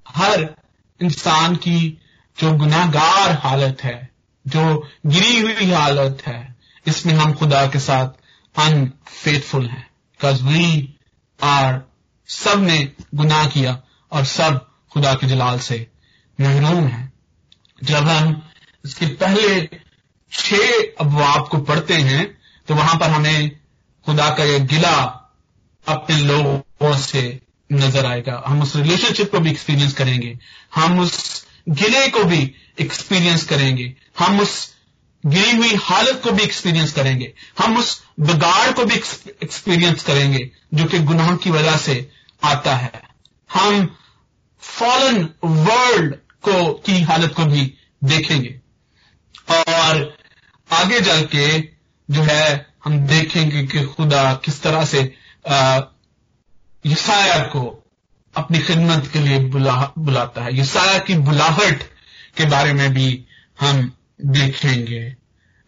हर 0.09 0.55
इंसान 1.03 1.57
की 1.57 1.99
जो 2.39 2.53
गुनागार 2.53 3.39
हालत 3.39 3.85
है, 3.85 4.11
जो 4.47 4.91
गिरी 5.07 5.41
हुई 5.41 5.73
हालत 5.73 6.23
है, 6.27 6.57
इसमें 6.87 7.15
हम 7.15 7.33
खुदा 7.33 7.67
के 7.67 7.79
साथ 7.79 8.09
अनफेथफुल 8.59 9.67
हैं। 9.67 9.91
बिकॉज़ 10.13 10.43
वी 10.43 10.95
आर 11.43 11.83
सबने 12.27 12.93
गुनाह 13.15 13.47
किया 13.47 13.83
और 14.13 14.25
सब 14.25 14.71
खुदा 14.93 15.15
के 15.15 15.27
जलाल 15.27 15.59
से 15.59 15.91
महरूम 16.41 16.87
है। 16.87 17.13
जब 17.85 18.09
हम 18.09 18.51
इसके 18.85 19.07
पहले 19.07 19.61
छह 20.33 20.83
अबवाब 21.01 21.49
को 21.49 21.59
पढ़ते 21.59 21.95
हैं 21.95 22.25
तो 22.69 22.75
वहाँ 22.75 22.99
पर 22.99 23.11
हमें 23.11 23.51
खुदा 24.07 24.29
का 24.31 24.45
यह 24.45 24.65
गिला 24.67 24.97
अपने 25.87 26.17
लोगों 26.17 26.97
से 26.97 27.41
नज़र 27.73 28.07
आएगा। 28.07 28.43
हम 28.47 28.63
उस 28.63 28.75
रिलेशनशिप 28.77 29.31
को 29.31 29.39
भी 29.41 29.51
एक्सपीरियंस 29.51 29.93
करेंगे। 29.95 30.39
हम 30.75 31.01
उस 31.01 31.47
गिले 31.69 32.07
को 32.09 32.25
भी 32.25 32.41
एक्सपीरियंस 32.81 33.45
करेंगे। 33.45 33.95
हम 34.19 34.41
उस 34.41 34.73
गिरी 35.25 35.57
हुई 35.57 35.75
हालत 35.75 36.21
को 36.25 36.31
भी 36.31 36.43
एक्सपीरियंस 36.43 36.93
करेंगे। 36.93 37.33
हम 37.59 37.77
उस 37.77 38.01
बिगाड़ 38.21 38.73
को 38.73 38.85
भी 38.85 38.95
एक्सपीरियंस 38.95 40.03
करेंगे, 40.03 40.51
जो 40.75 40.85
कि 40.85 40.99
गुनाह 40.99 41.37
की 41.37 41.51
वजह 41.51 41.77
से 41.77 42.11
आता 42.43 42.75
है। 42.77 43.03
हम 43.51 43.87
फॉलन 44.63 45.29
वर्ल्ड 45.45 46.15
को, 46.15 46.73
की 46.73 47.01
हालत 47.03 47.35
को 47.35 47.45
भी 47.45 47.73
देखेंगे। 48.05 48.61
और 49.51 50.22
आगे 50.73 51.01
जाके 51.01 51.47
जो 52.09 52.23
है, 52.23 52.67
हम 52.85 52.99
देखेंगे 53.07 53.63
कि 53.67 53.85
खुदा 53.87 54.23
किस 54.45 54.63
तरह 54.63 54.85
से 54.85 55.01
यसाया 56.87 57.39
को 57.47 57.63
अपनी 58.35 58.59
खिदमत 58.59 59.11
के 59.13 59.19
लिए 59.19 59.39
बुला, 59.39 59.93
बुलाता 59.99 60.45
है। 60.45 60.59
यसाया 60.59 60.99
की 60.99 61.15
बुलाहट 61.21 61.83
के 62.37 62.45
बारे 62.45 62.73
में 62.73 62.93
भी 62.95 63.25
हम 63.61 63.91
देखेंगे। 64.27 65.03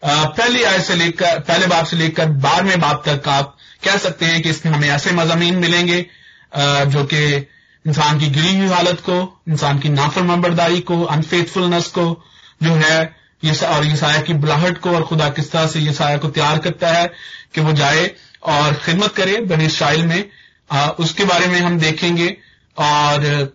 पहली 0.03 0.63
आय 0.63 0.79
से 0.81 0.95
लेकर, 0.95 1.39
पहले 1.39 1.67
बाप 1.67 1.85
से 1.85 1.97
लेकर 1.97 2.29
बारहवें 2.29 2.79
बाप 2.79 3.03
तक 3.07 3.27
आप 3.27 3.55
कह 3.83 3.97
सकते 3.97 4.25
हैं 4.25 4.41
कि 4.41 4.49
इसमें 4.49 4.73
हमें 4.73 4.89
ऐसे 4.89 5.11
मजामीन 5.11 5.55
मिलेंगे 5.55 6.05
जो 6.87 7.03
कि 7.03 7.25
इंसान 7.85 8.19
की 8.19 8.27
गिरी 8.27 8.57
हुई 8.57 8.67
हालत 8.67 8.99
को, 8.99 9.43
इंसान 9.49 9.79
की 9.79 9.89
नाफरमबरदारी 9.89 10.79
को 10.79 11.01
अनफेथफुलनेस 11.03 11.87
को 11.87 12.05
जो 12.63 12.73
है 12.75 13.24
ये 13.45 13.53
और 13.67 13.85
यसाया 13.85 14.21
की 14.21 14.33
बुलाहट 14.35 14.77
को 14.77 14.91
और 14.91 15.03
खुदा 15.03 15.29
किस 15.29 15.51
तरह 15.51 15.67
से 15.67 15.79
यसाया 15.81 16.17
को 16.17 16.29
तैयार 16.29 16.57
करता 16.57 16.89
है 16.89 17.05
कि 17.55 17.61
वो 17.61 17.73
जाए 17.73 18.09
और 18.43 18.73
खिदमत 18.85 19.13
करे 19.15 19.39
बनी 19.45 19.65
इसराइल 19.65 20.05
में। 20.05 20.29
आ, 20.71 20.87
उसके 20.87 21.25
बारे 21.25 21.47
में 21.47 21.59
हम 21.59 21.79
देखेंगे 21.79 22.35
और 22.77 23.53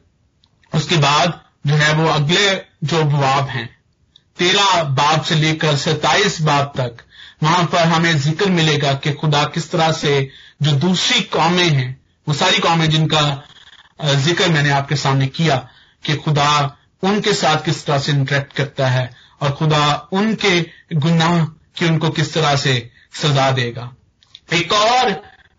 उसके 0.72 0.96
बाद 0.96 1.40
जो 1.66 1.74
है 1.74 1.92
वो 1.94 2.08
अगले 2.08 2.54
जो 2.84 3.02
बाब 3.04 3.48
हैं 3.48 3.68
तेरह 4.38 4.82
बाब 4.82 5.22
से 5.22 5.34
लेकर 5.34 5.76
सत्ताईस 5.76 6.40
बाब 6.42 6.72
तक 6.76 7.02
वहाँ 7.42 7.64
पर 7.64 7.84
हमें 7.84 8.18
ज़िक्र 8.18 8.50
मिलेगा 8.50 8.92
कि 8.94 9.12
खुदा 9.12 9.44
किस 9.44 9.70
तरह 9.70 9.92
से 9.92 10.12
जो 10.62 10.72
दूसरी 10.78 11.20
कौमें 11.34 11.68
हैं 11.68 11.88
वो 12.26 12.34
सारी 12.34 12.58
कौमें 12.58 12.88
जिनका 12.90 13.22
ज़िक्र 14.04 14.48
मैंने 14.48 14.70
आपके 14.70 14.96
सामने 14.96 15.26
किया 15.26 15.56
कि 16.04 16.14
खुदा 16.16 16.76
उनके 17.02 17.32
साथ 17.34 17.64
किस 17.64 17.84
तरह 17.86 17.98
से 17.98 18.12
इंटरेक्ट 18.12 18.52
करता 18.52 18.88
है। 18.88 19.04
और 19.40 19.50
खुदा 19.50 20.08
उनके 20.12 20.60
गुनाह 20.94 21.44
की 21.76 21.86
उनको 21.86 22.10
किस 22.10 22.34
तरह 22.34 22.56
से 22.56 22.90
सजा 23.12 23.50
देगा। 23.50 23.92
एक 24.54 24.72
और 24.72 25.10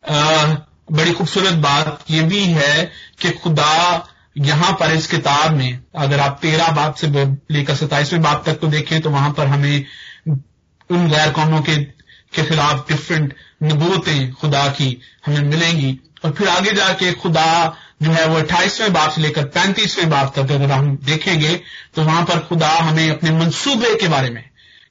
आ, 0.09 0.45
बड़ी 0.91 1.11
खूबसूरत 1.13 1.53
बात 1.53 2.05
यह 2.11 2.27
भी 2.27 2.43
है 2.45 2.91
कि 3.21 3.29
खुदा 3.31 4.07
यहाँ 4.37 4.71
पर 4.73 4.91
इस 4.91 5.07
किताब 5.07 5.51
में 5.51 5.79
अगर 5.95 6.19
आप 6.19 6.39
तेरह 6.41 6.71
बाप 6.71 6.95
से 6.95 7.07
लेकर 7.51 7.75
सताइसवें 7.75 8.21
बाप 8.21 8.43
तक 8.45 8.59
को 8.59 8.67
देखें 8.67 9.01
तो 9.01 9.09
वहाँ 9.09 9.31
पर 9.31 9.47
हमें 9.47 9.85
उन 10.27 11.07
गैर 11.09 11.31
कौमों 11.31 11.61
के, 11.61 11.75
के 11.75 12.43
खिलाफ 12.43 12.87
डिफरेंट 12.89 13.33
नबूतें 13.63 14.31
खुदा 14.33 14.67
की 14.67 14.97
हमें 15.25 15.41
मिलेंगी। 15.41 15.99
और 16.25 16.31
फिर 16.31 16.47
आगे 16.47 16.71
जाके 16.71 17.11
खुदा 17.13 17.77
जो 18.01 18.11
है 18.11 18.27
वो 18.27 18.35
अट्ठाईसवें 18.35 18.93
बाप 18.93 19.11
से 19.11 19.21
लेकर 19.21 19.43
पैंतीसवें 19.45 20.09
बाप 20.09 20.33
तक 20.35 20.51
अगर 20.51 20.71
हम 20.71 20.97
देखेंगे 21.03 21.61
तो 21.95 22.03
वहाँ 22.03 22.25
पर 22.25 22.39
खुदा 22.39 22.69
हमें 22.69 23.09
अपने 23.09 23.31
मंसूबे 23.31 23.95
के 23.95 24.07
बारे 24.07 24.29
में 24.29 24.43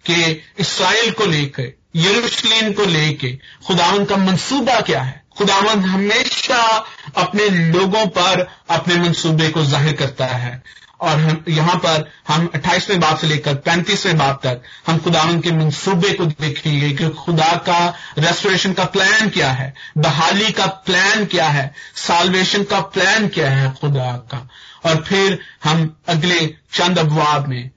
कि 0.05 0.43
इसराइल 0.59 1.11
को 1.11 1.27
लेकर 1.27 1.73
यरूशलेम 1.97 2.73
को 2.73 2.85
लेकर 2.85 3.39
खुदावन 3.67 4.05
का 4.05 4.17
मंसूबा 4.17 4.81
क्या 4.81 5.03
है? 5.03 5.23
खुदावन 5.39 5.81
हमेशा 5.81 6.87
अपने 7.17 7.49
लोगों 7.49 8.07
पर 8.07 8.49
अपने 8.71 8.97
मंसूबे 8.97 9.49
को 9.49 9.65
ज़ाहिर 9.65 9.93
करता 9.93 10.27
है। 10.27 10.63
और 11.01 11.21
हम, 11.21 11.45
यहाँ 11.49 11.77
पर 11.77 12.11
हम 12.29 12.51
अट्ठाईसवें 12.55 13.01
बाप 13.01 13.19
से 13.19 13.27
लेकर 13.27 13.55
पैंतीसवें 13.55 14.19
बाप 14.19 14.41
तक 14.47 14.63
हम 14.87 14.99
खुदा 14.99 15.25
के 15.25 15.53
मंसूबे 15.53 16.13
को 16.13 16.27
देखेंगे 16.27 16.91
कि 16.93 17.09
खुदा 17.09 17.57
का 17.57 17.95
रेस्टोरेशन 18.19 18.73
का 18.73 18.85
प्लान 18.85 19.29
क्या 19.29 19.53
है? 19.53 19.75
बहाली 19.99 20.51
का 20.51 20.67
प्लान 20.67 21.25
क्या 21.25 21.49
है? 21.49 21.75
सालवेशन 21.95 22.63
का 22.63 22.81
प्लान 22.81 23.29
क्या 23.29 23.51
है 23.51 23.75
खुदा 23.81 24.13
का? 24.13 24.49
और 24.87 25.05
फिर 25.05 25.39
हम 25.65 25.97
अगले 26.09 26.55
चंद 26.73 26.99
अबवाब 26.99 27.49
में 27.49 27.71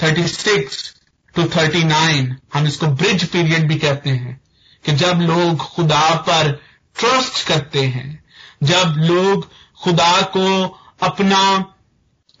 36 0.00 0.94
टू 1.36 1.44
39 1.44 2.34
हम 2.54 2.66
इसको 2.66 2.86
ब्रिज 2.86 3.24
पीरियड 3.24 3.68
भी 3.68 3.74
कहते 3.74 4.10
हैं, 4.10 4.40
कि 4.84 4.92
जब 4.92 5.18
लोग 5.20 5.56
खुदा 5.56 6.14
पर 6.14 6.62
ट्रस्ट 7.00 7.46
करते 7.46 7.82
हैं, 7.82 8.24
जब 8.62 8.94
लोग 8.98 9.50
खुदा 9.82 10.22
को 10.22 10.78
अपना 11.02 11.74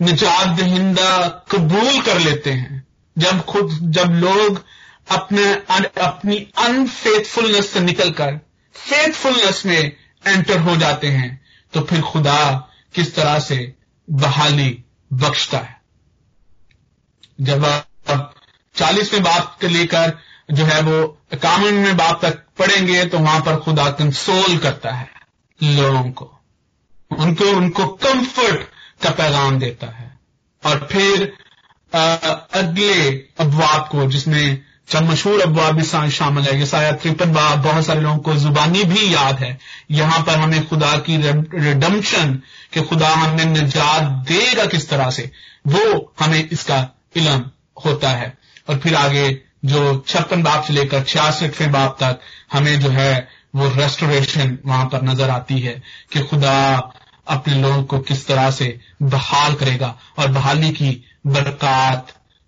निजात 0.00 0.48
दहिंदा 0.58 1.28
कबूल 1.50 2.00
कर 2.00 2.18
लेते 2.18 2.52
हैं। 2.52 2.86
जब 3.16 3.44
खुद, 3.44 3.78
जब 3.82 4.12
लोग 4.14 4.64
अपने 5.08 5.44
अपनी 6.00 6.36
अनफेथफुलनेस 6.58 7.70
से 7.72 7.80
निकलकर 7.80 8.38
फेथफुलनेस 8.74 9.64
में 9.66 9.92
एंटर 10.24 10.58
हो 10.58 10.76
जाते 10.76 11.08
हैं 11.08 11.30
तो 11.72 11.80
फिर 11.80 12.00
खुदा 12.02 12.38
किस 12.94 13.14
तरह 13.14 13.38
से 13.38 13.74
बहाली 14.08 14.84
बख्शता 15.10 15.58
है। 15.58 15.80
जब 17.40 17.64
आप 17.64 18.34
चालीसवें 18.74 19.22
बाप 19.22 19.56
के 19.60 19.68
लेकर 19.68 20.18
जो 20.52 20.64
है 20.64 20.80
वो 20.82 21.06
कामन 21.34 21.74
में 21.74 21.96
बाप 21.96 22.24
तक 22.24 22.42
पढ़ेंगे 22.58 23.04
तो 23.04 23.18
वहाँ 23.18 23.40
पर 23.40 23.56
खुदा 23.56 23.90
कंसोल 23.90 24.58
करता 24.58 24.90
है 24.90 25.08
लोगों 25.60 26.10
को। 26.12 26.30
उनको 27.10 27.44
उनको 27.50 27.86
कंफर्ट 27.86 28.68
का 29.02 29.10
पैगाम 29.10 29.58
देता 29.58 29.86
है। 29.86 30.10
और 30.62 30.88
फिर 30.92 31.32
अगले 31.92 33.10
अबवाब 33.40 33.88
को, 33.88 34.06
जिसमें 34.06 34.62
चंद 34.88 35.10
मशहूर 35.10 35.40
अबवाब 35.40 35.76
भी 35.76 35.82
शामिल 35.84 36.44
है, 36.44 36.60
यसाया 36.60 36.92
त्रिपन 36.92 37.32
बाब 37.32 37.62
बहुत 37.62 37.86
सारे 37.86 38.00
लोगों 38.00 38.18
को 38.18 38.34
जुबानी 38.34 38.84
भी 38.84 39.12
याद 39.14 39.38
है। 39.38 39.58
यहाँ 39.90 40.20
पर 40.20 40.38
हमें 40.38 40.66
खुदा 40.68 40.96
की 40.98 41.16
रिडम्पशन 41.16 42.34
कि 42.72 42.82
खुदा 42.82 43.08
हमें 43.08 43.44
निजात 43.44 44.02
देगा 44.28 44.66
किस 44.66 44.88
तरह 44.90 45.10
से, 45.10 45.30
वो 45.66 46.12
हमें 46.20 46.48
इसका 46.48 46.86
इलम 47.16 47.44
होता 47.84 48.10
है। 48.10 48.34
और 48.68 48.78
फिर 48.78 48.94
आगे 48.94 49.28
जो 49.64 50.04
छप्पन 50.08 50.42
बाप 50.42 50.64
से 50.64 50.72
लेकर 50.72 51.02
छियासठवें 51.04 51.70
बाप 51.72 51.96
तक 52.02 52.20
हमें 52.52 52.78
जो 52.80 52.88
है 52.88 53.28
वो 53.54 53.68
रेस्टोरेशन 53.68 54.58
वहाँ 54.66 54.84
पर 54.84 55.02
नज़र 55.02 55.30
आती 55.30 55.58
है 55.60 55.82
कि 56.12 56.20
खुदा 56.20 56.56
अपने 57.30 57.54
लोगों 57.54 57.82
को 57.84 57.98
किस 57.98 58.26
तरह 58.26 58.50
से 58.50 58.80
बहाल 59.02 59.54
करेगा 59.54 59.98
और 60.18 60.28
बहाली 60.28 60.70
की 60.70 61.04
बरकत 61.26 62.06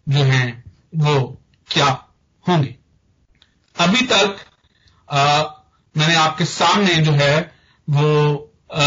जो 0.09 0.22
है 0.22 0.64
वो 0.97 1.43
क्या 1.70 2.07
होंगे? 2.49 2.74
अभी 3.76 4.01
तक 4.03 4.37
आ, 5.11 5.43
मैंने 5.97 6.14
आपके 6.14 6.45
सामने 6.45 6.95
जो 6.95 7.12
है 7.12 7.55
वो 7.91 8.37
आ, 8.74 8.83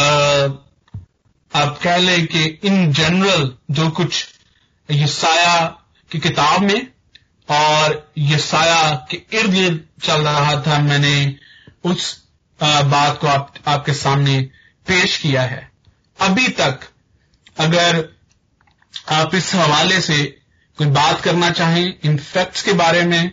आप 1.56 1.80
कह 1.84 1.98
लें 1.98 2.28
कि 2.28 2.46
इन 2.64 2.94
जनरल 2.94 3.54
जो 3.72 3.90
कुछ 3.90 4.28
ये 4.92 5.08
साया 5.08 5.66
की 6.12 6.20
किताब 6.20 6.62
में 6.62 6.88
और 7.50 8.12
ये 8.18 8.38
साया 8.38 9.08
के 9.12 9.22
इर्द 9.34 9.52
गिर्द 9.54 9.84
चल 10.04 10.22
रहा 10.22 10.62
था 10.62 10.80
मैंने 10.80 11.36
उस 11.84 12.24
बात 12.64 13.18
को 13.20 13.28
आप, 13.28 13.54
आपके 13.68 13.94
सामने 13.94 14.42
पेश 14.88 15.18
किया 15.18 15.42
है। 15.42 15.75
अभी 16.20 16.48
तक 16.60 16.80
अगर 17.58 18.04
आप 19.12 19.36
इस 19.36 19.54
हवाले 19.56 20.00
से 20.02 20.24
कोई 20.78 20.88
बात 20.88 21.22
करना 21.22 21.50
चाहें, 21.52 21.94
इन 22.04 22.18
फैक्ट्स 22.18 22.62
के 22.64 22.74
बारे 22.74 23.04
में 23.06 23.32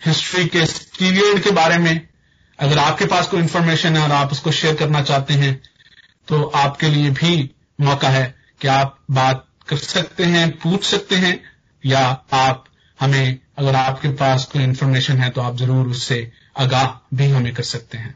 हिस्ट्री 0.00 0.46
के 0.46 0.64
पीरियड 0.98 1.42
के 1.44 1.50
बारे 1.50 1.76
में, 1.78 2.08
अगर 2.58 2.78
आपके 2.78 3.06
पास 3.06 3.26
कोई 3.26 3.40
इंफॉर्मेशन 3.40 3.96
है 3.96 4.02
और 4.02 4.12
आप 4.12 4.32
उसको 4.32 4.52
शेयर 4.52 4.74
करना 4.74 5.02
चाहते 5.02 5.34
हैं 5.34 5.60
तो 6.28 6.42
आपके 6.56 6.88
लिए 6.88 7.10
भी 7.12 7.50
मौका 7.80 8.08
है 8.08 8.34
कि 8.60 8.68
आप 8.68 8.98
बात 9.10 9.44
कर 9.68 9.76
सकते 9.78 10.24
हैं, 10.24 10.50
पूछ 10.50 10.84
सकते 10.84 11.16
हैं, 11.16 11.40
या 11.84 12.00
आप 12.34 12.64
हमें, 12.98 13.38
अगर 13.58 13.74
आपके 13.76 14.08
पास 14.14 14.44
कोई 14.44 14.62
इंफॉर्मेशन 14.62 15.18
है 15.18 15.30
तो 15.30 15.40
आप 15.40 15.56
ज़रूर 15.56 15.88
उससे 15.88 16.30
आगाह 16.58 16.86
भी 17.16 17.28
हमें 17.30 17.52
कर 17.54 17.62
सकते 17.64 17.98
हैं। 17.98 18.14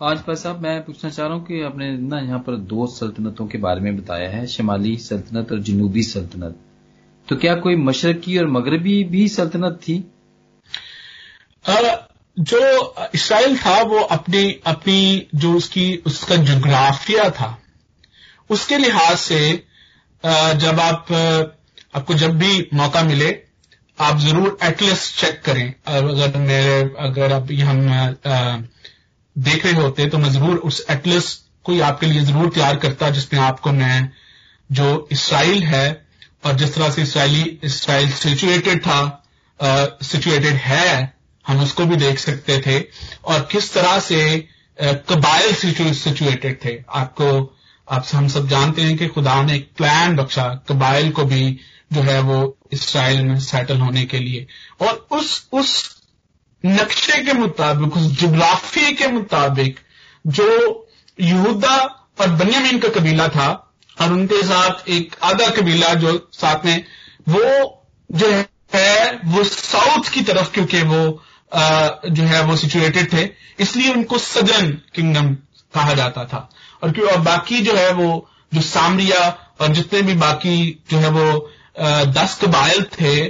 आज 0.00 0.18
भाई 0.26 0.36
साहब 0.36 0.60
मैं 0.62 0.80
पूछना 0.84 1.08
चाह 1.10 1.26
रहा 1.26 1.36
हूँ 1.36 1.44
कि 1.46 1.60
आपने 1.62 1.90
ना 1.92 2.18
यहाँ 2.18 2.38
पर 2.38 2.54
दो 2.68 2.86
सल्तनतों 2.88 3.46
के 3.46 3.58
बारे 3.58 3.80
में 3.80 3.96
बताया 3.96 4.28
है, 4.30 4.46
शमाली 4.46 4.96
सल्तनत 4.98 5.52
और 5.52 5.58
जनूबी 5.60 6.02
सल्तनत। 6.02 6.56
तो 7.28 7.36
क्या 7.36 7.54
कोई 7.56 7.76
मशरकी 7.78 8.38
और 8.38 8.46
मगरबी 8.48 9.02
भी 9.04 9.26
सल्तनत 9.28 9.78
थी? 9.82 9.98
जो 12.36 12.60
इसराइल 13.14 13.56
था, 13.58 13.76
वो 13.82 13.98
अपनी 13.98 14.42
अपनी 14.66 15.28
जो 15.34 15.52
उसकी, 15.54 15.94
उसका 16.06 16.36
जोग्राफिया 16.38 17.28
था, 17.30 17.56
उसके 18.50 18.78
लिहाज 18.78 19.16
से 19.18 19.52
जब 20.24 20.80
आप, 20.80 21.12
आपको 21.94 22.14
जब 22.14 22.38
भी 22.38 22.68
मौका 22.74 23.02
मिले, 23.02 23.30
आप 23.98 24.18
ज़रूर 24.18 24.58
एटलस 24.64 25.14
चेक 25.20 25.40
करें। 25.44 25.72
अगर 25.86 26.38
मेरे, 26.40 26.82
अगर 27.00 27.32
अब 27.32 27.52
हम 27.62 28.68
देख 29.36 29.64
रहे 29.66 29.74
होते 29.74 30.06
तो 30.06 30.18
मैं 30.18 30.30
ज़रूर 30.32 30.56
उस 30.58 30.84
एटलस 30.90 31.34
को 31.64 31.80
आपके 31.82 32.06
लिए 32.06 32.20
ज़रूर 32.22 32.50
तैयार 32.50 32.76
करता 32.76 33.10
जिसमें 33.10 33.40
आपको 33.40 33.72
मैं, 33.72 34.10
जो 34.70 35.08
इसराइल 35.12 35.62
है, 35.62 36.06
और 36.46 36.56
जिस 36.56 36.74
तरह 36.74 36.90
से 36.90 37.02
इसराइली, 37.02 37.42
इसराइल 37.64 38.10
सिचुएटेड 38.10 38.80
था 38.80 39.16
सिचुएटेड 40.02 40.54
है, 40.56 41.14
हम 41.46 41.62
उसको 41.62 41.84
भी 41.86 41.96
देख 41.96 42.18
सकते 42.18 42.58
थे, 42.66 42.80
और 43.24 43.48
किस 43.52 43.72
तरह 43.74 43.98
से 44.00 44.48
कबाइल 44.78 45.92
सिचुएटेड 45.94 46.58
थे। 46.64 46.76
आपको, 46.88 47.56
आप 47.88 48.06
हम 48.12 48.28
सब 48.28 48.48
जानते 48.48 48.82
हैं 48.82 48.96
कि 48.96 49.06
खुदा 49.08 49.42
ने 49.42 49.56
एक 49.56 49.70
प्लान 49.76 50.16
बख्शा 50.16 50.48
कबायल 50.68 51.10
को 51.10 51.24
भी, 51.24 51.58
जो 51.92 52.00
है 52.02 52.20
वो 52.20 52.56
इसराइल 52.72 53.22
में 53.22 53.38
सेटल 53.40 53.78
होने 53.78 54.04
के 54.04 54.18
लिए। 54.18 54.46
और 54.80 55.06
उस 55.12 55.48
उस 55.52 55.99
नक्शे 56.66 57.24
के 57.24 57.32
मुताबिक 57.32 57.96
उस 57.96 58.02
जोग्राफी 58.02 58.92
के 58.92 59.06
मुताबिक 59.06 59.80
जो 60.26 60.88
यहूदा 61.20 61.76
और 62.20 62.30
बनियामीन 62.30 62.78
का 62.78 62.88
कबीला 62.88 63.28
था 63.28 63.74
और 64.00 64.12
उनके 64.12 64.42
साथ 64.42 64.88
एक 64.88 65.16
आधा 65.22 65.48
कबीला 65.48 65.94
जो 65.94 66.30
साथ 66.32 66.64
में 66.64 66.84
वो 67.28 67.42
जो 68.12 68.44
है 68.74 69.20
वो 69.24 69.44
साउथ 69.44 70.10
की 70.10 70.20
तरफ़ 70.20 70.52
क्योंकि 70.52 70.82
वो 70.82 71.22
आ, 71.54 71.88
जो 72.08 72.22
है 72.22 72.42
वो 72.42 72.56
सिचुएटेड 72.56 73.12
थे 73.12 73.30
इसलिए 73.60 73.94
उनको 73.94 74.18
सदर्न 74.18 74.70
किंगडम 74.94 75.34
कहा 75.74 75.94
जाता 75.94 76.24
था। 76.24 76.50
और 76.82 76.92
क्यों 76.92 77.08
और 77.10 77.18
बाकी 77.18 77.60
जो 77.60 77.74
है 77.74 77.92
वो 77.92 78.30
जो 78.54 78.60
सामरिया 78.60 79.50
और 79.60 79.68
जितने 79.68 80.02
भी 80.02 80.14
बाकी 80.14 80.84
जो 80.90 80.98
है 80.98 81.10
वो 81.10 81.50
दस 82.12 82.38
कबायल 82.44 82.82
थे 82.82 83.26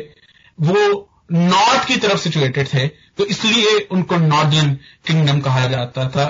वो 0.61 1.09
नॉर्थ 1.33 1.85
की 1.85 1.97
तरफ़ 1.97 2.20
सिचुएटेड 2.20 2.68
थे 2.74 2.91
तो 3.21 3.25
इसलिए 3.27 3.79
उनको 3.93 4.16
नॉर्दर्न 4.18 4.73
किंगडम 5.07 5.41
कहा 5.41 5.66
जाता 5.68 6.09
था। 6.09 6.27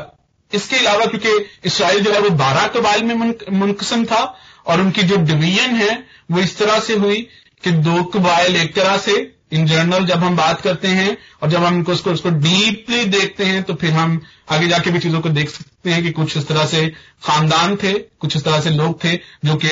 इसके 0.53 0.76
अलावा 0.76 1.05
क्योंकि 1.07 1.34
इसराइल 1.64 2.01
जो 2.05 2.12
है 2.12 2.20
वो 2.20 2.30
बारह 2.38 2.66
कबाइल 2.76 3.03
में 3.05 3.14
मुनकसम 3.14 4.05
था 4.05 4.22
और 4.66 4.80
उनकी 4.80 5.03
जो 5.03 5.16
डिवीज़न 5.26 5.76
है 5.76 5.93
वो 6.30 6.41
इस 6.41 6.57
तरह 6.59 6.80
से 6.80 6.95
हुई 6.97 7.20
कि 7.64 7.70
दो 7.86 8.03
कबाइल 8.14 8.57
एक 8.57 8.74
तरह 8.74 8.97
से 8.99 9.14
इन 9.53 9.66
जनरल 9.66 10.07
जब 10.07 10.24
हम 10.24 10.36
बात 10.36 10.61
करते 10.61 10.88
हैं 10.88 11.16
और 11.43 11.51
जब 11.51 11.64
हम 11.64 11.74
उनको 11.74 11.93
उसको 11.93 12.11
उसको 12.11 12.30
डीपली 12.43 13.05
देखते 13.16 13.45
हैं 13.45 13.62
तो 13.62 13.74
फिर 13.74 13.93
हम 13.93 14.20
आगे 14.51 14.68
जाके 14.68 14.91
भी 14.91 14.99
चीज़ों 14.99 15.20
को 15.20 15.28
देख 15.30 15.51
सकते 15.51 15.91
हैं 15.91 16.03
कि 16.03 16.11
कुछ 16.12 16.36
इस 16.36 16.49
तरह 16.49 16.66
से 16.66 16.86
खानदान 17.24 17.76
थे 17.76 17.93
कुछ 17.93 18.36
इस 18.36 18.45
तरह 18.45 18.61
से 18.61 18.70
लोग 18.70 19.03
थे 19.05 19.16
जो 19.45 19.55
कि 19.64 19.68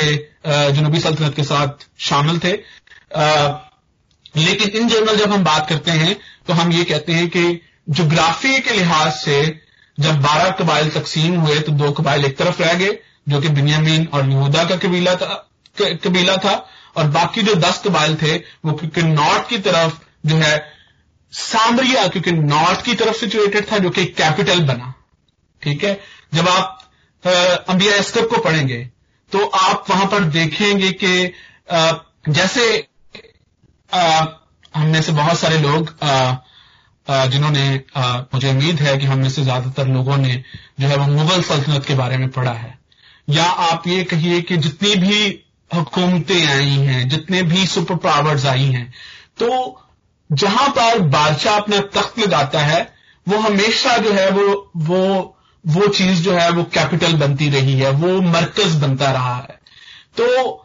जनूबी 0.46 1.00
सल्तनत 1.00 1.34
के 1.36 1.42
साथ 1.44 1.86
शामिल 2.00 2.38
थे। 2.38 2.52
आ, 3.16 3.58
लेकिन 4.36 4.68
इन 4.70 4.88
जनरल 4.88 5.16
जब 5.16 5.32
हम 5.32 5.44
बात 5.44 5.68
करते 5.68 5.90
हैं 5.90 6.16
तो 6.48 6.54
हम 6.54 6.72
ये 6.72 6.84
कहते 6.84 7.12
हैं 7.12 7.28
कि 7.28 7.60
जोग्राफी 7.90 8.58
के 8.60 8.74
लिहाज 8.74 9.12
से 9.14 9.38
जब 9.98 10.20
बारह 10.22 10.50
कबाइल 10.58 10.90
तकसीम 10.90 11.34
हुए 11.40 11.58
तो 11.60 11.72
दो 11.72 11.90
कबाइल 11.92 12.24
एक 12.24 12.36
तरफ़ 12.38 12.62
रह 12.62 12.72
गए, 12.74 12.98
जो 13.28 13.40
कि 13.40 13.48
बिनियामीन 13.50 14.06
और 14.14 14.28
यहूदा 14.30 14.64
का 14.64 14.76
कबीला 14.78 15.14
था 15.14 15.44
कबीला 15.76 16.36
था, 16.36 16.54
और 16.96 17.06
बाकी 17.08 17.42
जो 17.42 17.54
दस 17.56 17.82
कबाइल 17.86 18.16
थे, 18.16 18.36
वो 18.36 18.72
क्योंकि 18.72 19.02
नॉर्थ 19.02 19.48
की 19.48 19.58
तरफ़ 19.60 19.98
जो 20.26 20.36
है 20.36 20.56
सामरिया 21.32 22.06
क्योंकि 22.08 22.32
नॉर्थ 22.32 22.84
की 22.84 22.94
तरफ़ 22.94 23.16
सिचुएटेड 23.16 23.70
था, 23.72 23.78
जो 23.78 23.90
कि 23.90 24.04
कैपिटल 24.06 24.60
बना। 24.66 24.94
ठीक 25.62 25.84
है? 25.84 26.00
जब 26.34 26.48
आप 26.48 26.74
अंबिया 27.24 27.96
अस्कर 27.98 28.26
को 28.26 28.40
पढ़ेंगे 28.40 28.88
तो 29.32 29.44
आप 29.46 29.90
वहाँ 29.90 30.06
पर 30.06 30.24
देखेंगे 30.32 30.90
कि 30.94 31.32
जैसे 32.30 32.66
हम 34.74 34.86
में 34.86 35.00
से 35.02 35.12
बहुत 35.12 35.38
सारे 35.38 35.58
लोग 35.58 35.94
जिन्होंने 37.06 37.68
मुझे 38.34 38.48
उम्मीद 38.50 38.80
है 38.80 38.96
कि 38.98 39.06
हम 39.06 39.18
में 39.18 39.28
से 39.30 39.42
ज़्यादातर 39.44 39.86
लोगों 39.88 40.16
ने 40.16 40.42
जो 40.80 40.88
है 40.88 40.96
वो 40.96 41.06
मुगल 41.08 41.42
सल्तनत 41.42 41.84
के 41.86 41.94
बारे 41.94 42.16
में 42.16 42.28
पढ़ा 42.30 42.52
है। 42.52 42.76
या 43.28 43.44
आप 43.44 43.86
ये 43.88 44.02
कहिए 44.04 44.40
कि 44.42 44.56
जितनी 44.58 44.94
भी 44.96 45.44
हुकूमतें 45.70 46.46
आई 46.46 46.68
हैं, 46.68 47.08
जितने 47.08 47.42
भी 47.44 47.66
सुपर 47.66 47.96
पावर्स 47.98 48.46
आई 48.46 48.64
हैं 48.66 48.92
तो 49.38 49.48
जहाँ 50.30 50.68
पर 50.70 50.98
बादशाह 51.08 51.56
अपना 51.56 51.78
तख्त 51.92 52.18
लगाता 52.18 52.60
है, 52.60 52.80
वो 53.26 53.38
हमेशा 53.38 53.96
जो 53.98 54.12
है 54.12 54.30
वो 54.30 54.70
वो 54.78 55.34
वो 55.64 55.86
चीज़ 55.88 56.22
जो 56.22 56.32
है 56.32 56.50
वो 56.50 56.62
कैपिटल 56.74 57.12
बनती 57.16 57.48
रही 57.50 57.78
है, 57.78 57.90
वो 57.92 58.20
मरकज 58.22 58.74
बनता 58.82 59.10
रहा 59.12 59.36
है। 59.36 59.58
तो 60.16 60.64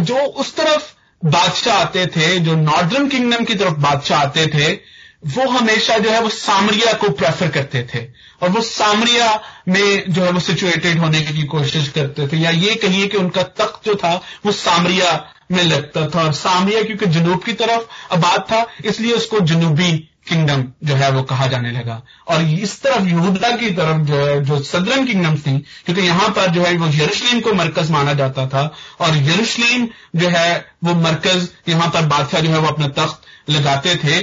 जो 0.00 0.16
उस 0.16 0.54
तरफ़ 0.56 0.91
बादशाह 1.24 1.78
आते 1.78 2.06
थे, 2.06 2.38
जो 2.38 2.56
नॉर्दर्न 2.56 3.08
किंगडम 3.08 3.44
की 3.44 3.54
तरफ़ 3.54 3.74
बादशाह 3.74 4.20
आते 4.20 4.46
थे, 4.46 4.72
वो 5.26 5.48
हमेशा 5.48 5.98
जो 5.98 6.10
है 6.10 6.20
वो 6.20 6.28
सामरिया 6.28 6.92
को 6.92 7.08
प्रेफर 7.08 7.48
करते 7.48 7.88
थे। 7.94 7.98
और 8.42 8.48
वो 8.48 8.60
सामरिया 8.60 9.40
में 9.68 10.04
जो 10.08 10.24
है 10.24 10.30
वो 10.30 10.40
सिचुएटेड 10.40 10.98
होने 10.98 11.22
की 11.22 11.42
कोशिश 11.42 11.88
करते 11.88 12.28
थे। 12.28 12.36
या 12.36 12.50
ये 12.50 12.74
कहिए 12.74 13.06
कि 13.06 13.16
उनका 13.16 13.42
तख्त 13.42 13.80
जो 13.86 13.94
था, 13.94 14.22
वो 14.46 14.52
सामरिया 14.52 15.34
में 15.52 15.64
लगता 15.64 16.08
था। 16.08 16.24
और 16.24 16.32
सामरिया 16.32 16.82
क्योंकि 16.82 17.06
जनूब 17.06 17.42
की 17.42 17.52
तरफ़ 17.52 18.14
आबाद 18.14 18.40
था, 18.40 18.66
इसलिए 18.84 19.12
उसको 19.12 19.40
जनूबी 19.40 20.08
किंगडम 20.26 20.64
जो 20.84 20.94
है 20.94 21.10
वो 21.10 21.22
कहा 21.22 21.46
जाने 21.46 21.70
लगा। 21.70 22.00
और 22.28 22.42
इस 22.42 22.80
तरफ़ 22.82 23.06
यहूदा 23.06 23.50
की 23.56 23.70
तरफ़ 23.70 24.02
जो 24.06 24.16
है 24.18 24.40
जो 24.44 24.58
सदरन 24.62 25.06
किंगडम 25.06 25.36
थी 25.36 25.58
क्योंकि 25.86 26.02
यहाँ 26.02 26.28
पर 26.30 26.50
जो 26.50 26.64
है 26.64 26.76
वो 26.76 26.86
यरूशलेम 26.88 27.40
को 27.40 27.52
मरकज 27.54 27.90
माना 27.90 28.14
जाता 28.14 28.46
था 28.46 28.62
और 29.00 29.16
यरूशलेम 29.18 29.88
जो 30.16 30.28
है 30.28 30.54
वो 30.84 30.94
मरकज 31.00 31.48
यहाँ 31.68 31.88
पर 31.88 32.06
बादशाह 32.06 32.40
जो 32.40 32.50
है 32.50 32.58
वो 32.58 32.68
अपना 32.68 32.88
तख्त 33.00 33.50
लगाते 33.50 33.96
थे। 33.96 34.20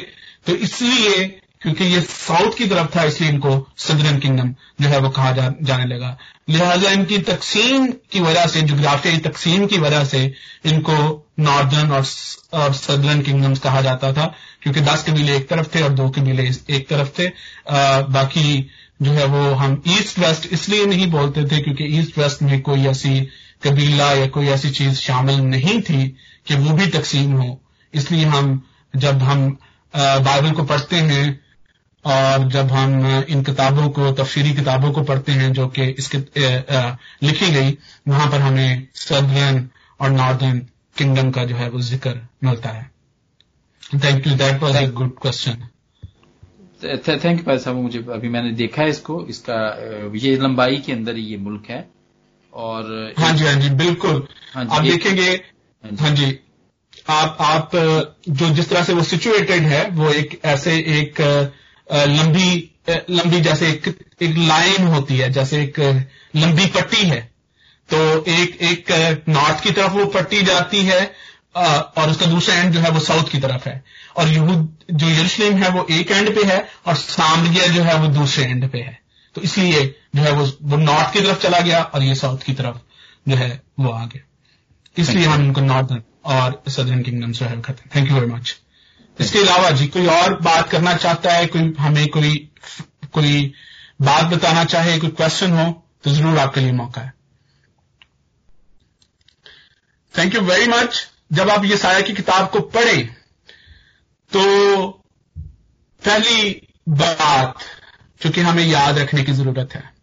तो 0.47 0.55
इसलिए 0.57 1.27
क्योंकि 1.61 1.85
ये 1.85 2.01
साउथ 2.01 2.57
की 2.57 2.65
तरफ़ 2.65 2.95
था 2.95 3.03
इसलिए 3.03 3.29
इनको 3.29 3.51
सदरन 3.77 4.19
किंगडम 4.19 4.53
जो 4.81 4.89
है 4.89 4.99
वो 4.99 5.09
कहा 5.09 5.31
जा, 5.31 5.53
जाने 5.61 5.85
लगा। 5.85 6.17
लिहाजा 6.49 6.91
इनकी 6.91 7.17
तकसीम 7.17 7.87
की 8.11 8.19
वजह 8.19 8.45
से 8.47 8.61
जोग्राफियाई 8.61 9.17
तकसीम 9.17 9.65
की 9.67 9.77
वजह 9.77 10.05
से 10.05 10.21
इनको 10.65 10.95
नॉर्दर्न 11.39 11.91
और, 11.91 12.05
और 12.53 12.73
सदरन 12.73 13.21
किंगडम्स 13.21 13.59
कहा 13.59 13.81
जाता 13.81 14.13
था। 14.13 14.33
क्योंकि 14.61 14.81
दस 14.81 15.03
कबीले 15.07 15.35
एक 15.35 15.47
तरफ़ 15.49 15.67
थे 15.75 15.81
और 15.81 15.89
दो 15.93 16.09
कबीले 16.09 16.43
एक 16.69 16.87
तरफ़ 16.89 17.09
थे। 17.19 17.27
आ, 17.27 18.01
बाकी 18.01 18.69
जो 19.01 19.11
है 19.11 19.25
वो 19.25 19.51
हम 19.55 19.81
ईस्ट 19.89 20.19
वेस्ट 20.19 20.47
इसलिए 20.53 20.85
नहीं 20.85 21.09
बोलते 21.11 21.43
थे 21.45 21.61
क्योंकि 21.61 21.85
ईस्ट 21.99 22.17
वेस्ट 22.17 22.41
में 22.41 22.61
कोई 22.61 22.85
ऐसी 22.87 23.19
कबीला 23.63 24.11
या 24.13 24.27
कोई 24.29 24.47
ऐसी 24.47 24.69
चीज़ 24.69 24.95
शामिल 24.95 25.39
नहीं 25.43 25.81
थी 25.81 26.07
कि 26.47 26.55
वो 26.55 26.73
भी 26.73 26.87
तकसीम 26.87 27.31
हो। 27.33 27.59
इसलिए 27.93 28.25
हम 28.25 28.61
जब 28.93 29.21
हम 29.23 29.49
बाइबल 29.93 30.51
को 30.51 30.63
पढ़ते 30.63 30.95
हैं 30.95 31.39
और 32.05 32.47
जब 32.49 32.71
हम 32.71 33.25
इन 33.29 33.43
किताबों 33.43 33.89
को 33.89 34.11
तफसीरी 34.13 34.53
किताबों 34.53 34.91
को 34.91 35.01
पढ़ते 35.03 35.31
हैं 35.31 35.51
जो 35.53 35.67
कि 35.67 35.87
इसके 35.99 36.17
लिखी 37.27 37.51
गई 37.51 37.77
वहाँ 38.07 38.29
पर 38.31 38.41
हमें 38.41 38.87
सदर्न 38.95 39.67
और 39.99 40.09
नॉर्दर्न 40.09 40.59
किंगडम 40.97 41.31
का 41.31 41.43
जो 41.45 41.55
है 41.55 41.69
वो 41.69 41.81
ज़िक्र 41.81 42.19
मिलता 42.43 42.69
है। 42.69 42.89
Thank 43.93 44.27
you 44.27 44.33
that 44.35 44.61
was 44.61 44.77
a 44.77 44.85
good 44.91 45.17
question 45.21 45.67
thank 46.83 47.39
you 47.39 47.45
भाई 47.45 47.57
साहब 47.59 47.75
मुझे 47.75 47.99
अभी 48.13 48.29
मैंने 48.29 48.51
देखा 48.51 48.81
है 48.81 48.89
इसको। 48.89 49.25
इसका 49.29 49.55
ये 50.15 50.35
लंबाई 50.37 50.77
के 50.77 50.91
अंदर 50.91 51.17
ये 51.17 51.37
मुल्क 51.37 51.65
है। 51.69 51.79
और 52.53 53.13
हाँ 53.19 53.31
जी 53.33 53.45
हाँ 53.45 53.53
जी 53.53 53.69
बिल्कुल। 53.69 54.27
हाँ 54.53 54.63
जी, 54.65 54.75
आप 54.77 54.83
देखेंगे 54.83 55.29
हाँ 55.83 56.13
जी। 56.15 56.39
आप 57.09 57.37
आप 57.41 57.71
जो 58.29 58.49
जिस 58.49 58.69
तरह 58.69 58.83
से 58.83 58.93
वो 58.93 59.03
सिचुएटेड 59.03 59.63
है 59.63 59.89
वो 59.89 60.09
एक 60.11 60.39
ऐसे 60.45 60.77
एक 60.99 61.21
लंबी 61.89 62.49
लंबी 62.89 63.39
जैसे 63.41 63.69
एक, 63.69 63.87
एक 64.21 64.37
लाइन 64.37 64.87
होती 64.87 65.17
है 65.17 65.29
जैसे 65.31 65.61
एक 65.63 65.79
लंबी 66.35 66.65
पट्टी 66.65 67.05
है। 67.05 67.21
तो 67.89 67.97
एक 68.31 68.57
एक 68.61 68.91
नॉर्थ 69.29 69.63
की 69.63 69.71
तरफ़ 69.71 69.91
वो 69.91 70.05
पट्टी 70.05 70.41
जाती 70.41 70.81
है 70.81 70.99
और 71.59 72.09
उसका 72.09 72.25
दूसरा 72.25 72.55
एंड 72.55 72.73
जो 72.73 72.79
है 72.79 72.89
वो 72.91 72.99
साउथ 73.01 73.29
की 73.31 73.39
तरफ़ 73.39 73.67
है। 73.69 73.83
और 74.17 74.27
यहूद 74.27 74.77
जो 74.91 75.07
यरूशलेम 75.07 75.57
है 75.57 75.69
वो 75.69 75.85
एक 75.91 76.11
एंड 76.11 76.33
पे 76.35 76.43
है 76.45 76.59
और 76.87 76.95
सामरिया 76.95 77.67
जो 77.67 77.83
है 77.83 77.95
वो 77.97 78.07
दूसरे 78.13 78.43
एंड 78.45 78.69
पे 78.71 78.79
है। 78.79 78.97
तो 79.35 79.41
इसलिए 79.41 79.83
जो 80.15 80.21
है 80.21 80.31
वो 80.31 80.45
वो 80.63 80.77
नॉर्थ 80.77 81.13
की 81.13 81.21
तरफ़ 81.21 81.41
चला 81.41 81.59
गया 81.59 81.81
और 81.83 82.03
ये 82.03 82.15
साउथ 82.15 82.43
की 82.43 82.53
तरफ़ 82.53 82.77
जो 83.27 83.35
है 83.35 83.49
वो 83.79 83.89
आ 83.91 84.05
गया। 84.05 84.21
इसलिए 84.95 85.25
हम 85.25 85.41
उनको 85.41 85.61
नॉर्दर्न 85.61 86.01
और 86.27 86.61
सदर्न 86.69 87.01
किंगडम 87.03 87.31
जो 87.31 87.45
है 87.45 87.59
करते 87.61 87.81
हैं। 87.83 87.91
थैंक 87.95 88.09
यू 88.09 88.15
वेरी 88.15 88.31
मच 88.31 88.55
इसके 89.17 89.39
अलावा 89.39 89.69
जी 89.71 89.87
कोई 89.87 90.07
और 90.07 90.39
बात 90.41 90.69
करना 90.69 90.93
चाहता 90.95 91.31
है? 91.33 91.45
कोई 91.47 91.73
हमें 91.79 92.07
कोई 92.09 92.35
कोई 93.13 93.53
बात 94.01 94.25
बताना 94.25 94.63
चाहे 94.65 94.97
कोई 94.99 95.09
क्वेश्चन 95.11 95.51
हो 95.51 95.71
तो 96.03 96.11
ज़रूर 96.11 96.37
आपके 96.39 96.61
लिए 96.61 96.71
मौका 96.73 97.01
है। 97.01 97.13
थैंक 100.13 100.35
यू 100.35 100.41
वेरी 100.41 100.67
मच 100.67 101.05
जब 101.31 101.49
आप 101.49 101.65
ये 101.65 101.77
साया 101.77 102.01
की 102.01 102.13
किताब 102.13 102.49
को 102.49 102.59
पढ़े 102.59 102.97
तो 104.31 104.87
पहली 106.05 106.67
बात 106.89 107.59
जो 108.23 108.29
कि 108.29 108.41
हमें 108.41 108.63
याद 108.63 108.97
रखने 108.97 109.23
की 109.23 109.31
ज़रूरत 109.31 109.69
है, 109.73 109.93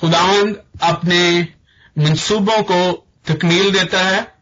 खुदावंद 0.00 0.62
अपने 0.82 1.48
मंसूबों 1.98 2.62
को 2.62 3.06
तकमील 3.26 3.72
देता 3.72 4.02
है 4.02 4.34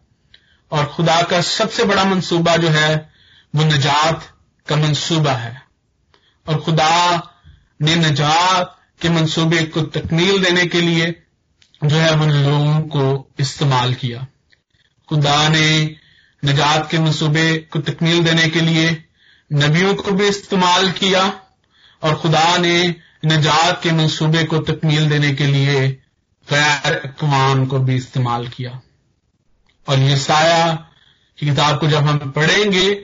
और 0.72 0.86
खुदा 0.86 1.22
का 1.22 1.40
सबसे 1.40 1.84
बड़ा 1.84 2.04
मंसूबा 2.04 2.56
जो 2.56 2.68
है, 2.68 3.10
वो 3.54 3.64
निजात 3.64 4.36
का 4.68 4.76
मंसूबा 4.76 5.32
है। 5.32 5.62
और 6.48 6.60
खुदा 6.60 7.16
ने 7.82 7.96
निजात 7.96 8.76
के 9.00 9.08
मंसूबे 9.08 9.62
को 9.62 9.82
तकमील 9.82 10.44
देने 10.44 10.66
के 10.66 10.80
लिए 10.80 11.22
जो 11.84 11.96
है 11.96 12.14
वो 12.14 12.26
लोगों 12.26 12.80
को 12.80 13.30
इस्तेमाल 13.38 13.94
किया। 13.94 14.26
खुदा 15.08 15.48
ने 15.48 15.96
निजात 16.42 16.90
के 16.90 16.98
मंसूबे 16.98 17.56
को 17.72 17.78
तकमील 17.80 18.24
देने 18.24 18.48
के 18.48 18.60
लिए 18.60 19.04
नबियों 19.50 19.94
को 19.94 20.12
भी 20.12 20.28
इस्तेमाल 20.28 20.90
किया 20.92 21.22
और 22.02 22.14
खुदा 22.14 22.56
ने 22.56 22.94
निजात 23.24 23.82
के 23.82 23.92
मंसूबे 23.92 24.44
को 24.44 24.58
तकमील 24.58 25.08
देने 25.08 25.32
के 25.34 25.46
लिए 25.46 25.88
गैर 26.48 26.94
अकवाम 26.94 27.66
को 27.66 27.78
भी 27.78 27.96
इस्तेमाल 27.96 28.48
किया। 28.48 28.80
और 29.88 29.98
ये 29.98 30.16
साया 30.16 30.74
की 31.38 31.46
किताब 31.46 31.78
को 31.80 31.86
जब 31.86 32.06
हम 32.06 32.18
पढ़ेंगे 32.30 32.94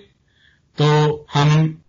तो 0.79 1.27
हम 1.35 1.83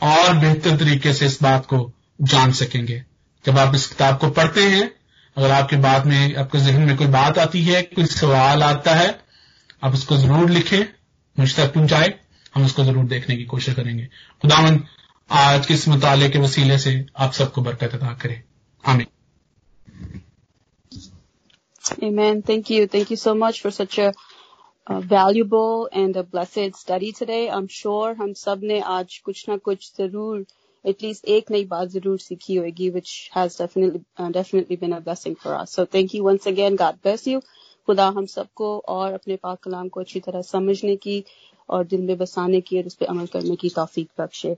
और 0.00 0.34
बेहतर 0.34 0.76
तरीके 0.76 1.12
से 1.12 1.26
इस 1.26 1.42
बात 1.42 1.66
को 1.66 1.92
जान 2.22 2.52
सकेंगे। 2.52 3.02
जब 3.44 3.58
आप 3.58 3.74
इस 3.74 3.86
किताब 3.86 4.18
को 4.18 4.30
पढ़ते 4.30 4.62
हैं, 4.62 4.90
अगर 5.36 5.50
आपके 5.50 5.76
बात 5.76 6.06
में, 6.06 6.36
आपके 6.36 6.58
जहन 6.58 6.82
में 6.82 6.96
कोई 6.96 7.06
बात 7.06 7.38
आती 7.38 7.62
है, 7.64 7.82
कोई 7.82 8.06
सवाल 8.06 8.62
आता 8.62 8.94
है 8.94 9.27
आप 9.82 9.94
उसको 9.94 10.16
ज़रूर 10.16 10.50
लिखें 10.50 10.80
मुझ 11.36 11.54
तक 11.56 11.72
पहुँचाए 11.74 12.18
हम 12.54 12.64
उसको 12.64 12.84
ज़रूर 12.84 13.04
देखने 13.06 13.36
की 13.36 13.44
कोशिश 13.44 13.74
करेंगे 13.74 14.04
खुदावन 14.42 14.82
आज 15.30 15.66
के 15.66 15.74
इस 15.74 15.88
मुताले 15.88 16.28
के 16.28 16.38
वसीले 16.38 16.78
से 16.78 16.94
आप 17.16 17.32
सबको 17.32 17.62
बरकत 17.62 17.94
अदा 17.94 18.12
करें 18.22 18.42
आमीन 18.84 19.06
Amen. 22.02 22.40
Thank 22.42 22.70
you. 22.70 22.86
Thank 22.86 23.10
you 23.10 23.16
so 23.16 23.32
much 23.34 23.58
for 23.62 23.70
such 23.70 23.94
a 23.98 24.12
uh, 24.86 25.00
valuable 25.02 25.88
and 25.90 26.16
a 26.16 26.22
blessed 26.24 26.76
study 26.76 27.12
today. 27.12 27.38
I'm 27.50 27.68
sure 27.68 28.14
हम 28.14 28.32
सबने 28.40 28.80
आज 28.96 29.16
कुछ 29.24 29.44
ना 29.48 29.56
कुछ 29.68 29.92
ज़रूर 29.98 30.44
at 30.84 31.02
least 31.02 31.24
एक 31.36 31.50
नई 31.50 31.64
बात 31.66 31.88
ज़रूर 31.88 32.18
सीखी 32.18 32.56
होगी 32.56 32.90
which 32.92 33.14
has 33.36 33.56
definitely 33.56 34.02
uh, 34.18 34.30
definitely 34.30 34.76
been 34.76 34.92
a 34.92 35.00
blessing 35.00 35.36
for 35.36 35.54
us. 35.54 35.72
So 35.72 35.86
thank 35.86 36.14
you 36.14 36.22
once 36.24 36.46
again. 36.46 36.76
God 36.76 37.00
bless 37.02 37.26
you. 37.26 37.40
खुदा 37.88 38.06
हम 38.16 38.26
सबको 38.26 38.66
और 38.88 39.12
अपने 39.12 39.36
पाक 39.36 39.58
कलाम 39.62 39.88
को 39.88 40.00
अच्छी 40.00 40.20
तरह 40.20 40.42
समझने 40.42 40.96
की 40.96 41.22
और 41.68 41.84
दिल 41.84 42.00
में 42.00 42.16
बसाने 42.18 42.60
की 42.60 42.78
और 42.78 42.86
उस 42.86 42.94
पर 42.94 43.06
अमल 43.06 43.26
करने 43.26 43.56
की 43.56 43.68
तोफीक 43.70 44.10
बख्शे। 44.18 44.56